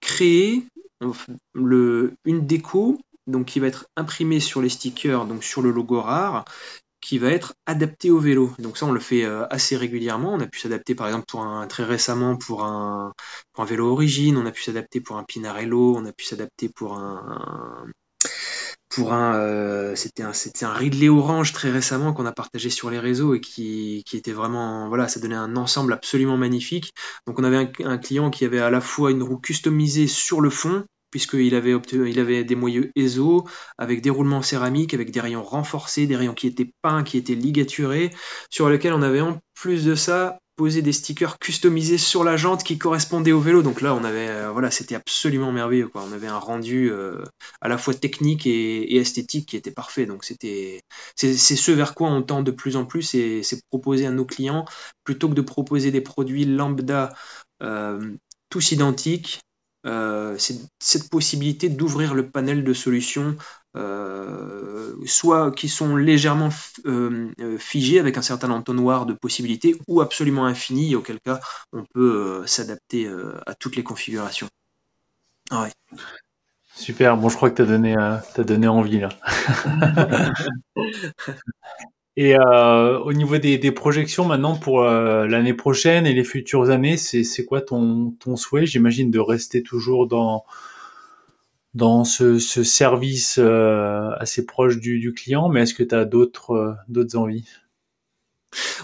créer 0.00 0.64
le, 1.52 2.14
une 2.24 2.46
déco 2.46 2.98
donc 3.26 3.46
qui 3.46 3.60
va 3.60 3.66
être 3.66 3.86
imprimée 3.96 4.40
sur 4.40 4.62
les 4.62 4.68
stickers, 4.68 5.26
donc 5.26 5.44
sur 5.44 5.62
le 5.62 5.70
logo 5.70 6.00
rare, 6.00 6.44
qui 7.00 7.18
va 7.18 7.30
être 7.30 7.54
adapté 7.66 8.10
au 8.10 8.18
vélo. 8.18 8.50
Donc 8.58 8.78
ça, 8.78 8.86
on 8.86 8.92
le 8.92 9.00
fait 9.00 9.24
euh, 9.24 9.46
assez 9.50 9.76
régulièrement. 9.76 10.32
On 10.32 10.40
a 10.40 10.46
pu 10.46 10.60
s'adapter, 10.60 10.94
par 10.94 11.06
exemple, 11.06 11.26
très 11.68 11.84
récemment 11.84 12.36
pour 12.36 12.64
un, 12.64 13.12
pour 13.52 13.64
un 13.64 13.66
vélo 13.66 13.92
origine. 13.92 14.38
On 14.38 14.46
a 14.46 14.50
pu 14.50 14.62
s'adapter 14.62 15.00
pour 15.00 15.18
un 15.18 15.24
Pinarello. 15.24 15.96
On 15.96 16.06
a 16.06 16.12
pu 16.12 16.24
s'adapter 16.24 16.70
pour 16.70 16.96
un, 16.96 17.86
euh, 18.98 19.94
c'était 19.94 20.22
un, 20.22 20.32
c'était 20.32 20.64
un 20.64 20.72
Ridley 20.72 21.08
orange 21.08 21.52
très 21.52 21.70
récemment 21.70 22.12
qu'on 22.12 22.26
a 22.26 22.32
partagé 22.32 22.70
sur 22.70 22.90
les 22.90 22.98
réseaux 22.98 23.34
et 23.34 23.40
qui, 23.40 24.04
était 24.12 24.32
vraiment, 24.32 24.88
voilà, 24.88 25.08
ça 25.08 25.20
donnait 25.20 25.34
un 25.34 25.56
ensemble 25.56 25.92
absolument 25.92 26.36
magnifique. 26.36 26.92
Donc 27.26 27.38
on 27.38 27.44
avait 27.44 27.56
un, 27.56 27.86
un 27.86 27.98
client 27.98 28.30
qui 28.30 28.44
avait 28.44 28.60
à 28.60 28.70
la 28.70 28.80
fois 28.80 29.10
une 29.10 29.22
roue 29.22 29.38
customisée 29.38 30.06
sur 30.06 30.40
le 30.40 30.50
fond, 30.50 30.84
puisqu'il 31.10 31.54
avait, 31.54 31.76
il 31.92 32.18
avait 32.18 32.42
des 32.42 32.56
moyeux 32.56 32.90
ESO 32.96 33.46
avec 33.78 34.00
des 34.02 34.10
roulements 34.10 34.42
céramiques, 34.42 34.94
avec 34.94 35.12
des 35.12 35.20
rayons 35.20 35.44
renforcés, 35.44 36.08
des 36.08 36.16
rayons 36.16 36.34
qui 36.34 36.48
étaient 36.48 36.72
peints, 36.82 37.04
qui 37.04 37.16
étaient 37.16 37.36
ligaturés, 37.36 38.10
sur 38.50 38.68
lesquels 38.68 38.92
on 38.92 39.02
avait 39.02 39.20
en 39.20 39.38
plus 39.54 39.84
de 39.84 39.94
ça 39.94 40.38
poser 40.56 40.82
des 40.82 40.92
stickers 40.92 41.38
customisés 41.38 41.98
sur 41.98 42.24
la 42.24 42.36
jante 42.36 42.64
qui 42.64 42.78
correspondaient 42.78 43.32
au 43.32 43.40
vélo. 43.40 43.62
Donc 43.62 43.80
là, 43.80 43.94
on 43.94 44.04
avait, 44.04 44.28
euh, 44.28 44.50
voilà, 44.50 44.70
c'était 44.70 44.94
absolument 44.94 45.52
merveilleux. 45.52 45.88
Quoi. 45.88 46.04
On 46.08 46.12
avait 46.12 46.26
un 46.26 46.38
rendu 46.38 46.90
euh, 46.90 47.24
à 47.60 47.68
la 47.68 47.78
fois 47.78 47.94
technique 47.94 48.46
et, 48.46 48.96
esthétique 48.96 49.48
qui 49.48 49.56
était 49.56 49.70
parfait. 49.70 50.06
Donc 50.06 50.24
c'était, 50.24 50.82
c'est, 51.16 51.36
ce 51.36 51.72
vers 51.72 51.94
quoi 51.94 52.08
on 52.08 52.22
tend 52.22 52.42
de 52.42 52.50
plus 52.50 52.76
en 52.76 52.84
plus, 52.84 53.14
et 53.14 53.42
c'est 53.42 53.62
proposer 53.70 54.06
à 54.06 54.10
nos 54.10 54.24
clients 54.24 54.64
plutôt 55.04 55.28
que 55.28 55.34
de 55.34 55.42
proposer 55.42 55.90
des 55.90 56.00
produits 56.00 56.44
lambda 56.44 57.12
euh, 57.62 58.14
tous 58.48 58.72
identiques. 58.72 59.40
C'est 59.84 60.60
cette 60.78 61.10
possibilité 61.10 61.68
d'ouvrir 61.68 62.14
le 62.14 62.28
panel 62.28 62.64
de 62.64 62.72
solutions 62.72 63.36
euh, 63.76 64.94
soit 65.04 65.50
qui 65.50 65.68
sont 65.68 65.96
légèrement 65.96 66.50
euh, 66.86 67.32
euh, 67.40 67.58
figés 67.58 67.98
avec 67.98 68.16
un 68.16 68.22
certain 68.22 68.50
entonnoir 68.50 69.04
de 69.04 69.14
possibilités, 69.14 69.76
ou 69.88 70.00
absolument 70.00 70.46
infini, 70.46 70.94
auquel 70.94 71.18
cas 71.20 71.40
on 71.72 71.84
peut 71.84 72.46
s'adapter 72.46 73.10
à 73.46 73.54
toutes 73.54 73.74
les 73.74 73.82
configurations. 73.82 74.48
Ah 75.50 75.68
Super, 76.76 77.16
bon 77.16 77.28
je 77.28 77.36
crois 77.36 77.50
que 77.50 77.56
tu 77.56 77.62
as 77.62 77.66
donné, 77.66 77.96
as 77.96 78.44
donné 78.44 78.68
envie 78.68 79.00
là. 79.00 79.08
et 82.16 82.36
au 82.38 83.12
niveau 83.12 83.38
des, 83.38 83.72
projections 83.72 84.24
maintenant 84.24 84.56
pour 84.56 84.82
l'année 84.82 85.54
prochaine 85.54 86.06
et 86.06 86.12
les 86.12 86.24
futures 86.24 86.70
années, 86.70 86.96
c'est 86.96 87.44
quoi 87.44 87.60
ton, 87.60 88.12
ton 88.20 88.36
souhait? 88.36 88.66
J'imagine 88.66 89.10
de 89.10 89.18
rester 89.18 89.62
toujours 89.62 90.06
dans, 90.06 90.44
dans 91.74 92.04
ce, 92.04 92.38
service 92.38 93.36
euh, 93.38 94.10
assez 94.18 94.46
proche 94.46 94.78
du, 94.78 95.12
client, 95.12 95.48
mais 95.48 95.62
est-ce 95.62 95.74
que 95.74 95.82
tu 95.82 95.94
as 95.94 96.04
d'autres 96.04 96.52
euh, 96.52 96.74
d'autres 96.88 97.16
envies? 97.16 97.44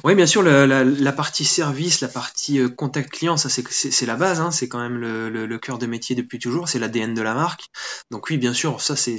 Oui, 0.02 0.16
bien 0.16 0.26
sûr, 0.26 0.42
la, 0.42 1.12
partie 1.12 1.44
service, 1.44 2.00
la 2.00 2.08
partie 2.08 2.58
euh, 2.58 2.68
contact 2.68 3.10
client, 3.10 3.36
ça 3.36 3.48
c'est 3.48 4.06
la 4.06 4.16
base, 4.16 4.40
hein, 4.40 4.50
c'est 4.50 4.68
quand 4.68 4.80
même 4.80 4.98
le, 4.98 5.58
cœur 5.58 5.78
de 5.78 5.86
métier 5.86 6.16
depuis 6.16 6.40
toujours, 6.40 6.68
c'est 6.68 6.80
l'ADN 6.80 7.14
de 7.14 7.22
la 7.22 7.34
marque. 7.34 7.66
Donc 8.10 8.28
oui, 8.30 8.36
bien 8.36 8.52
sûr, 8.52 8.80
ça 8.80 8.96
c'est 8.96 9.16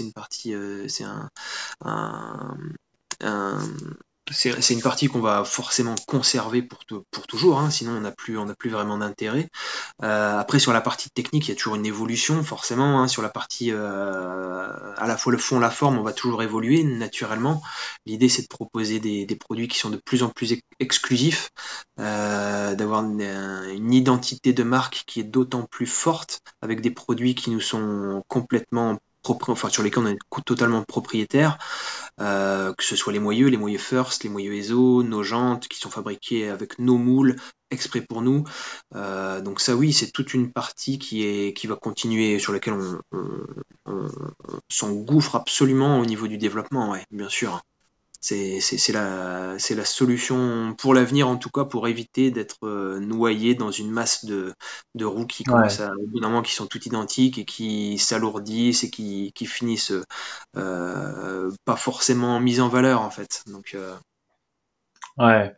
une 0.00 0.12
partie, 0.12 0.54
c'est 0.88 1.04
un, 1.04 1.28
c'est 4.30 4.74
une 4.74 4.82
partie 4.82 5.08
qu'on 5.08 5.20
va 5.20 5.44
forcément 5.44 5.94
conserver 6.06 6.62
pour, 6.62 6.80
pour 7.10 7.26
toujours, 7.26 7.58
hein, 7.58 7.70
sinon 7.70 7.92
on 7.92 8.00
n'a 8.00 8.12
plus, 8.12 8.38
plus 8.58 8.70
vraiment 8.70 8.96
d'intérêt. 8.98 9.48
Euh, 10.02 10.38
après, 10.38 10.58
sur 10.58 10.72
la 10.72 10.80
partie 10.80 11.10
technique, 11.10 11.48
il 11.48 11.50
y 11.50 11.52
a 11.52 11.56
toujours 11.56 11.74
une 11.74 11.86
évolution, 11.86 12.42
forcément. 12.42 13.00
Hein, 13.00 13.08
sur 13.08 13.22
la 13.22 13.28
partie 13.28 13.72
euh, 13.72 14.94
à 14.96 15.06
la 15.06 15.16
fois 15.16 15.32
le 15.32 15.38
fond, 15.38 15.58
la 15.58 15.70
forme, 15.70 15.98
on 15.98 16.02
va 16.02 16.12
toujours 16.12 16.42
évoluer 16.42 16.84
naturellement. 16.84 17.62
L'idée, 18.06 18.28
c'est 18.28 18.42
de 18.42 18.48
proposer 18.48 19.00
des, 19.00 19.26
produits 19.36 19.68
qui 19.68 19.78
sont 19.78 19.90
de 19.90 19.96
plus 19.96 20.22
en 20.22 20.28
plus 20.28 20.54
exclusifs, 20.78 21.50
euh, 21.98 22.74
d'avoir 22.74 23.02
une, 23.02 23.92
identité 23.92 24.52
de 24.52 24.62
marque 24.62 25.04
qui 25.06 25.20
est 25.20 25.24
d'autant 25.24 25.64
plus 25.64 25.86
forte, 25.86 26.40
avec 26.62 26.80
des 26.80 26.90
produits 26.90 27.34
qui 27.34 27.50
nous 27.50 27.60
sont 27.60 28.22
complètement 28.28 28.98
sur 29.68 29.82
lesquels 29.82 30.02
on 30.02 30.06
est 30.06 30.18
totalement 30.44 30.82
propriétaire, 30.82 31.58
euh, 32.20 32.72
que 32.74 32.84
ce 32.84 32.96
soit 32.96 33.12
les 33.12 33.18
moyeux, 33.18 33.48
les 33.48 33.56
moyeux 33.56 33.78
First, 33.78 34.24
les 34.24 34.30
moyeux 34.30 34.54
ESO, 34.54 35.02
nos 35.02 35.22
jantes 35.22 35.68
qui 35.68 35.78
sont 35.78 35.90
fabriquées 35.90 36.48
avec 36.48 36.78
nos 36.78 36.98
moules 36.98 37.36
exprès 37.70 38.02
pour 38.02 38.22
nous. 38.22 38.44
Euh, 38.94 39.40
donc 39.40 39.60
ça 39.60 39.74
oui, 39.74 39.92
c'est 39.92 40.10
toute 40.10 40.34
une 40.34 40.52
partie 40.52 40.98
qui, 40.98 41.24
est, 41.24 41.56
qui 41.56 41.66
va 41.66 41.76
continuer, 41.76 42.38
sur 42.38 42.52
laquelle 42.52 42.74
on, 42.74 44.08
s'engouffre 44.68 45.36
absolument 45.36 45.98
au 46.00 46.06
niveau 46.06 46.26
du 46.28 46.38
développement, 46.38 46.90
ouais, 46.90 47.04
bien 47.10 47.28
sûr 47.28 47.62
c'est 48.22 48.92
la, 48.92 49.56
la 49.56 49.84
solution 49.84 50.74
pour 50.78 50.94
l'avenir, 50.94 51.28
en 51.28 51.36
tout 51.36 51.50
cas, 51.50 51.64
pour 51.64 51.88
éviter 51.88 52.30
d'être 52.30 52.66
euh, 52.66 53.00
noyé 53.00 53.56
dans 53.56 53.72
une 53.72 53.90
masse 53.90 54.24
de, 54.24 54.54
de 54.94 55.04
roues 55.04 55.26
qui 55.26 55.42
commencent 55.42 55.80
à, 55.80 55.92
qui 56.44 56.54
sont 56.54 56.66
toutes 56.66 56.86
identiques 56.86 57.38
et 57.38 57.44
qui 57.44 57.98
s'alourdissent 57.98 58.84
et 58.84 58.90
qui, 58.90 59.32
qui 59.34 59.46
finissent 59.46 59.92
euh, 60.56 61.50
pas 61.64 61.76
forcément 61.76 62.38
mises 62.38 62.60
en 62.60 62.68
valeur, 62.68 63.02
en 63.02 63.10
fait. 63.10 63.42
Donc, 63.46 63.72
euh, 63.74 63.94
Ouais. 65.18 65.52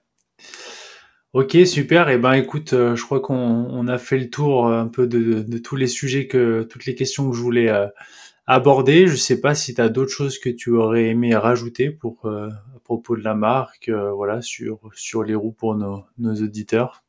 Ok, 1.35 1.57
super. 1.67 2.09
Et 2.09 2.15
eh 2.15 2.19
ben, 2.19 2.33
écoute, 2.33 2.71
je 2.71 3.03
crois 3.05 3.21
qu'on 3.21 3.89
a 3.89 3.99
fait 3.99 4.19
le 4.19 4.31
tour 4.31 4.69
un 4.69 4.89
peu 4.89 5.07
de, 5.07 5.43
de, 5.43 5.59
tous 5.59 5.77
les 5.77 5.87
sujets 5.87 6.27
que, 6.29 6.63
toutes 6.63 6.87
les 6.87 6.95
questions 6.95 7.29
que 7.31 7.37
je 7.37 7.43
voulais 7.43 7.69
aborder. 8.47 9.07
Je 9.07 9.17
sais 9.17 9.41
pas 9.41 9.55
si 9.55 9.75
tu 9.75 9.81
as 9.81 9.89
d'autres 9.89 10.13
choses 10.13 10.39
que 10.39 10.51
tu 10.51 10.71
aurais 10.71 11.07
aimé 11.07 11.35
rajouter 11.35 11.91
pour 11.91 12.27
euh, 12.27 12.49
à 12.49 12.79
propos 12.85 13.17
de 13.17 13.23
la 13.23 13.35
marque, 13.35 13.89
euh, 13.89 14.13
voilà, 14.13 14.43
sur 14.43 14.81
sur 14.95 15.23
les 15.25 15.35
roues 15.35 15.53
pour 15.53 15.77
nos, 15.77 16.05
nos 16.19 16.35
auditeurs. 16.35 17.05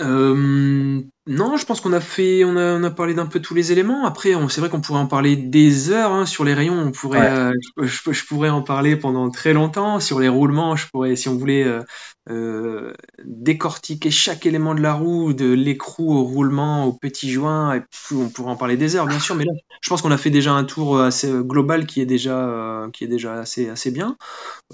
Euh, 0.00 1.02
non, 1.26 1.56
je 1.56 1.64
pense 1.64 1.80
qu'on 1.80 1.94
a 1.94 2.00
fait, 2.00 2.44
on 2.44 2.56
a, 2.56 2.78
on 2.78 2.84
a 2.84 2.90
parlé 2.90 3.14
d'un 3.14 3.24
peu 3.24 3.40
tous 3.40 3.54
les 3.54 3.72
éléments. 3.72 4.04
Après, 4.04 4.32
c'est 4.50 4.60
vrai 4.60 4.68
qu'on 4.68 4.82
pourrait 4.82 5.00
en 5.00 5.06
parler 5.06 5.36
des 5.36 5.90
heures 5.90 6.12
hein, 6.12 6.26
sur 6.26 6.44
les 6.44 6.52
rayons. 6.52 6.78
On 6.78 6.90
pourrait, 6.90 7.30
euh, 7.30 7.52
je, 7.80 8.24
pourrais 8.26 8.50
en 8.50 8.60
parler 8.60 8.96
pendant 8.96 9.30
très 9.30 9.54
longtemps 9.54 10.00
sur 10.00 10.20
les 10.20 10.28
roulements. 10.28 10.76
Je 10.76 10.86
pourrais, 10.88 11.16
si 11.16 11.30
on 11.30 11.36
voulait 11.36 11.64
euh, 11.64 11.82
euh, 12.28 12.92
décortiquer 13.24 14.10
chaque 14.10 14.44
élément 14.44 14.74
de 14.74 14.82
la 14.82 14.92
roue, 14.92 15.32
de 15.32 15.50
l'écrou 15.50 16.12
au 16.12 16.24
roulement, 16.24 16.84
au 16.84 16.92
petit 16.92 17.30
joint, 17.30 17.74
et 17.74 17.82
on 18.12 18.28
pourrait 18.28 18.50
en 18.50 18.56
parler 18.56 18.76
des 18.76 18.94
heures, 18.94 19.06
bien 19.06 19.20
sûr. 19.20 19.34
Mais 19.34 19.44
là, 19.44 19.52
je 19.80 19.88
pense 19.88 20.02
qu'on 20.02 20.10
a 20.10 20.18
fait 20.18 20.30
déjà 20.30 20.52
un 20.52 20.64
tour 20.64 21.00
assez 21.00 21.32
global 21.32 21.86
qui 21.86 22.02
est 22.02 22.06
déjà, 22.06 22.86
qui 22.92 23.04
est 23.04 23.08
déjà 23.08 23.34
assez, 23.34 23.70
assez 23.70 23.90
bien. 23.90 24.18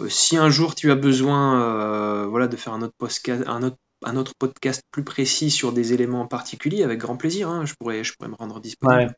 si 0.09 0.37
un 0.37 0.51
jour 0.51 0.75
tu 0.75 0.91
as 0.91 0.97
besoin, 0.97 2.27
voilà, 2.27 2.49
de 2.49 2.57
faire 2.57 2.73
un 2.73 2.83
autre 2.83 2.95
podcast, 2.99 3.45
un 3.47 3.63
autre 3.63 3.77
un 4.05 4.17
autre 4.17 4.33
podcast 4.39 4.83
plus 4.91 5.05
précis 5.05 5.51
sur 5.51 5.73
des 5.73 5.93
éléments 5.93 6.27
particuliers, 6.27 6.83
avec 6.83 6.99
grand 6.99 7.17
plaisir. 7.17 7.49
Hein. 7.49 7.65
je, 7.67 7.75
pourrais, 7.75 8.05
je 8.05 8.15
pourrais 8.15 8.31
me 8.31 8.37
rendre 8.37 8.61
disponible. 8.61 9.15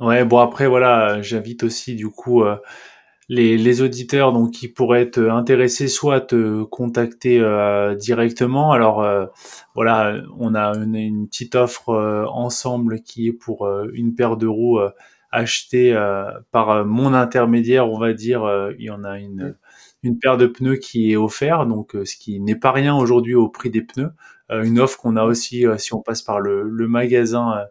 Ouais, 0.00 0.24
bon 0.24 0.38
après 0.38 0.68
voilà, 0.68 1.22
j'invite 1.22 1.64
aussi 1.64 1.96
du 1.96 2.08
coup 2.08 2.44
euh, 2.44 2.56
les, 3.28 3.58
les, 3.58 3.82
auditeurs 3.82 4.32
donc 4.32 4.52
qui 4.52 4.68
pourraient 4.68 5.02
être 5.02 5.18
intéressés 5.18 5.88
soit 5.88 6.14
à 6.16 6.20
te 6.20 6.62
contacter 6.62 7.40
euh, 7.40 7.96
directement. 7.96 8.70
Alors 8.70 9.02
euh, 9.02 9.26
voilà, 9.74 10.20
on 10.38 10.54
a 10.54 10.72
une, 10.76 11.26
petite 11.26 11.56
offre 11.56 11.92
ensemble 12.32 13.02
qui 13.02 13.26
est 13.26 13.32
pour 13.32 13.68
une 13.92 14.14
paire 14.14 14.36
de 14.36 14.46
roues 14.46 14.78
achetée 15.32 15.92
par 16.52 16.84
mon 16.84 17.12
intermédiaire, 17.12 17.88
on 17.90 17.98
va 17.98 18.12
dire. 18.12 18.48
il 18.78 18.84
y 18.84 18.90
en 18.90 19.02
a 19.02 19.18
une 19.18 19.56
une 20.02 20.18
paire 20.18 20.36
de 20.36 20.46
pneus 20.46 20.76
qui 20.76 21.12
est 21.12 21.16
offerte, 21.16 21.68
donc 21.68 21.96
ce 22.04 22.16
qui 22.16 22.40
n'est 22.40 22.54
pas 22.54 22.72
rien 22.72 22.94
aujourd'hui 22.96 23.34
au 23.34 23.48
prix 23.48 23.70
des 23.70 23.82
pneus. 23.82 24.10
une 24.50 24.78
offre 24.78 24.98
qu'on 24.98 25.16
a 25.16 25.24
aussi 25.24 25.64
si 25.78 25.92
on 25.94 26.00
passe 26.00 26.22
par 26.22 26.40
le, 26.40 26.62
le 26.62 26.88
magasin 26.88 27.66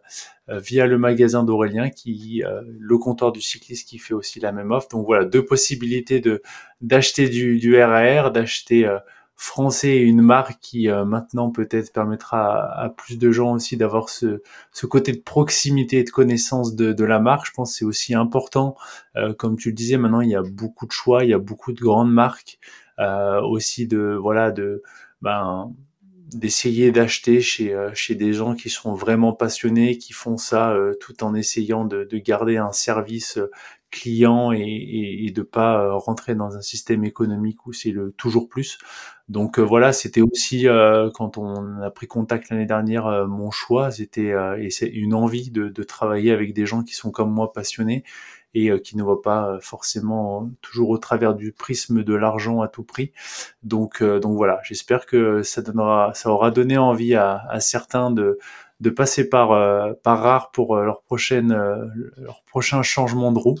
via 0.48 0.86
le 0.86 0.98
magasin 0.98 1.42
d'Aurélien, 1.42 1.90
qui 1.90 2.42
le 2.66 2.98
comptoir 2.98 3.32
du 3.32 3.40
cycliste 3.40 3.88
qui 3.88 3.98
fait 3.98 4.14
aussi 4.14 4.40
la 4.40 4.52
même 4.52 4.70
offre. 4.70 4.88
Donc 4.88 5.06
voilà, 5.06 5.24
deux 5.24 5.44
possibilités 5.44 6.20
de 6.20 6.42
d'acheter 6.80 7.28
du, 7.28 7.58
du 7.58 7.80
RAR, 7.82 8.30
d'acheter 8.30 8.88
français 9.40 9.98
et 9.98 10.00
une 10.00 10.20
marque 10.20 10.58
qui 10.60 10.90
euh, 10.90 11.04
maintenant 11.04 11.50
peut-être 11.50 11.92
permettra 11.92 12.72
à, 12.72 12.88
plus 12.88 13.18
de 13.18 13.30
gens 13.30 13.52
aussi 13.52 13.76
d'avoir 13.76 14.08
ce, 14.08 14.42
ce, 14.72 14.84
côté 14.84 15.12
de 15.12 15.20
proximité 15.20 15.98
et 15.98 16.04
de 16.04 16.10
connaissance 16.10 16.74
de, 16.74 16.92
de 16.92 17.04
la 17.04 17.20
marque. 17.20 17.46
Je 17.46 17.52
pense 17.52 17.70
que 17.70 17.78
c'est 17.78 17.84
aussi 17.84 18.16
important. 18.16 18.76
Euh, 19.14 19.32
comme 19.32 19.56
tu 19.56 19.68
le 19.68 19.76
disais, 19.76 19.96
maintenant 19.96 20.22
il 20.22 20.30
y 20.30 20.34
a 20.34 20.42
beaucoup 20.42 20.86
de 20.86 20.92
choix, 20.92 21.22
il 21.22 21.30
y 21.30 21.34
a 21.34 21.38
beaucoup 21.38 21.72
de 21.72 21.80
grandes 21.80 22.12
marques 22.12 22.58
euh, 22.98 23.40
aussi 23.40 23.86
de 23.86 24.18
voilà 24.20 24.50
de 24.50 24.82
ben 25.22 25.72
d'essayer 26.34 26.90
d'acheter 26.90 27.40
chez, 27.40 27.74
chez 27.94 28.14
des 28.14 28.34
gens 28.34 28.54
qui 28.54 28.68
sont 28.68 28.92
vraiment 28.92 29.32
passionnés, 29.32 29.96
qui 29.96 30.12
font 30.12 30.36
ça 30.36 30.76
tout 31.00 31.24
en 31.24 31.34
essayant 31.34 31.86
de, 31.86 32.04
de 32.04 32.18
garder 32.18 32.58
un 32.58 32.70
service 32.70 33.38
client 33.90 34.52
et, 34.52 34.60
et, 34.60 35.26
et, 35.26 35.30
de 35.30 35.42
pas 35.42 35.92
rentrer 35.94 36.34
dans 36.34 36.56
un 36.56 36.60
système 36.60 37.04
économique 37.04 37.66
où 37.66 37.72
c'est 37.72 37.90
le 37.90 38.12
toujours 38.12 38.48
plus. 38.48 38.78
Donc 39.28 39.58
euh, 39.58 39.62
voilà, 39.62 39.92
c'était 39.92 40.22
aussi 40.22 40.66
euh, 40.66 41.10
quand 41.12 41.36
on 41.36 41.82
a 41.82 41.90
pris 41.90 42.06
contact 42.06 42.48
l'année 42.48 42.66
dernière, 42.66 43.06
euh, 43.06 43.26
mon 43.26 43.50
choix, 43.50 43.90
c'était 43.90 44.34
et 44.58 44.70
c'est 44.70 44.88
une 44.88 45.14
envie 45.14 45.50
de, 45.50 45.68
de, 45.68 45.82
travailler 45.82 46.32
avec 46.32 46.54
des 46.54 46.64
gens 46.66 46.82
qui 46.82 46.94
sont 46.94 47.10
comme 47.10 47.30
moi 47.30 47.52
passionnés 47.52 48.04
et 48.54 48.80
qui 48.80 48.96
ne 48.96 49.02
voient 49.02 49.20
pas 49.20 49.58
forcément 49.60 50.50
toujours 50.62 50.88
au 50.88 50.98
travers 50.98 51.34
du 51.34 51.52
prisme 51.52 52.02
de 52.02 52.14
l'argent 52.14 52.62
à 52.62 52.68
tout 52.68 52.82
prix. 52.82 53.12
Donc 53.62 54.02
donc 54.02 54.36
voilà, 54.36 54.60
j'espère 54.64 55.04
que 55.06 55.42
ça 55.42 55.60
donnera, 55.60 56.12
ça 56.14 56.30
aura 56.30 56.50
donné 56.50 56.78
envie 56.78 57.14
à, 57.14 57.42
à 57.50 57.60
certains 57.60 58.10
de 58.10 58.38
de 58.80 58.90
passer 58.90 59.28
par 59.28 59.48
par 60.02 60.20
rare 60.22 60.50
pour 60.50 60.76
leur 60.76 61.02
prochaine 61.02 61.48
leur 62.16 62.42
prochain 62.44 62.82
changement 62.82 63.32
de 63.32 63.38
roue. 63.38 63.58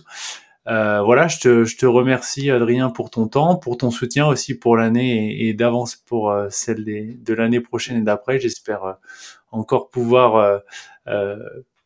voilà, 0.66 1.28
je 1.28 1.40
te, 1.40 1.64
je 1.64 1.76
te, 1.76 1.86
remercie 1.86 2.50
Adrien 2.50 2.90
pour 2.90 3.10
ton 3.10 3.26
temps, 3.26 3.56
pour 3.56 3.76
ton 3.78 3.90
soutien 3.90 4.26
aussi 4.26 4.54
pour 4.54 4.76
l'année 4.76 5.48
et, 5.48 5.54
d'avance 5.54 5.96
pour 5.96 6.34
celle 6.50 6.84
de 6.84 7.34
l'année 7.34 7.60
prochaine 7.60 7.96
et 7.98 8.02
d'après. 8.02 8.38
J'espère 8.38 8.96
encore 9.50 9.90
pouvoir 9.90 10.62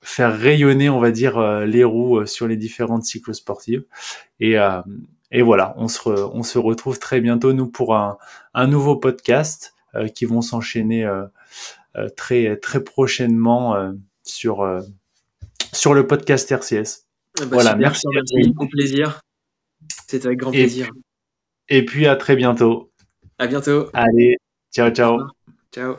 faire 0.02 0.36
rayonner, 0.36 0.90
on 0.90 1.00
va 1.00 1.10
dire, 1.10 1.40
les 1.62 1.84
roues 1.84 2.26
sur 2.26 2.46
les 2.48 2.56
différentes 2.56 3.04
cyclosportives. 3.04 3.84
Et, 4.40 4.56
et 5.30 5.40
voilà, 5.40 5.74
on 5.78 5.88
se, 5.88 6.08
on 6.08 6.42
se 6.42 6.58
retrouve 6.58 6.98
très 6.98 7.20
bientôt, 7.22 7.54
nous, 7.54 7.66
pour 7.66 7.96
un, 7.96 8.18
un 8.52 8.66
nouveau 8.66 8.96
podcast 8.96 9.74
qui 10.14 10.24
vont 10.24 10.42
s'enchaîner 10.42 11.04
euh, 11.04 11.24
très, 12.16 12.56
très 12.56 12.82
prochainement 12.82 13.76
euh, 13.76 13.92
sur, 14.24 14.62
euh, 14.62 14.80
sur 15.72 15.94
le 15.94 16.06
podcast 16.06 16.50
RCS. 16.50 17.06
Ah 17.40 17.46
bah 17.46 17.48
voilà, 17.52 17.76
merci. 17.76 18.06
Bon 18.54 18.66
plaisir. 18.66 19.20
C'était 20.06 20.26
avec 20.26 20.38
grand 20.38 20.50
plaisir. 20.50 20.90
Et 21.68 21.84
puis 21.84 22.06
à 22.06 22.16
très 22.16 22.36
bientôt. 22.36 22.92
À 23.38 23.46
bientôt. 23.46 23.88
Allez, 23.94 24.36
ciao, 24.72 24.90
ciao. 24.90 25.18
Ciao. 25.74 25.96